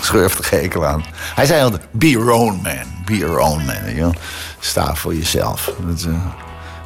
[0.00, 1.04] schurftig hekel aan.
[1.34, 3.04] Hij zei altijd, be your own man.
[3.04, 3.94] Be your own man.
[3.94, 4.14] Know?
[4.58, 5.72] Sta voor jezelf.
[5.86, 6.06] Dat,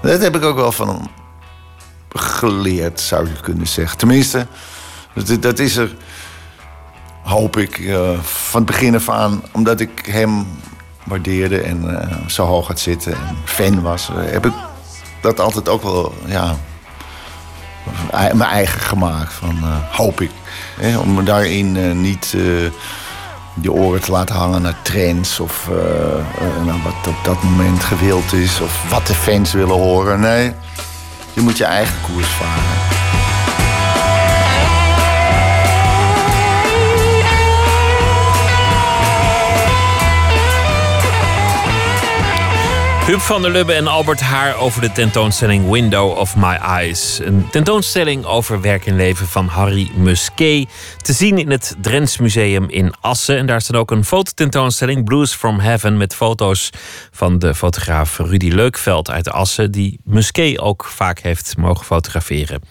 [0.02, 1.06] dat, heb ik ook wel van hem
[2.08, 3.98] geleerd, zou je kunnen zeggen.
[3.98, 4.46] Tenminste,
[5.40, 5.94] dat is er,
[7.28, 9.42] hoop ik, van het begin af aan...
[9.52, 10.46] omdat ik hem
[11.04, 14.10] waardeerde en zo hoog had zitten en fan was...
[14.14, 14.52] heb ik
[15.20, 16.56] dat altijd ook wel, ja,
[18.10, 19.32] mijn eigen gemaakt.
[19.32, 19.56] Van,
[19.90, 20.30] hoop ik.
[21.00, 22.34] Om me daarin niet
[23.60, 25.68] je oren te laten hangen naar trends of
[26.64, 30.20] naar wat op dat moment gewild is of wat de fans willen horen.
[30.20, 30.52] Nee,
[31.32, 32.97] je moet je eigen koers varen.
[43.08, 47.18] Huub van der Lubbe en Albert Haar over de tentoonstelling Window of My Eyes.
[47.22, 50.68] Een tentoonstelling over werk en leven van Harry Musquet.
[50.96, 53.36] Te zien in het Drents Museum in Assen.
[53.36, 55.96] En daar staat ook een fototentoonstelling, Blues from Heaven...
[55.96, 56.70] met foto's
[57.10, 59.70] van de fotograaf Rudy Leukveld uit Assen...
[59.70, 62.62] die Musquet ook vaak heeft mogen fotograferen.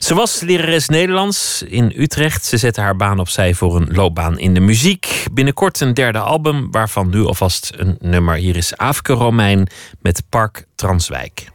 [0.00, 2.44] Ze was lerares Nederlands in Utrecht.
[2.44, 5.24] Ze zette haar baan opzij voor een loopbaan in de muziek.
[5.32, 8.34] Binnenkort een derde album, waarvan nu alvast een nummer.
[8.34, 9.66] Hier is Afke Romein
[10.00, 11.48] met Park Transwijk.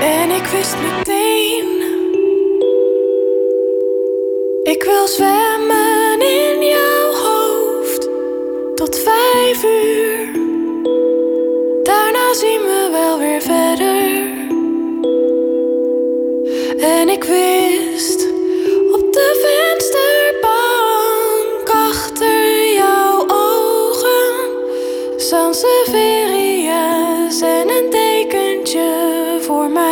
[0.00, 1.66] En ik wist meteen,
[4.62, 8.08] ik wil zwemmen in jouw hoofd
[8.74, 10.32] tot vijf uur.
[11.82, 13.65] Daarna zien we wel weer verder.
[16.78, 18.26] En wist.
[18.92, 24.50] Op de vensterbank achter jouw ogen.
[25.16, 29.85] Sanseveria's en een dekentje voor mij.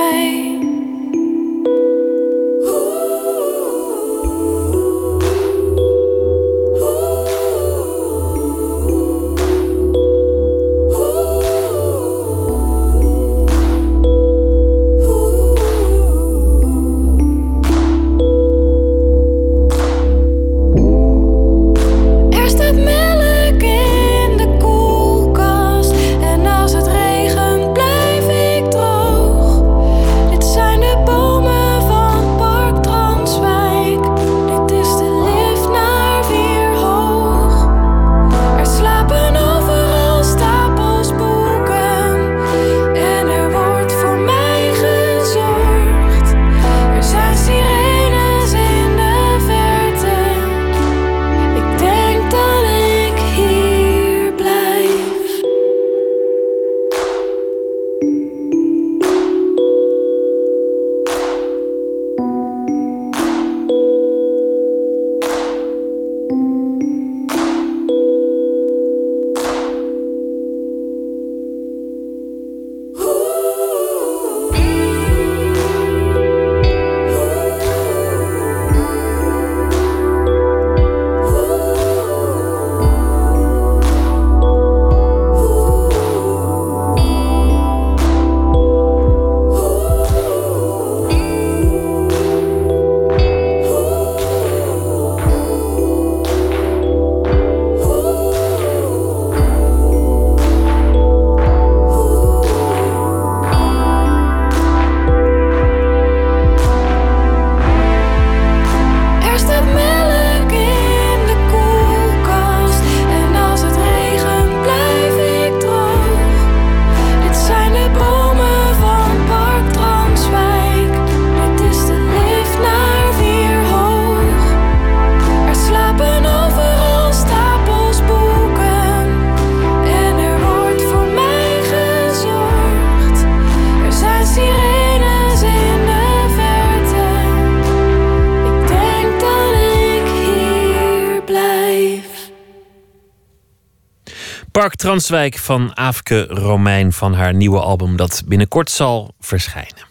[144.64, 149.86] Park Transwijk van Aafke Romein van haar nieuwe album dat binnenkort zal verschijnen.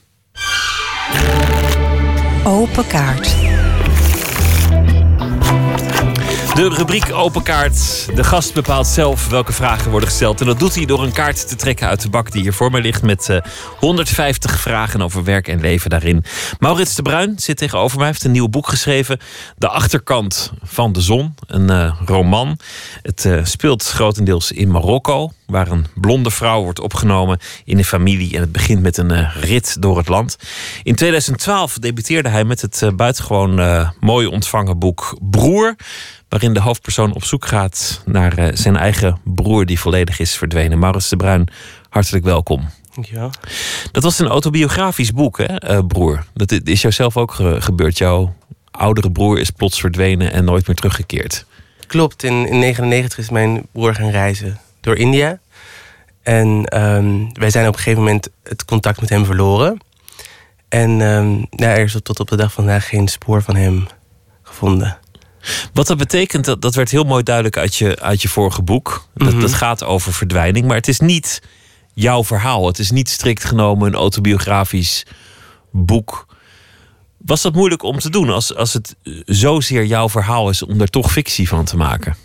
[2.43, 3.32] Open kaart.
[6.53, 8.09] De rubriek Open Kaart.
[8.15, 10.41] De gast bepaalt zelf welke vragen worden gesteld.
[10.41, 12.71] En dat doet hij door een kaart te trekken uit de bak die hier voor
[12.71, 13.01] mij ligt.
[13.01, 13.38] Met eh,
[13.80, 16.23] 150 vragen over werk en leven daarin.
[16.59, 18.05] Maurits de Bruin zit tegenover mij.
[18.05, 19.19] Hij heeft een nieuw boek geschreven.
[19.57, 21.35] De achterkant van de zon.
[21.47, 22.59] Een eh, roman.
[23.01, 25.31] Het eh, speelt grotendeels in Marokko.
[25.53, 28.35] Waar een blonde vrouw wordt opgenomen in een familie.
[28.35, 30.38] En het begint met een eh, rit door het land.
[30.84, 35.75] In 2012 debuteerde hij met het eh, buitengewoon eh, mooi ontvangen boek Broer
[36.34, 40.80] waarin de hoofdpersoon op zoek gaat naar eh, zijn eigen broer die volledig is verdwenen.
[40.80, 41.47] Maurits de Bruin,
[41.89, 42.69] hartelijk welkom.
[43.01, 43.30] Ja.
[43.91, 46.26] Dat was een autobiografisch boek, hè, eh, broer?
[46.34, 47.97] Dat is jou zelf ook ge- gebeurd.
[47.97, 48.34] Jouw
[48.72, 51.45] oudere broer is plots verdwenen en nooit meer teruggekeerd.
[51.88, 55.39] Klopt, in 1999 is mijn broer gaan reizen door India.
[56.23, 59.77] En ehm, wij zijn op een gegeven moment het contact met hem verloren.
[60.69, 63.88] En ehm, ja, er is tot op de dag van vandaag geen spoor van hem
[64.43, 64.97] gevonden.
[65.74, 69.07] Wat dat betekent, dat, dat werd heel mooi duidelijk uit je, uit je vorige boek.
[69.14, 69.40] Dat, Mhm.
[69.41, 71.41] dat gaat over verdwijning, maar het is niet
[71.94, 72.68] jouw verhaal.
[72.68, 75.06] Het is niet strikt genomen een autobiografisch
[75.72, 76.26] boek.
[77.18, 78.95] Was dat moeilijk om te doen als, als het
[79.26, 82.15] zozeer jouw verhaal is om er toch fictie van te maken?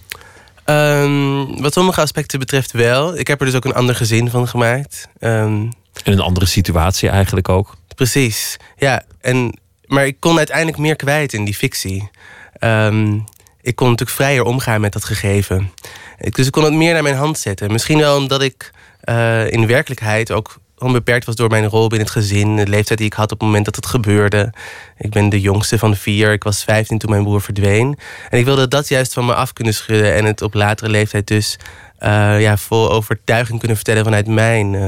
[0.65, 3.19] Ehm, wat sommige aspecten betreft wel.
[3.19, 5.09] Ik heb er dus ook een ander gezin van gemaakt.
[5.19, 5.67] Ehm,
[6.05, 7.77] En een andere situatie eigenlijk ook.
[7.95, 9.03] Precies, ja.
[9.21, 12.11] En, maar ik kon uiteindelijk meer kwijt in die fictie.
[12.59, 13.19] Ehm,
[13.61, 15.73] ik kon natuurlijk vrijer omgaan met dat gegeven.
[16.19, 17.73] Dus ik kon het meer naar mijn hand zetten.
[17.73, 18.71] Misschien wel omdat ik
[19.01, 22.57] eh, in werkelijkheid ook onbeperkt was door mijn rol binnen het gezin.
[22.57, 24.53] De leeftijd die ik had op het moment dat het gebeurde.
[24.99, 26.33] Ik ben de jongste van vier.
[26.33, 27.99] Ik was 15 toen mijn broer verdween.
[28.29, 30.15] En ik wilde dat juist van me af kunnen schudden.
[30.15, 31.59] En het op latere leeftijd dus
[31.99, 34.87] eh, ja, vol overtuiging kunnen vertellen vanuit mijn eh,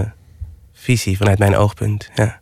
[0.73, 2.11] visie, vanuit mijn oogpunt.
[2.15, 2.41] Ja.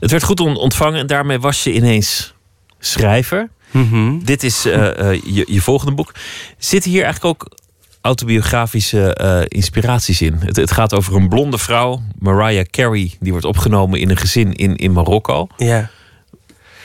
[0.00, 2.34] Het werd goed on- ontvangen en daarmee was je ineens
[2.78, 3.48] schrijver.
[3.70, 4.18] Mhm.
[4.18, 6.12] Dit is eh, eh, je, je volgende boek.
[6.58, 7.56] Zitten hier eigenlijk ook
[8.00, 10.34] autobiografische eh, inspiraties in?
[10.34, 14.52] Het, het gaat over een blonde vrouw, Mariah Carey, die wordt opgenomen in een gezin
[14.52, 15.46] in, in Marokko.
[15.56, 15.90] Ja.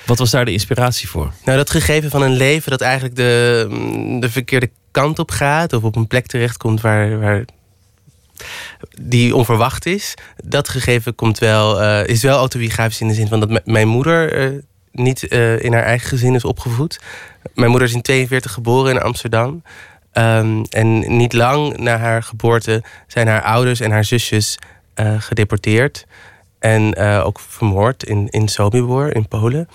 [0.05, 1.31] Wat was daar de inspiratie voor?
[1.45, 5.73] Nou, dat gegeven van een leven dat eigenlijk de, mm, de verkeerde kant op gaat,
[5.73, 7.45] of op een plek terechtkomt waar, waar
[9.01, 10.13] die onverwacht is.
[10.43, 14.33] Dat gegeven komt wel, eh, is wel autobiografisch in de zin van dat mijn moeder
[14.93, 16.99] niet eh, in haar eigen gezin is opgevoed.
[17.53, 19.63] Mijn moeder is in 42 geboren in Amsterdam.
[20.11, 24.57] Ehm, en niet lang na haar geboorte zijn haar ouders en haar zusjes
[24.93, 26.05] eh, gedeporteerd.
[26.59, 29.69] En eh, ook vermoord in, in Sobibor in Polen.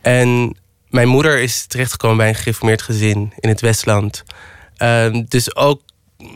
[0.00, 0.56] En
[0.88, 4.24] mijn moeder is terechtgekomen bij een gereformeerd gezin in het Westland.
[4.76, 5.80] Ehm, dus ook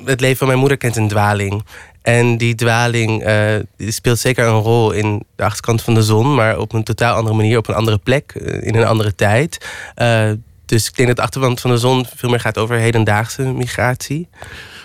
[0.05, 1.65] het leven van mijn moeder kent een dwaling.
[2.03, 6.59] En die dwaling eh, speelt zeker een rol in de achterkant van de zon, maar
[6.59, 9.67] op een totaal andere manier, op een andere plek, eh, in een andere tijd.
[9.95, 10.31] Eh,
[10.67, 14.29] dus ik denk dat de achterkant van de zon veel meer gaat over hedendaagse migratie.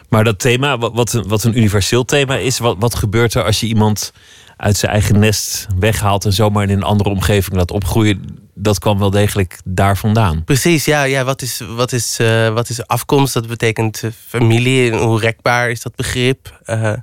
[0.10, 3.44] Maar dat thema, wat- wat een, wat een universeel thema is, wat, wat gebeurt er
[3.44, 4.14] als je iemand
[4.58, 8.45] uit zijn eigen nest weghaalt en zomaar in een andere omgeving laat opgroeien?
[8.57, 10.44] Dat kwam wel degelijk daar vandaan.
[10.44, 11.03] Precies, ja.
[11.03, 13.34] ja wat, is, wat, is, eh, wat is afkomst?
[13.34, 14.91] Dat betekent eh, familie.
[14.91, 16.60] En hoe rekbaar is dat begrip?
[16.65, 16.94] Eh,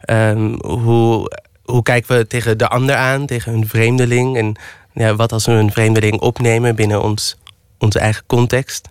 [0.00, 1.30] ehm, hoe,
[1.62, 4.36] hoe kijken we tegen de ander aan, tegen een vreemdeling?
[4.36, 4.56] En
[4.92, 7.36] ja, wat als we een vreemdeling opnemen binnen ons,
[7.78, 8.88] onze eigen context?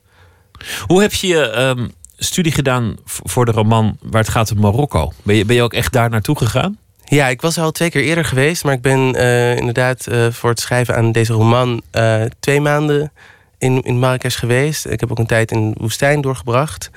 [0.85, 1.87] Hoe heb je je ehm,
[2.17, 5.11] studie gedaan voor de roman waar het gaat om Marokko?
[5.23, 6.77] Ben je, ben je ook echt daar naartoe gegaan?
[7.05, 10.49] Ja, ik was al twee keer eerder geweest, maar ik ben eh, inderdaad eh, voor
[10.49, 13.11] het schrijven aan deze roman eh, twee maanden
[13.57, 14.85] in, in Marrakesh geweest.
[14.85, 16.89] Ik heb ook een tijd in de woestijn doorgebracht.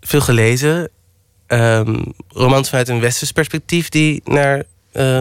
[0.00, 0.90] Veel gelezen.
[1.46, 4.64] Ehm, romans vanuit een westers perspectief die naar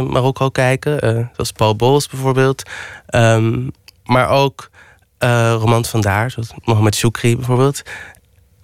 [0.08, 1.30] Marokko kijken.
[1.34, 2.64] zoals Paul Bowles bijvoorbeeld.
[3.06, 3.68] Ehm,
[4.04, 4.70] maar ook
[5.60, 7.82] romans van daar, zoals Mohammed Shukri bijvoorbeeld.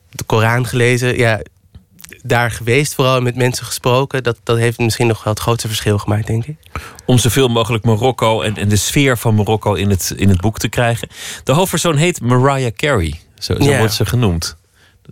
[0.09, 1.17] De Koran gelezen.
[1.17, 1.39] Ja,
[2.27, 4.23] daar geweest, vooral met mensen gesproken.
[4.23, 6.55] Dat, dat heeft misschien nog wel het grootste verschil gemaakt, denk ik.
[7.05, 10.59] Om zoveel mogelijk Marokko en, en de sfeer van Marokko in het, in het boek
[10.59, 11.07] te krijgen.
[11.43, 13.19] De hoofdpersoon heet Mariah Carey.
[13.37, 13.77] Zo, zo Ja.
[13.77, 14.55] wordt ze genoemd.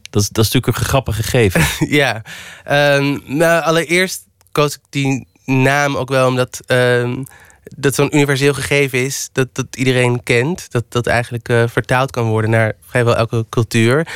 [0.09, 1.61] Dat is, dat is natuurlijk een grappig gegeven.
[1.99, 2.21] ja,
[2.63, 7.23] Ehm, nou, allereerst koos ik die naam ook wel omdat ehm,
[7.63, 10.71] dat zo'n universeel gegeven is dat, dat iedereen kent.
[10.71, 14.07] Dat dat eigenlijk eh, vertaald kan worden naar vrijwel elke cultuur.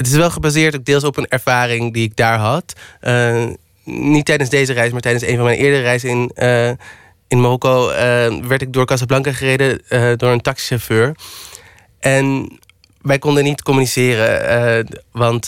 [0.00, 2.72] Het is wel gebaseerd ook deels op een ervaring die ik daar had.
[3.00, 3.46] Eh,
[3.84, 6.68] niet tijdens deze reis, maar tijdens een van mijn eerdere reizen in, eh,
[7.28, 7.96] in Marokko eh,
[8.46, 9.82] werd ik door Casablanca gereden
[10.18, 11.14] door een taxichauffeur.
[11.98, 12.58] En
[13.00, 15.46] wij konden niet communiceren, want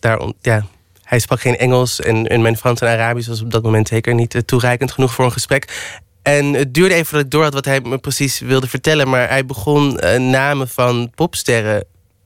[0.00, 0.66] daar, ja,
[1.02, 4.14] hij sprak geen Engels en, en mijn Frans en Arabisch was op dat moment zeker
[4.14, 5.92] niet toereikend genoeg voor een gesprek.
[6.22, 9.28] En het duurde even voordat ik door had wat hij me precies wilde vertellen, maar
[9.28, 9.98] hij begon
[10.30, 11.84] namen van popsterren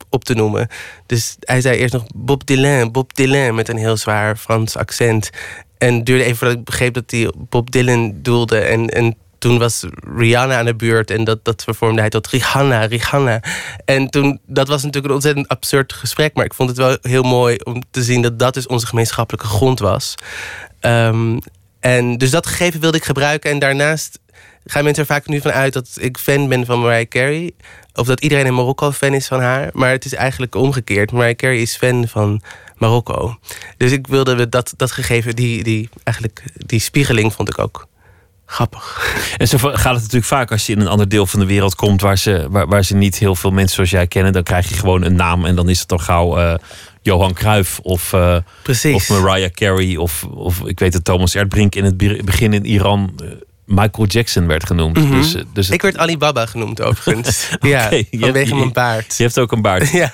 [0.09, 0.67] op te noemen.
[1.05, 5.29] Dus hij zei eerst nog Bob Dylan, Bob Dylan met een heel zwaar Frans accent.
[5.77, 8.59] En duurde even voordat ik begreep dat hij Bob Dylan doelde.
[8.59, 9.83] En, en toen was
[10.17, 13.41] Rihanna aan de beurt en dat, dat vervormde hij tot Rihanna, Rihanna.
[13.85, 17.23] En toen, dat was natuurlijk een ontzettend absurd gesprek, maar ik vond het wel heel
[17.23, 20.15] mooi om te zien dat dat dus onze gemeenschappelijke grond was.
[20.79, 21.37] Ehm,
[21.79, 23.51] en dus dat gegeven wilde ik gebruiken.
[23.51, 24.19] En daarnaast
[24.69, 27.51] gaan mensen er vaak nu van uit dat ik fan ben van Mariah Carey.
[27.93, 29.69] Of dat iedereen in Marokko fan is van haar.
[29.73, 31.11] Maar het is eigenlijk omgekeerd.
[31.11, 32.41] Mariah Carey is fan van
[32.77, 33.37] Marokko.
[33.77, 37.87] Dus ik wilde dat, dat gegeven, die, die, eigenlijk, die spiegeling vond ik ook
[38.45, 39.15] grappig.
[39.37, 41.75] En zo gaat het natuurlijk vaak als je in een ander deel van de wereld
[41.75, 44.33] komt waar ze, waar, waar ze niet heel veel mensen zoals jij kennen.
[44.33, 46.53] Dan krijg je gewoon een naam en dan is het al gauw eh,
[47.01, 48.37] Johan Cruijff of, eh,
[48.95, 49.95] of Mariah Carey.
[49.97, 53.27] Of, of ik weet dat Thomas Erdbrink in het be- begin in Iran eh,
[53.69, 54.97] Michael Jackson werd genoemd.
[54.97, 55.11] Mhm.
[55.11, 57.49] dus, eh, dus het- Ik werd Alibaba genoemd overigens.
[57.59, 59.17] ja, hebt- vanwege mijn paard.
[59.17, 59.89] Je hebt ook een baard.
[59.99, 60.11] Ja.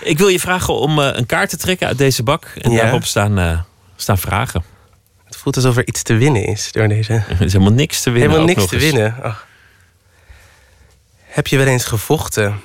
[0.00, 2.44] Ik wil je vragen om eh, een kaart te trekken uit deze bak.
[2.58, 2.82] En Ja.
[2.82, 3.60] daarop staan, eh,
[3.96, 4.62] staan vragen.
[5.24, 7.12] Het voelt alsof er iets te winnen is door deze.
[7.12, 8.30] Er is helemaal niks te winnen.
[8.30, 8.84] Helemaal niks te eens.
[8.84, 9.16] winnen.
[9.22, 9.34] Oh.
[11.24, 12.60] Heb je wel eens gevochten?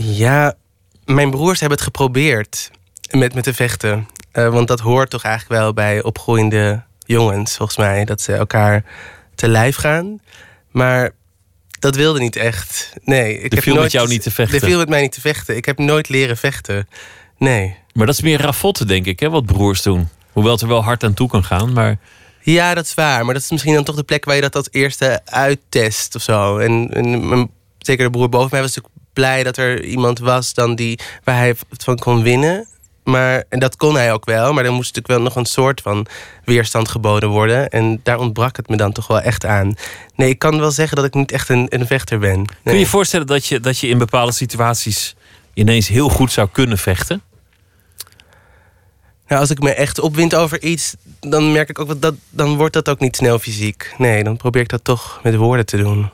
[0.00, 0.54] Ja,
[1.04, 2.70] mijn broers hebben het geprobeerd
[3.10, 4.08] met me te vechten.
[4.32, 6.82] Want dat hoort toch eigenlijk wel bij opgroeiende
[7.16, 8.04] jongens, volgens mij.
[8.04, 8.84] Dat ze elkaar
[9.34, 10.20] te lijf gaan.
[10.70, 11.10] Maar
[11.78, 12.92] dat wilde niet echt.
[13.04, 14.60] Nee, ik Er viel met jou niet te vechten.
[14.60, 15.56] Er viel met mij niet te vechten.
[15.56, 16.88] Ik heb nooit leren vechten.
[17.38, 17.76] Nee.
[17.92, 20.08] Maar dat is meer ravotten, denk ik, hè, wat broers doen.
[20.32, 21.72] Hoewel het er wel hard aan toe kan gaan.
[21.72, 21.98] Maar
[22.40, 23.24] Ja, dat is waar.
[23.24, 26.22] Maar dat is misschien dan toch de plek waar je dat als eerste uittest of
[26.22, 26.58] zo.
[26.58, 30.74] En, en zeker de broer boven mij was natuurlijk blij dat er iemand was dan
[30.74, 32.66] die, waar hij het van kon winnen.
[33.08, 34.52] Maar, en dat kon hij ook wel.
[34.52, 36.06] Maar er moest natuurlijk wel nog een soort van
[36.44, 37.68] weerstand geboden worden.
[37.68, 39.74] En daar ontbrak het me dan toch wel echt aan.
[40.14, 42.44] Nee, ik kan wel zeggen dat ik niet echt een, een vechter ben.
[42.62, 45.16] kun je je voorstellen dat je, dat je in bepaalde situaties
[45.54, 47.22] ineens heel goed zou kunnen vechten?
[49.28, 52.56] Nou, als ik me echt opwind over iets, dan merk ik ook dat, dat dan
[52.56, 53.94] wordt dat ook niet snel fysiek.
[53.98, 56.10] Nee, dan probeer ik dat toch met woorden te doen.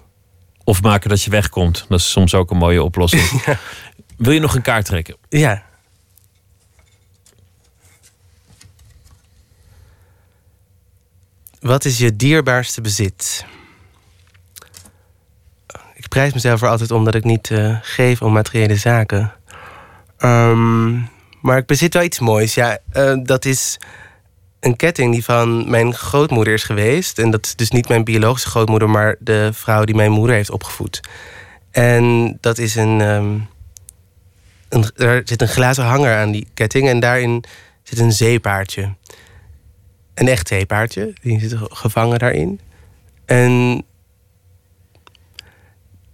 [0.65, 1.87] Of maken dat je wegkomt.
[1.89, 3.45] Dat is soms ook een mooie oplossing.
[4.17, 5.17] Wil je nog een kaart trekken?
[5.29, 5.63] Ja.
[11.65, 13.45] Wat is je dierbaarste bezit?
[15.95, 19.33] Ik prijs mezelf er altijd om dat ik niet eh, geef om materiële zaken.
[20.19, 20.93] Ehm,
[21.41, 22.55] maar ik bezit wel iets moois.
[22.55, 23.79] Ja, eh, dat is
[24.61, 27.19] een ketting die van mijn grootmoeder is geweest.
[27.19, 30.51] En dat is dus niet mijn biologische grootmoeder, maar de vrouw die mijn moeder heeft
[30.51, 31.01] opgevoed.
[31.71, 33.01] En dat is een.
[33.01, 33.39] ehm,
[34.69, 37.45] een er zit een glazen hanger aan die ketting en daarin
[37.83, 38.95] zit een zeepaardje.
[40.15, 42.61] Een echt zeepaardje, die zit gevangen daarin.
[43.25, 43.83] En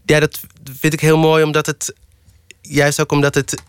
[0.05, 0.41] ja, dat
[0.79, 1.95] vind ik heel mooi, omdat het
[2.61, 3.63] juist ook omdat het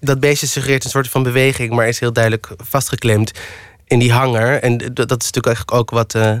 [0.00, 3.32] dat beestje suggereert een soort van beweging, maar is heel duidelijk vastgeklemd
[3.86, 4.62] in die hanger.
[4.62, 6.36] En dat is natuurlijk eigenlijk ook wat, eh,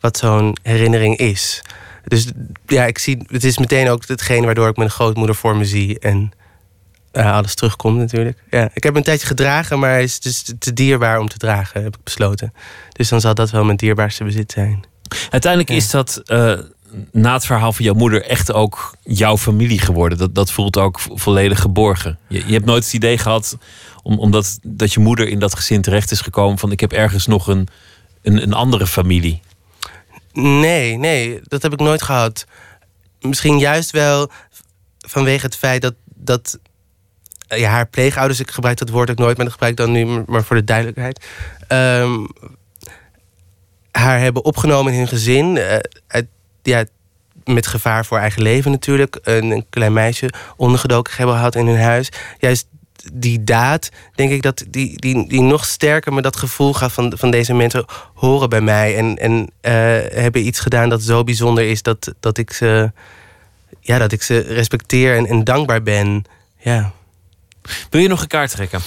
[0.00, 1.62] wat zo'n herinnering is.
[2.04, 2.26] Dus
[2.66, 5.98] ja, ik zie, het is meteen ook hetgeen waardoor ik mijn grootmoeder voor me zie
[5.98, 6.32] en
[7.12, 8.38] eh, alles terugkomt natuurlijk.
[8.50, 11.82] Ja, ik heb een tijdje gedragen, maar hij is dus te dierbaar om te dragen,
[11.82, 12.52] heb ik besloten.
[12.92, 14.84] Dus dan zal dat wel mijn dierbaarste bezit zijn.
[15.30, 16.58] Uiteindelijk is dat eh,
[17.12, 20.18] na het verhaal van jouw moeder echt ook jouw familie geworden.
[20.18, 22.18] Dat, dat voelt ook vo- volledig geborgen.
[22.28, 23.58] Je, je hebt nooit het idee gehad,
[24.02, 27.26] om, omdat dat je moeder in dat gezin terecht is gekomen, van ik heb ergens
[27.26, 27.68] nog een,
[28.22, 29.40] een, een andere familie.
[30.32, 32.46] Nee, nee, dat heb ik nooit gehad.
[33.20, 34.30] Misschien juist wel
[34.98, 36.58] vanwege het feit dat, dat
[37.56, 40.24] ja, haar pleegouders, ik gebruik dat woord ook nooit, maar dat gebruik ik dan nu
[40.26, 41.24] maar voor de duidelijkheid.
[41.68, 42.26] ehm,
[43.90, 45.56] haar hebben opgenomen in hun gezin.
[45.56, 46.22] eh,
[46.62, 46.84] ja,
[47.44, 49.18] met gevaar voor eigen leven natuurlijk.
[49.22, 52.08] Een, een klein meisje ondergedoken hebben gehad in hun huis.
[52.38, 52.66] Juist
[53.12, 57.12] die daad, denk ik dat die, die, die nog sterker me dat gevoel gaf van,
[57.16, 58.96] van deze mensen horen bij mij.
[58.96, 59.72] En, en eh,
[60.22, 62.92] hebben iets gedaan dat zo bijzonder is dat, dat, ik, ze,
[63.80, 66.24] ja, dat ik ze respecteer en, en dankbaar ben.
[66.58, 66.92] Ja.
[67.90, 68.80] Wil je nog een kaart trekken?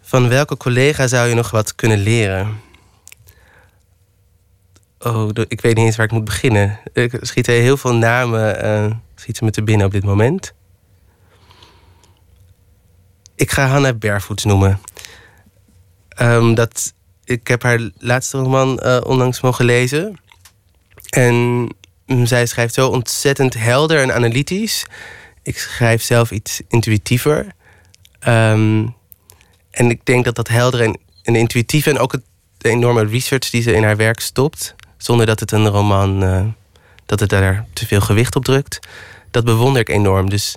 [0.00, 2.60] Van welke collega zou je nog wat kunnen leren?
[4.98, 6.80] Oh, ik weet niet eens waar ik moet beginnen.
[6.92, 10.54] Er schieten heel veel namen eh schieten me te binnen op dit moment.
[13.34, 14.80] Ik ga Hannah Barefoots noemen.
[16.08, 16.94] Ehm, dat,
[17.24, 20.20] ik heb haar laatste roman eh, onlangs mogen lezen.
[21.08, 21.68] En
[22.08, 24.84] zij schrijft zo ontzettend helder en analytisch.
[25.42, 27.46] Ik schrijf zelf iets intuïtiever.
[28.18, 28.86] Ehm,
[29.70, 32.22] en ik denk dat dat helder en, en intuïtief en ook het,
[32.58, 36.44] de enorme research die ze in haar werk stopt, zonder dat het een roman, eh,
[37.06, 38.78] dat het daar te veel gewicht op drukt,
[39.30, 40.30] dat bewonder ik enorm.
[40.30, 40.54] Dus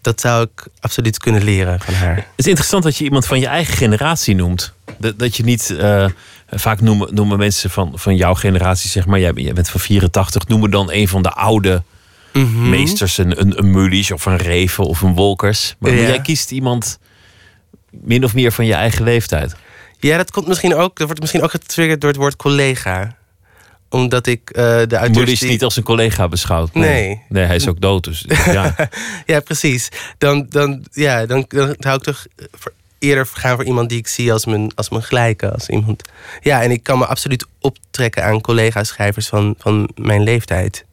[0.00, 2.16] dat zou ik absoluut kunnen leren van haar.
[2.16, 4.72] Het is interessant dat je iemand van je eigen generatie noemt.
[4.98, 5.70] Dat, dat je niet.
[5.70, 6.06] eh,
[6.50, 9.20] vaak noemen, noemen mensen van, van jouw generatie, zeg maar.
[9.20, 11.82] Jij, jij bent van 84, noemen dan een van de oude
[12.32, 12.68] Mhm.
[12.70, 13.18] meesters.
[13.18, 15.74] Een, een, een of een Reven of een Wolkers.
[15.78, 16.00] Maar Ja.
[16.06, 16.98] jij kiest iemand
[17.90, 19.54] min of meer van je eigen leeftijd.
[19.98, 23.16] Ja, dat komt misschien ook, dat wordt misschien ook getriggerd door het woord collega.
[23.90, 26.74] Omdat ik eh de auteurs Mulisch die- niet als een collega beschouwd.
[26.74, 27.22] Nee.
[27.28, 28.04] Nee, hij is ook dood.
[28.04, 28.74] Dus ja.
[29.26, 29.88] ja, precies.
[30.18, 34.08] Dan, dan, ja, dan, dan zou ik toch voor- eerder gaan voor iemand die ik
[34.08, 35.52] zie als mijn, als mijn gelijke.
[35.52, 36.02] Als iemand.
[36.40, 40.84] Ja, en ik kan me absoluut optrekken aan collega-schrijvers van, van mijn leeftijd.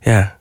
[0.00, 0.38] Ja.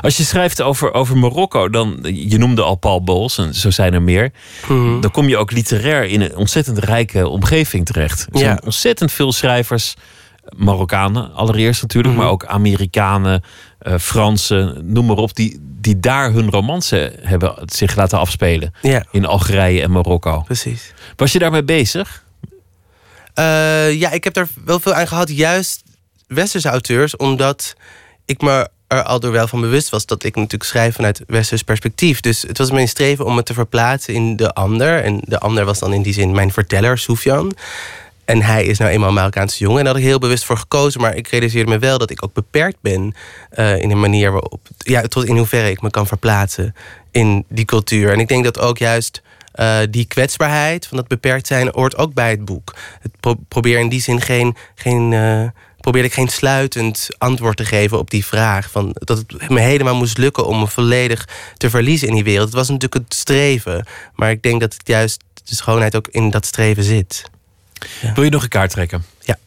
[0.00, 1.98] Als je schrijft over, over Marokko, dan.
[2.02, 4.30] Je noemde al Paul Bowles, en zo zijn er meer.
[4.68, 5.00] Mhm.
[5.00, 8.20] Dan kom je ook literair in een ontzettend rijke omgeving terecht.
[8.32, 8.60] Er zijn Ja.
[8.64, 9.94] ontzettend veel schrijvers.
[10.56, 12.22] Marokkanen allereerst natuurlijk, Mhm.
[12.22, 13.42] maar ook Amerikanen,
[13.78, 18.74] eh, Fransen, noem maar op, die, die daar hun romansen hebben zich laten afspelen.
[18.82, 19.04] Ja.
[19.10, 20.40] In Algerije en Marokko.
[20.40, 20.92] Precies.
[21.16, 22.24] Was je daarmee bezig?
[23.34, 25.82] Eh, ja, ik heb daar wel veel aan gehad, juist
[26.26, 27.74] westerse auteurs, omdat
[28.24, 31.62] ik me er al door wel van bewust was dat ik natuurlijk schrijf vanuit westers
[31.62, 32.20] perspectief.
[32.20, 35.02] Dus het was mijn streven om me te verplaatsen in de ander.
[35.02, 37.52] En de ander was dan in die zin mijn verteller, Sofian.
[38.24, 39.78] En hij is nou eenmaal een Marokkaanse jongen.
[39.78, 41.00] En daar had ik heel bewust voor gekozen.
[41.00, 43.14] Maar ik realiseerde me wel dat ik ook beperkt ben
[43.50, 44.68] eh, in een manier waarop.
[44.78, 46.74] Ja, tot in hoeverre ik me kan verplaatsen
[47.10, 48.12] in die cultuur.
[48.12, 49.22] En ik denk dat ook juist
[49.52, 52.74] eh, die kwetsbaarheid van dat beperkt zijn hoort ook bij het boek.
[53.00, 54.56] Het pro- probeer in die zin geen.
[54.74, 55.44] geen eh,
[55.80, 58.70] probeerde ik geen sluitend antwoord te geven op die vraag.
[58.70, 62.46] Van dat het me helemaal moest lukken om me volledig te verliezen in die wereld.
[62.46, 63.86] Het was natuurlijk het streven.
[64.14, 67.30] Maar ik denk dat het juist de schoonheid ook in dat streven zit.
[68.14, 69.04] Wil je nog een kaart trekken?
[69.20, 69.38] Ja.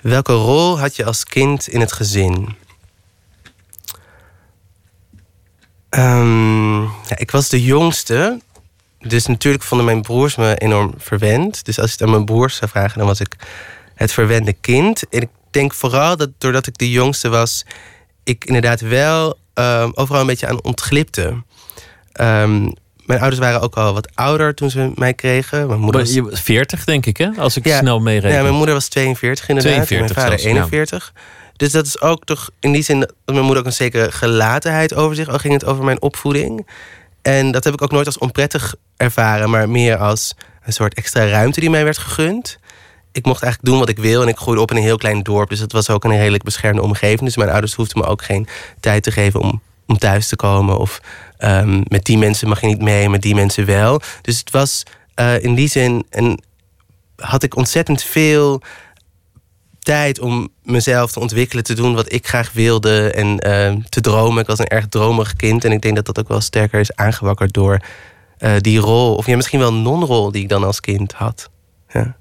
[0.00, 2.56] Welke rol had je als kind in het gezin?
[5.88, 8.40] Ehm, ja, ik was de jongste.
[8.98, 11.64] Dus natuurlijk vonden mijn broers me enorm verwend.
[11.64, 13.36] Dus als je het aan mijn broers zou vragen, dan was ik
[13.94, 15.08] het verwende kind.
[15.08, 17.64] En ik denk vooral dat doordat ik de jongste was,
[18.24, 21.42] ik inderdaad wel ehm, overal een beetje aan ontglipte.
[22.12, 22.70] Ehm,
[23.08, 25.66] mijn ouders waren ook al wat ouder toen ze mij kregen.
[25.66, 26.14] Mijn moeder was...
[26.14, 27.28] Je was 40, denk ik, hè?
[27.36, 28.36] Als ik Ja, snel meereken.
[28.36, 29.86] Ja, mijn moeder was 42 inderdaad.
[29.86, 30.78] 42 en mijn vader zelfs, ja.
[30.78, 31.12] 41.
[31.56, 34.94] Dus dat is ook toch in die zin dat mijn moeder ook een zekere gelatenheid
[34.94, 35.28] over zich.
[35.28, 36.66] Al ging het over mijn opvoeding.
[37.22, 41.26] En dat heb ik ook nooit als onprettig ervaren, maar meer als een soort extra
[41.28, 42.58] ruimte die mij werd gegund.
[43.12, 45.22] Ik mocht eigenlijk doen wat ik wil en ik groeide op in een heel klein
[45.22, 45.48] dorp.
[45.48, 47.20] Dus het was ook een redelijk beschermde omgeving.
[47.20, 48.48] Dus mijn ouders hoefden me ook geen
[48.80, 50.78] tijd te geven om, om thuis te komen.
[50.78, 51.00] Of
[51.38, 54.00] ehm, met die mensen mag je niet mee, met die mensen wel.
[54.22, 54.82] Dus het was
[55.14, 56.42] eh, in die zin een,
[57.16, 58.62] had ik ontzettend veel
[59.78, 64.40] tijd om mezelf te ontwikkelen, te doen wat ik graag wilde en eh, te dromen.
[64.40, 66.94] Ik was een erg dromerig kind en ik denk dat dat ook wel sterker is
[66.94, 67.80] aangewakkerd door
[68.38, 71.50] eh, die rol, of ja, misschien wel non-rol die ik dan als kind had.
[71.88, 72.16] Ja.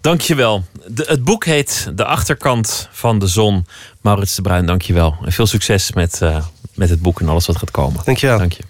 [0.00, 0.64] Dankjewel.
[0.86, 3.66] De, het boek heet De Achterkant van de Zon.
[4.00, 5.16] Maurits de Bruin, dankjewel.
[5.24, 6.44] En veel succes met, eh,
[6.80, 8.00] met het boek en alles wat gaat komen.
[8.04, 8.38] Dankjewel.
[8.38, 8.62] Dank je.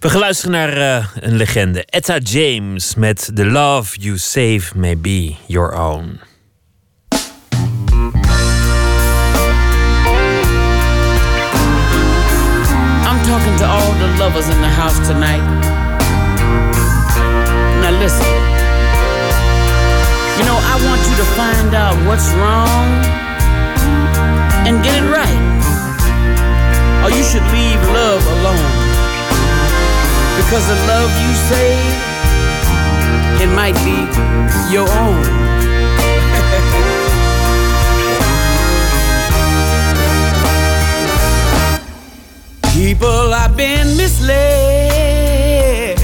[0.00, 1.84] We gaan luisteren naar eh, een legende.
[1.84, 6.20] Etta James met The Love You Save May Be Your Own.
[13.08, 15.42] I'm talking to all the lovers in the house tonight.
[17.80, 18.26] Now listen.
[20.36, 23.04] You know, I want you to find out what's wrong
[24.66, 25.49] and get it right.
[27.10, 28.70] Or you should leave love alone.
[30.36, 31.96] Because the love you save,
[33.42, 33.96] it might be
[34.72, 35.24] your own.
[42.72, 45.98] People, I've been misled,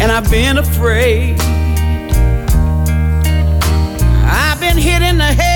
[0.00, 1.36] and I've been afraid.
[4.30, 5.47] I've been hit in the head,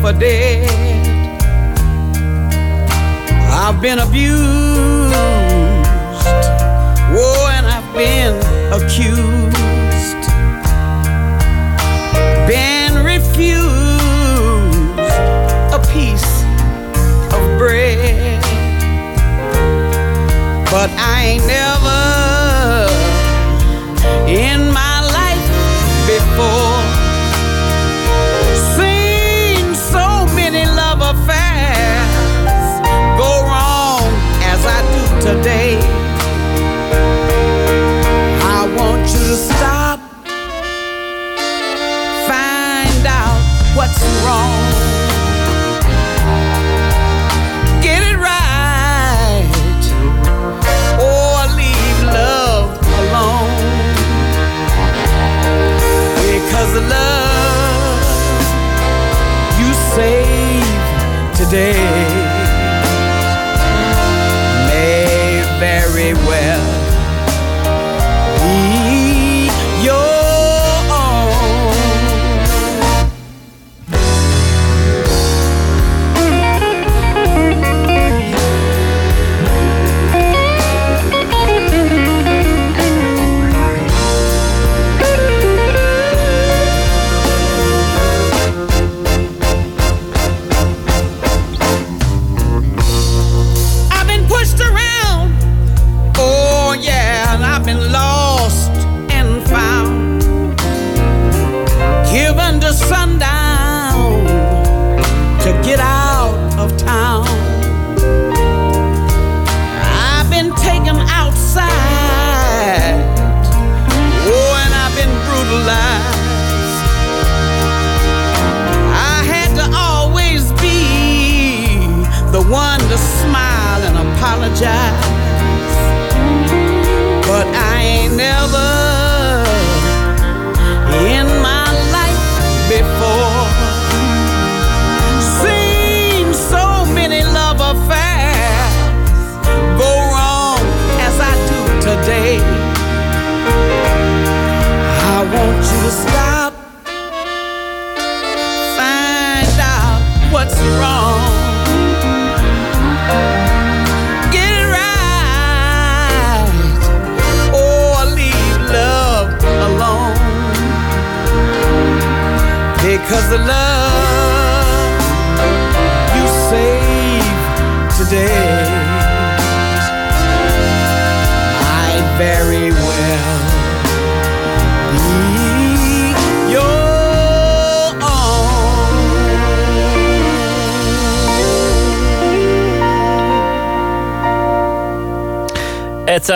[0.00, 0.68] for dead.
[3.50, 4.97] I've been abused,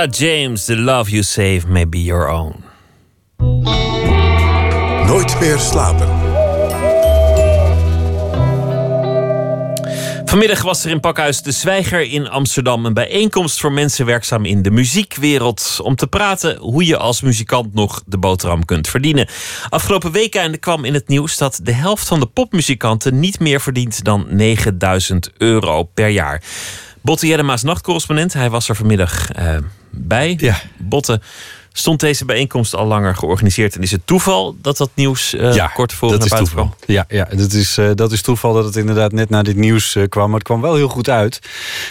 [0.02, 2.64] Etta James, The Love You Save May Be Your Own.
[5.06, 6.08] Nooit meer slapen.
[10.24, 14.62] Vanmiddag was er in Pakhuis De Zwijger in Amsterdam een bijeenkomst voor mensen werkzaam in
[14.62, 15.78] de muziekwereld.
[15.82, 19.28] Om te praten hoe je als muzikant nog de boterham kunt verdienen.
[19.68, 24.04] Afgelopen weekend kwam in het nieuws dat de helft van de popmuzikanten niet meer verdient
[24.04, 26.42] dan 9000 euro per jaar.
[27.00, 29.56] Botte Jellema's nachtcorrespondent, hij was er vanmiddag eh,
[30.12, 30.36] bij.
[30.38, 30.60] Ja.
[30.76, 31.20] Botte,
[31.72, 35.92] stond deze bijeenkomst al langer georganiseerd en is het toeval dat dat nieuws eh, kort
[35.92, 36.74] voor naar is buiten toeval.
[36.76, 36.94] kwam?
[36.96, 39.94] Ja, ja dat, is, eh, dat is toeval dat het inderdaad net na dit nieuws
[39.94, 40.26] eh, kwam.
[40.26, 41.38] Maar het kwam wel heel goed uit.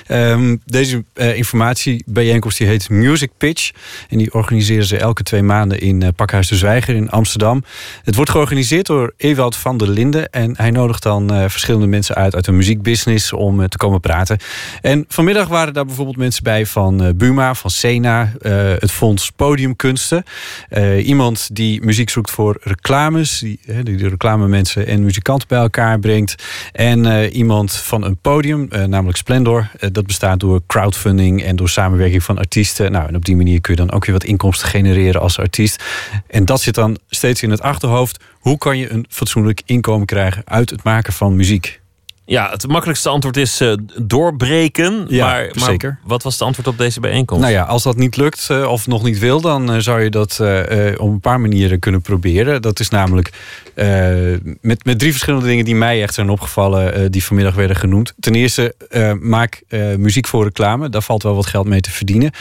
[0.07, 3.71] Ehm, deze eh, informatiebijeenkomst die heet Music Pitch.
[4.09, 7.63] En die organiseren ze elke twee maanden in eh, Pakhuis de Zwijger in Amsterdam.
[8.03, 10.29] Het wordt georganiseerd door Ewald van der Linden.
[10.29, 14.37] En hij nodigt dan eh, verschillende mensen uit uit de muziekbusiness om te komen praten.
[14.81, 18.31] En vanmiddag waren daar bijvoorbeeld mensen bij van Buma, van Sena,
[18.79, 20.23] het Fonds Podiumkunsten.
[21.03, 26.43] Iemand die muziek zoekt voor reclames, die, die de reclamemensen en muzikanten bij elkaar brengt.
[26.71, 29.69] En iemand van een podium, namelijk Splendor.
[30.01, 32.91] Dat bestaat door crowdfunding en door samenwerking van artiesten.
[32.91, 35.83] Nou, en op die manier kun je dan ook weer wat inkomsten genereren als artiest.
[36.27, 38.23] En dat zit dan steeds in het achterhoofd.
[38.39, 41.80] Hoe kan je een fatsoenlijk inkomen krijgen uit het maken van muziek?
[42.31, 45.05] Ja, het makkelijkste antwoord is eh, doorbreken.
[45.07, 45.99] Ja, maar, maar zeker.
[46.03, 47.43] wat was het antwoord op deze bijeenkomst?
[47.43, 50.09] Nou ja, als dat niet lukt eh, of nog niet wil, dan eh, zou je
[50.09, 50.39] dat
[50.97, 52.61] op een paar manieren kunnen proberen.
[52.61, 53.31] Dat is namelijk
[54.61, 58.13] met, met drie verschillende dingen die mij echt zijn opgevallen, die vanmiddag werden genoemd.
[58.19, 58.75] Ten eerste,
[59.19, 59.61] maak
[59.97, 60.89] muziek voor reclame.
[60.89, 62.31] Daar valt wel wat geld mee te verdienen.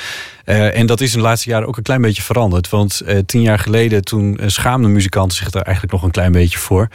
[0.44, 2.68] En dat is in de laatste jaren ook een klein beetje veranderd.
[2.68, 6.88] Want tien jaar geleden, toen schaamden muzikanten zich daar eigenlijk nog een klein beetje voor.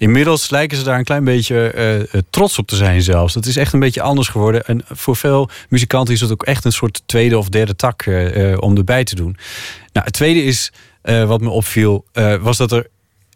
[0.00, 3.34] Inmiddels lijken ze daar een klein beetje eh, eh, trots op te zijn zelfs.
[3.34, 4.66] Dat is echt een beetje anders geworden.
[4.66, 8.56] En voor veel muzikanten is het ook echt een soort tweede of derde tak eh,
[8.60, 9.36] om erbij te doen.
[9.92, 10.72] Nou, het tweede is,
[11.02, 12.04] wat me opviel,
[12.40, 12.86] was dat er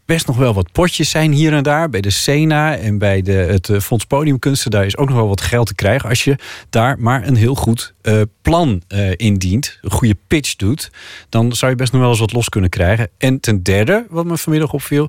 [0.05, 1.91] best nog wel wat potjes zijn hier en daar.
[1.91, 4.71] Bij de Sena en bij de, het Fonds Podiumkunsten.
[4.71, 6.09] Daar is ook nog wel wat geld te krijgen.
[6.09, 6.37] Als je
[6.71, 7.95] daar maar een heel goed
[8.43, 9.79] plan eh, indient.
[9.83, 10.91] Een goede pitch doet.
[11.29, 13.09] Dan zou je best nog wel eens wat los kunnen krijgen.
[13.19, 15.09] En ten derde, wat me vanmiddag opviel.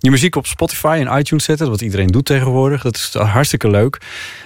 [0.00, 1.68] Je muziek op Spotify en iTunes zetten.
[1.68, 2.82] Wat iedereen doet tegenwoordig.
[2.82, 3.98] Dat is hartstikke leuk.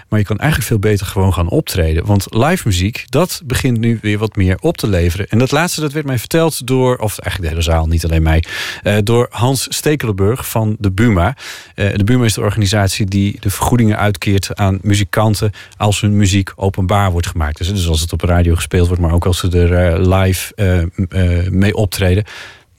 [0.09, 2.07] Maar je kan eigenlijk veel beter gewoon gaan optreden.
[2.07, 5.29] Want live muziek, dat begint nu weer wat meer op te leveren.
[5.29, 8.23] En dat laatste, dat werd mij verteld door, of eigenlijk de hele zaal, niet alleen
[8.23, 8.45] mij,
[8.83, 11.37] eh, door Hans Stekelenburg van de Buma.
[11.75, 16.53] Eh, de Buma is de organisatie die de vergoedingen uitkeert aan muzikanten als hun muziek
[16.57, 17.59] openbaar wordt gemaakt.
[17.59, 20.53] Dus, dus als het op radio gespeeld wordt, maar ook als ze er eh, live
[21.51, 22.25] mee optreden.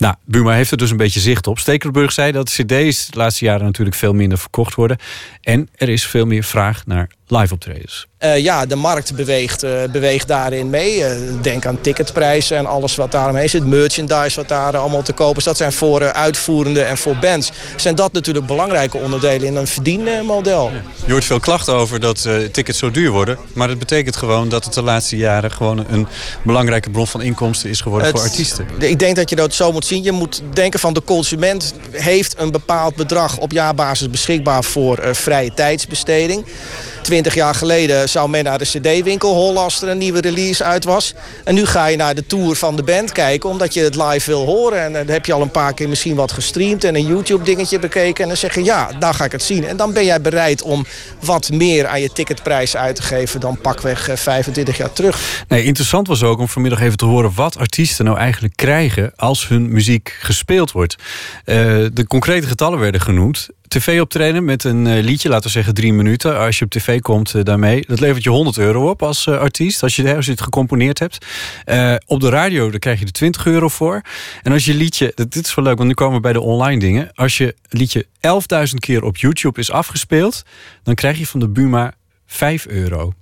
[0.04, 1.60] Nou, Buma heeft er dus een beetje zicht op.
[1.60, 4.98] Stekelenburg zei dat cd's de laatste jaren natuurlijk veel minder verkocht worden.
[5.42, 8.08] En er is veel meer vraag naar live optredens.
[8.18, 11.04] Eh, ja, de markt beweegt, eh, beweegt daarin mee.
[11.04, 13.66] Eh, denk aan ticketprijzen en alles wat daaromheen zit.
[13.66, 15.44] Merchandise wat daar allemaal te kopen is.
[15.44, 17.52] Dat zijn voor eh, uitvoerenden en voor bands.
[17.76, 20.72] Zijn dat natuurlijk belangrijke onderdelen in een verdienmodel.
[21.06, 23.38] Je hoort veel klachten over dat eh, tickets zo duur worden.
[23.54, 26.08] Maar dat betekent gewoon dat het de laatste jaren gewoon een
[26.44, 28.68] belangrijke bron van inkomsten is geworden Het- voor artiesten.
[28.80, 30.04] Ik denk dat je dat zo moet zien.
[30.04, 35.14] Je moet denken van de consument heeft een bepaald bedrag op jaarbasis beschikbaar voor eh,
[35.14, 36.46] vrije tijdsbesteding.
[37.24, 40.84] Twintig jaar geleden zou men naar de cd-winkel hollen als er een nieuwe release uit
[40.84, 41.14] was.
[41.44, 44.32] En nu ga je naar de tour van de band kijken omdat je het live
[44.32, 44.84] wil horen.
[44.84, 48.24] En dan heb je al een paar keer misschien wat gestreamd en een YouTube-dingetje bekeken.
[48.24, 49.66] En dan zeg je ja, daar ga ik het zien.
[49.66, 50.86] En dan ben jij bereid om
[51.20, 55.44] wat meer aan je ticketprijs uit te geven dan pakweg eh, 25 jaar terug.
[55.48, 59.48] Nee, interessant was ook om vanmiddag even te horen wat artiesten nou eigenlijk krijgen als
[59.48, 60.96] hun muziek gespeeld wordt.
[61.46, 61.56] Eh,
[61.94, 63.50] de concrete getallen werden genoemd.
[63.68, 66.38] TV optreden met een eh, liedje, laten we zeggen drie minuten.
[66.38, 69.38] Als je op tv komt eh, daarmee, dat levert je 100 euro op als eh,
[69.38, 69.84] artiest.
[69.84, 71.26] Als je, als je het gecomponeerd hebt.
[72.06, 74.02] Op de radio, daar krijg je er 20 euro voor.
[74.42, 76.80] En als je liedje, dit is wel leuk, want nu komen we bij de online
[76.80, 77.12] dingen.
[77.14, 80.44] Als je liedje 11.000 keer op YouTube is afgespeeld,
[80.84, 81.94] dan krijg je van de Buma
[82.26, 83.14] 5 euro.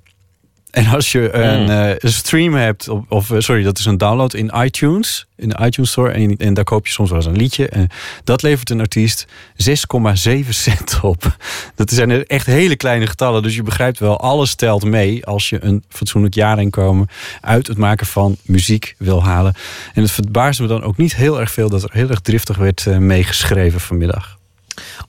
[0.71, 3.97] En als je een, eh, een stream hebt, of, of eh, sorry, dat is een
[3.97, 7.27] download in iTunes, in de iTunes Store, en, en daar koop je soms wel eens
[7.27, 7.67] een liedje.
[7.69, 7.87] En
[8.23, 9.25] dat levert een artiest
[9.55, 11.37] 6,7 cent op.
[11.75, 15.49] Dat zijn er echt hele kleine getallen, dus je begrijpt wel, alles telt mee als
[15.49, 17.07] je een fatsoenlijk jaarinkomen
[17.41, 19.53] uit het maken van muziek wil halen.
[19.93, 22.57] En het verbaasde me dan ook niet heel erg veel dat er heel erg driftig
[22.57, 24.37] werd eh, meegeschreven vanmiddag.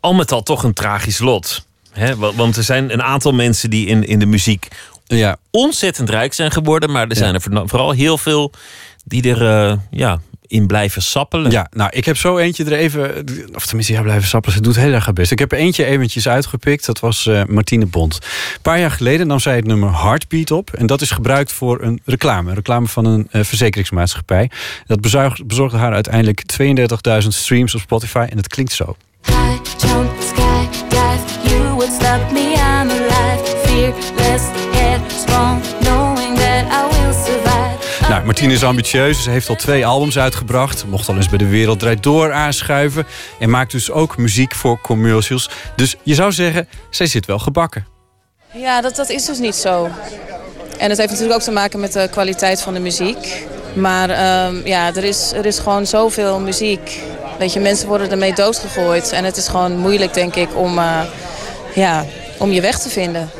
[0.00, 1.66] Al met al toch een tragisch lot.
[1.92, 2.16] Hè?
[2.16, 4.68] wa- Want er zijn een aantal mensen die in, in de muziek
[5.16, 5.36] Ja.
[5.50, 6.90] ontzettend rijk zijn geworden.
[6.90, 8.52] Maar er zijn er vooral heel veel
[9.04, 10.20] die er eh, ja,
[10.52, 11.50] in blijven sappelen.
[11.50, 13.24] Ja, nou, ik heb zo eentje er even...
[13.54, 14.56] Of tenminste, ja, blijven sappelen.
[14.56, 15.30] Ze doet heel erg haar best.
[15.30, 16.86] Ik heb er eentje eventjes uitgepikt.
[16.86, 18.14] Dat was eh, Martine Bond.
[18.14, 20.70] Een paar jaar geleden nam zij het nummer Heartbeat op.
[20.70, 22.48] En dat is gebruikt voor een reclame.
[22.48, 24.50] Een reclame van een eh, verzekeringsmaatschappij.
[24.86, 25.00] Dat
[25.46, 26.42] bezorgde haar uiteindelijk
[27.22, 28.26] 32.000 streams op Spotify.
[28.30, 28.96] En het klinkt zo.
[29.22, 30.62] Sky,
[38.12, 39.22] Nou, Martine is ambitieus.
[39.22, 40.84] Ze heeft al twee albums uitgebracht.
[40.86, 43.06] Mocht al eens bij de Wereld Draait Door aanschuiven.
[43.38, 45.50] En maakt dus ook muziek voor commercials.
[45.76, 47.86] Dus je zou zeggen, zij zit wel gebakken.
[48.52, 49.90] Ja, dat, dat is dus niet zo.
[50.78, 53.46] En het heeft natuurlijk ook te maken met de kwaliteit van de muziek.
[53.74, 57.00] Maar ehm, ja, er is, er is gewoon zoveel muziek.
[57.38, 59.12] Weet je, mensen worden ermee doodgegooid.
[59.12, 61.00] En het is gewoon moeilijk, denk ik, om, eh,
[61.74, 62.04] ja,
[62.38, 63.30] om je weg te vinden.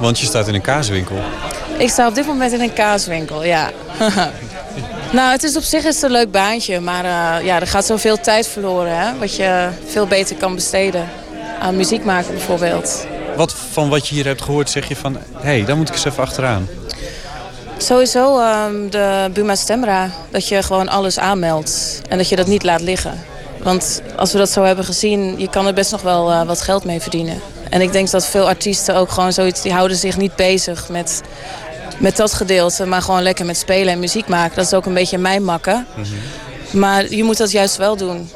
[0.00, 1.16] Want je staat in een kaaswinkel.
[1.78, 3.70] Ik sta op dit moment in een kaaswinkel, ja.
[5.12, 6.80] nou, het is op zich is een leuk baantje.
[6.80, 9.18] Maar eh, ja, er gaat zoveel tijd verloren, hè.
[9.18, 11.08] Wat je veel beter kan besteden.
[11.60, 13.06] Aan muziek maken bijvoorbeeld.
[13.36, 15.14] Wat van wat je hier hebt gehoord zeg je van...
[15.14, 16.68] hé, hey, daar moet ik eens even achteraan.
[17.76, 22.62] Sowieso ehm, de Buma Stemra, dat je gewoon alles aanmeldt en dat je dat niet
[22.62, 23.20] laat liggen.
[23.62, 26.60] Want als we dat zo hebben gezien, je kan er best nog wel eh, wat
[26.60, 27.40] geld mee verdienen.
[27.70, 31.22] En ik denk dat veel artiesten ook gewoon zoiets, die houden zich niet bezig met,
[31.98, 34.56] met dat gedeelte, maar gewoon lekker met spelen en muziek maken.
[34.56, 35.86] Dat is ook een beetje mijn makken.
[36.72, 38.30] Maar je moet dat juist wel doen.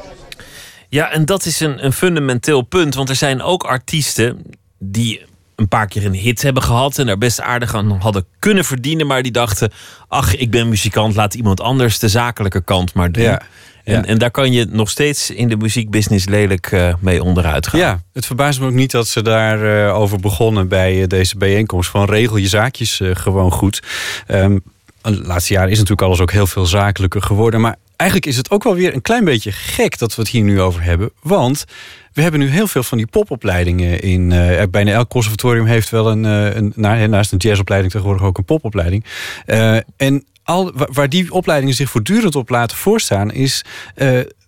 [0.89, 2.95] Ja, en dat is een, een fundamenteel punt.
[2.95, 4.43] Want er zijn ook artiesten
[4.79, 8.65] die een paar keer een hit hebben gehad en daar best aardig aan hadden kunnen
[8.65, 9.73] verdienen, maar die dachten:
[10.09, 13.23] ach, ik ben muzikant, laat iemand anders de zakelijke kant maar doen.
[13.23, 13.43] Ja,
[13.85, 13.95] ja.
[13.95, 17.81] En, en daar kan je nog steeds in de muziekbusiness lelijk eh, mee onderuit gaan.
[17.81, 21.91] Ja, het verbaast me ook niet dat ze daarover over begonnen bij eh, deze bijeenkomst.
[21.91, 23.83] Van regel je zaakjes eh, gewoon goed.
[24.27, 24.59] Ehm,
[25.03, 27.61] de laatste jaren is natuurlijk alles ook heel veel zakelijker geworden.
[27.61, 30.43] Maar eigenlijk is het ook wel weer een klein beetje gek dat we het hier
[30.43, 31.11] nu over hebben.
[31.23, 31.65] Want
[32.13, 34.33] we hebben nu heel veel van die popopleidingen in.
[34.33, 38.39] eh, bijna elk conservatorium heeft wel een, eh, een na- naast een jazzopleiding tegenwoordig ook
[38.39, 39.05] een popopleiding.
[39.47, 43.65] Eh, en al, wa- waar die opleidingen zich voortdurend op laten voorstaan, is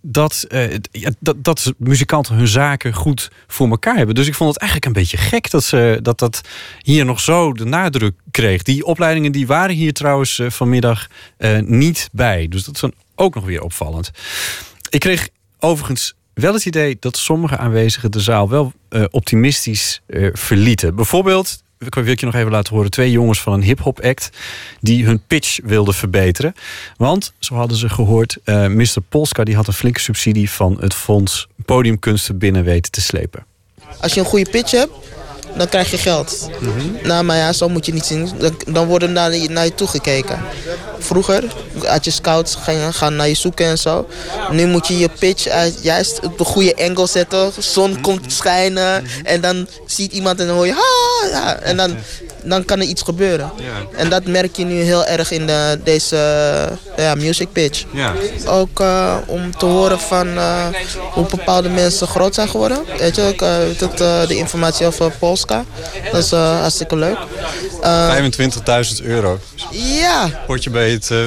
[0.01, 0.47] dat,
[1.19, 4.15] dat, dat muzikanten hun zaken goed voor elkaar hebben.
[4.15, 6.41] Dus ik vond het eigenlijk een beetje gek dat ze, dat, dat
[6.81, 8.61] hier nog zo de nadruk kreeg.
[8.61, 11.07] Die opleidingen die waren hier trouwens vanmiddag
[11.65, 12.47] niet bij.
[12.47, 14.11] Dus dat is dan ook nog weer opvallend.
[14.89, 15.29] Ik kreeg
[15.59, 20.95] overigens wel het idee dat sommige aanwezigen de zaal wel eh, optimistisch eh, verlieten.
[20.95, 24.29] Bijvoorbeeld, ik wil je nog even laten horen, twee jongens van een hip-hop act
[24.79, 26.53] die hun pitch wilden verbeteren.
[26.97, 29.01] Want, zo hadden ze gehoord, eh Mr.
[29.09, 33.45] Polska die had een flinke subsidie van het Fonds Podiumkunsten binnen weten te slepen.
[33.99, 34.91] Als je een goede pitch hebt,
[35.55, 36.49] dan krijg je geld.
[37.03, 38.29] Nou, maar ja, zo moet je niet zien.
[38.37, 40.39] Dan, dan worden naar je, naar je toegekeken.
[40.99, 41.43] Vroeger
[41.85, 44.07] had je scouts gaan, gaan naar je zoeken en zo.
[44.51, 47.51] Nu moet je je pitch uit, juist op de goede angle zetten.
[47.59, 51.05] Zon komt schijnen en dan ziet iemand en dan hoor je...
[51.31, 51.95] Ja, en dan,
[52.43, 53.51] dan kan er iets gebeuren.
[53.95, 56.17] En dat merk je nu heel erg in de, deze
[56.95, 57.83] eh, ja, music pitch.
[57.91, 58.13] Ja.
[58.47, 60.67] Ook eh, om te horen van eh,
[61.11, 62.85] hoe bepaalde mensen groot zijn geworden.
[62.97, 63.39] Weet je, ik,
[63.79, 63.97] dat,
[64.27, 65.11] de informatie over
[66.11, 67.17] Dat is eh, hartstikke leuk.
[67.81, 68.15] Eh,
[68.99, 69.39] 25.000 euro.
[69.71, 71.17] ja, Hoort je bij het eh,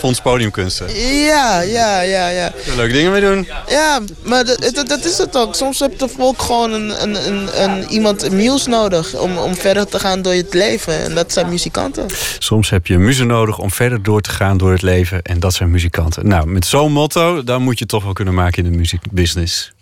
[0.00, 0.94] Fonds Podiumkunsten.
[1.24, 2.52] ja, ja, ja, ja.
[2.76, 3.48] Leuke dingen mee doen.
[3.68, 5.54] Ja, maar dat, dat, is het ook.
[5.54, 9.54] Soms heb je ook gewoon een, een, een, een, iemand, een muse nodig om, om
[9.54, 11.04] verder te gaan door het leven.
[11.04, 12.06] En dat zijn muzikanten.
[12.38, 15.22] Soms heb je muzen nodig om verder door te gaan door het leven.
[15.22, 16.28] En dat zijn muzikanten.
[16.28, 19.72] Nou, met zo'n motto, dan moet je toch wel kunnen maken in de muziekbusiness.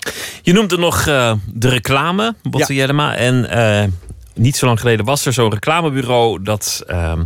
[0.42, 3.16] Je noemde nog eh, de reclame, Botte Jellema.
[3.16, 3.84] En eh,
[4.34, 7.22] niet zo lang geleden was er zo'n reclamebureau dat ehm,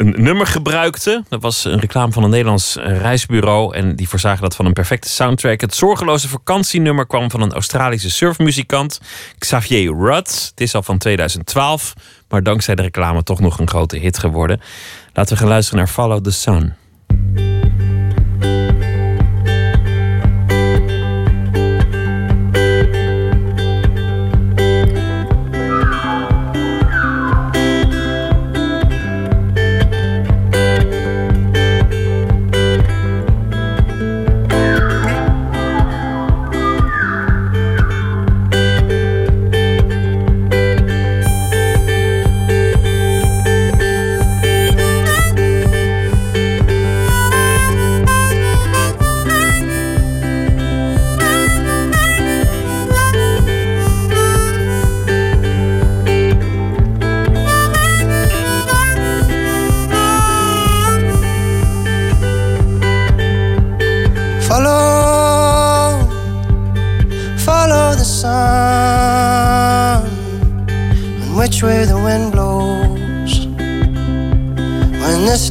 [0.00, 1.24] een nummer gebruikte.
[1.28, 3.74] Dat was een reclame van een Nederlands reisbureau.
[3.74, 5.60] En die voorzagen dat van een perfecte soundtrack.
[5.60, 9.00] Het zorgeloze vakantienummer kwam van een Australische surfmuzikant,
[9.38, 10.48] Xavier Rudd.
[10.50, 11.92] Het is al van 2012,
[12.28, 14.60] maar dankzij de reclame toch nog een grote hit geworden.
[15.12, 16.74] Laten we gaan luisteren naar Follow the Sun.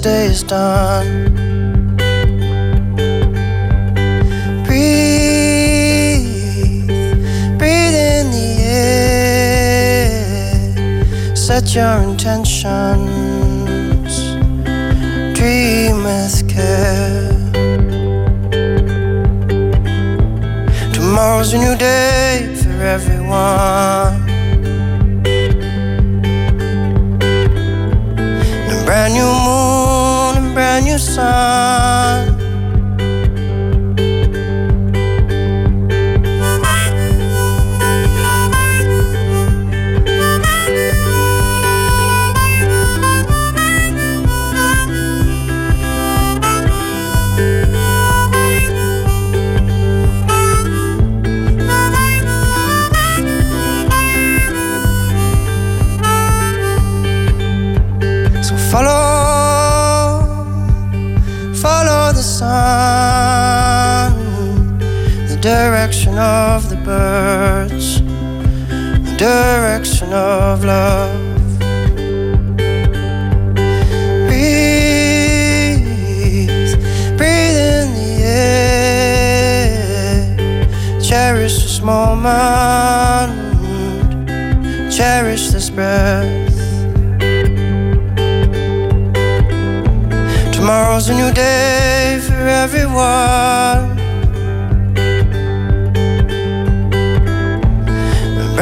[0.09, 1.07] Day is done.
[4.65, 6.25] Breathe,
[7.59, 8.49] breathe in the
[8.81, 10.05] air,
[11.35, 13.11] set your intentions,
[15.37, 17.29] dream with care.
[20.95, 22.31] Tomorrow's a new day
[22.61, 24.17] for everyone.
[28.85, 29.68] Brand new moon
[30.99, 32.38] sun.
[66.19, 71.17] Of the birds, the direction of love.
[74.27, 75.79] Breathe,
[77.17, 78.59] breathe in the air,
[81.01, 83.31] cherish this moment,
[84.91, 86.27] cherish this breath.
[90.53, 93.88] Tomorrow's a new day for everyone.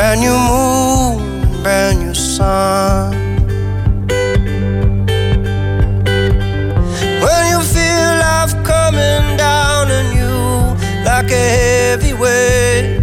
[0.07, 3.11] Brand new moon, brand new sun.
[7.23, 10.35] When you feel life coming down on you
[11.03, 13.01] like a heavy weight.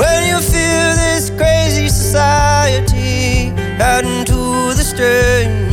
[0.00, 5.68] When you feel this crazy society adding to the strain.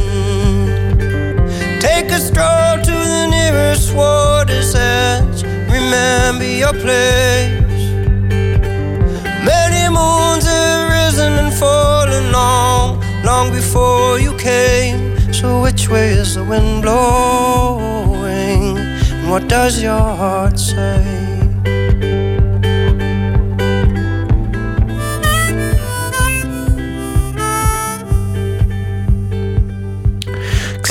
[1.79, 5.43] Take a stroll to the nearest water's edge.
[5.71, 7.56] Remember your place.
[15.39, 18.79] So which way is the wind blowing?
[18.79, 21.26] And what does your heart say?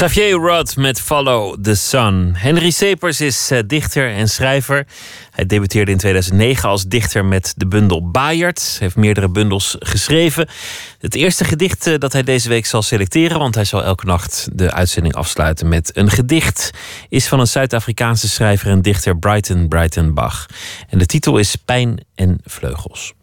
[0.07, 2.35] Xavier Rudd met Follow the Sun.
[2.37, 4.87] Henry Sepers is eh, dichter en schrijver.
[5.31, 8.77] Hij debuteerde in 2009 als dichter met de bundel Bayard.
[8.81, 10.49] Heeft meerdere bundels geschreven.
[10.99, 14.49] Het eerste gedicht eh, dat hij deze week zal selecteren, want hij zal elke nacht
[14.53, 16.71] de uitzending afsluiten met een gedicht,
[17.09, 20.47] is van een Zuid-Afrikaanse schrijver en dichter Brighton Brighton Bach.
[20.89, 23.16] En de titel is Pijn en Vleugels.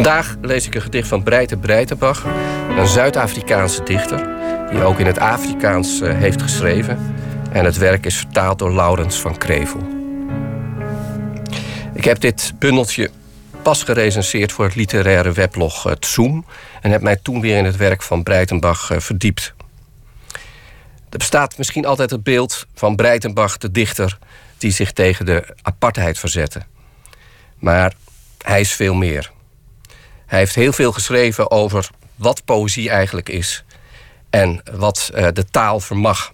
[0.00, 2.24] Vandaag lees ik een gedicht van Breite Breitenbach,
[2.78, 4.28] een Zuid-Afrikaanse dichter,
[4.70, 7.14] die ook in het Afrikaans eh, heeft geschreven.
[7.52, 9.80] En het werk is vertaald door Laurens van Krevel.
[11.94, 13.10] Ik heb dit bundeltje
[13.62, 16.46] pas gerecenseerd voor het literaire weblog Het Zoom
[16.80, 19.54] en heb mij toen weer in het werk van Breitenbach eh, verdiept.
[21.10, 24.18] Er bestaat misschien altijd het beeld van Breitenbach, de dichter
[24.58, 26.62] die zich tegen de apartheid verzette.
[27.58, 27.92] Maar
[28.38, 29.30] hij is veel meer.
[30.30, 33.64] Hij heeft heel veel geschreven over wat poëzie eigenlijk is
[34.30, 36.30] en wat eh, de taal vermag.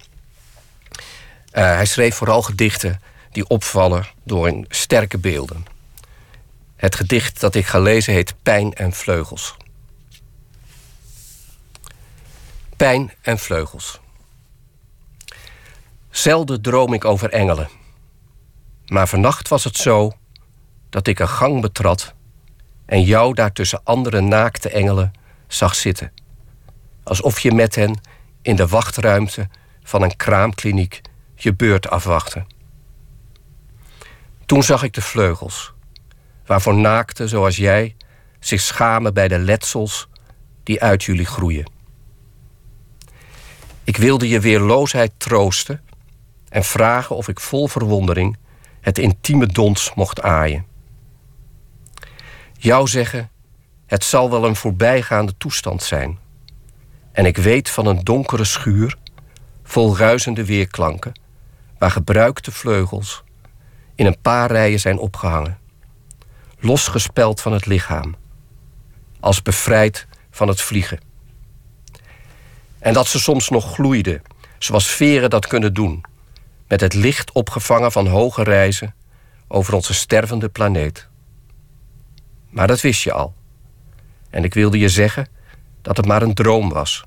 [1.51, 3.01] Eh, hij schreef vooral gedichten
[3.32, 5.66] die opvallen door hun sterke beelden.
[6.77, 9.56] Het gedicht dat ik ga lezen heet Pijn en Vleugels.
[12.77, 14.01] Pijn en Vleugels.
[16.10, 17.68] Zelden droom ik over engelen.
[18.86, 20.12] Maar vannacht was het zo
[20.90, 22.14] dat ik een gang betrad
[22.87, 25.13] en jou daar tussen andere naakte engelen
[25.47, 26.13] zag zitten.
[27.03, 28.01] Alsof je met hen
[28.43, 29.49] in de wachtruimte
[29.83, 31.01] van een kraamkliniek
[31.35, 32.45] je beurt afwachtte.
[34.47, 35.73] Toen zag ik de vleugels,
[36.47, 37.97] waarvoor naakten zoals jij
[38.41, 40.09] zich schamen bij de letsels
[40.63, 41.71] die uit jullie groeien.
[43.85, 45.81] Ik wilde je weerloosheid troosten
[46.49, 48.37] en vragen of ik vol verwondering
[48.81, 50.67] het intieme dons mocht aaien.
[52.66, 53.30] Jou zeggen,
[53.86, 56.18] het zal wel een voorbijgaande toestand zijn.
[57.12, 58.97] En ik weet van een donkere schuur,
[59.62, 61.20] vol ruisende weerklanken,
[61.78, 63.24] waar gebruikte vleugels
[63.94, 65.59] in een paar rijen zijn opgehangen,
[66.59, 68.14] losgespeld van het lichaam,
[69.20, 71.01] als bevrijd van het vliegen.
[72.78, 74.22] En dat ze soms nog gloeiden
[74.59, 76.05] Zoals veren dat kunnen doen.
[76.68, 78.94] Met het licht opgevangen van hoge reizen
[79.48, 81.09] over onze stervende planeet.
[82.57, 83.35] Maar dat wist je al.
[84.31, 85.28] En ik wilde je zeggen
[85.83, 87.05] dat het maar een droom was.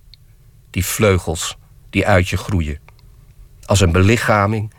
[0.69, 1.57] Die vleugels
[1.89, 2.79] die uit je groeien.
[3.65, 4.73] Als een belichaming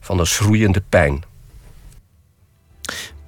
[0.00, 1.22] van een schroeiende pijn.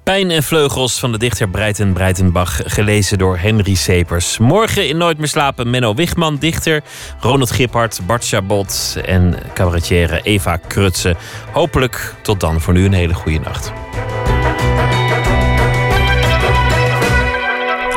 [0.03, 4.37] Pijn en vleugels van de dichter Breiten Breitenbach, gelezen door Henry Sepers.
[4.37, 6.83] Morgen in Nooit meer slapen Menno Wigman, dichter,
[7.19, 11.15] Ronald Giphart, Bart Chabot en cabaretière Eva Krutse.
[11.51, 12.61] Hopelijk tot dan.
[12.61, 13.73] Voor nu een hele goede nacht.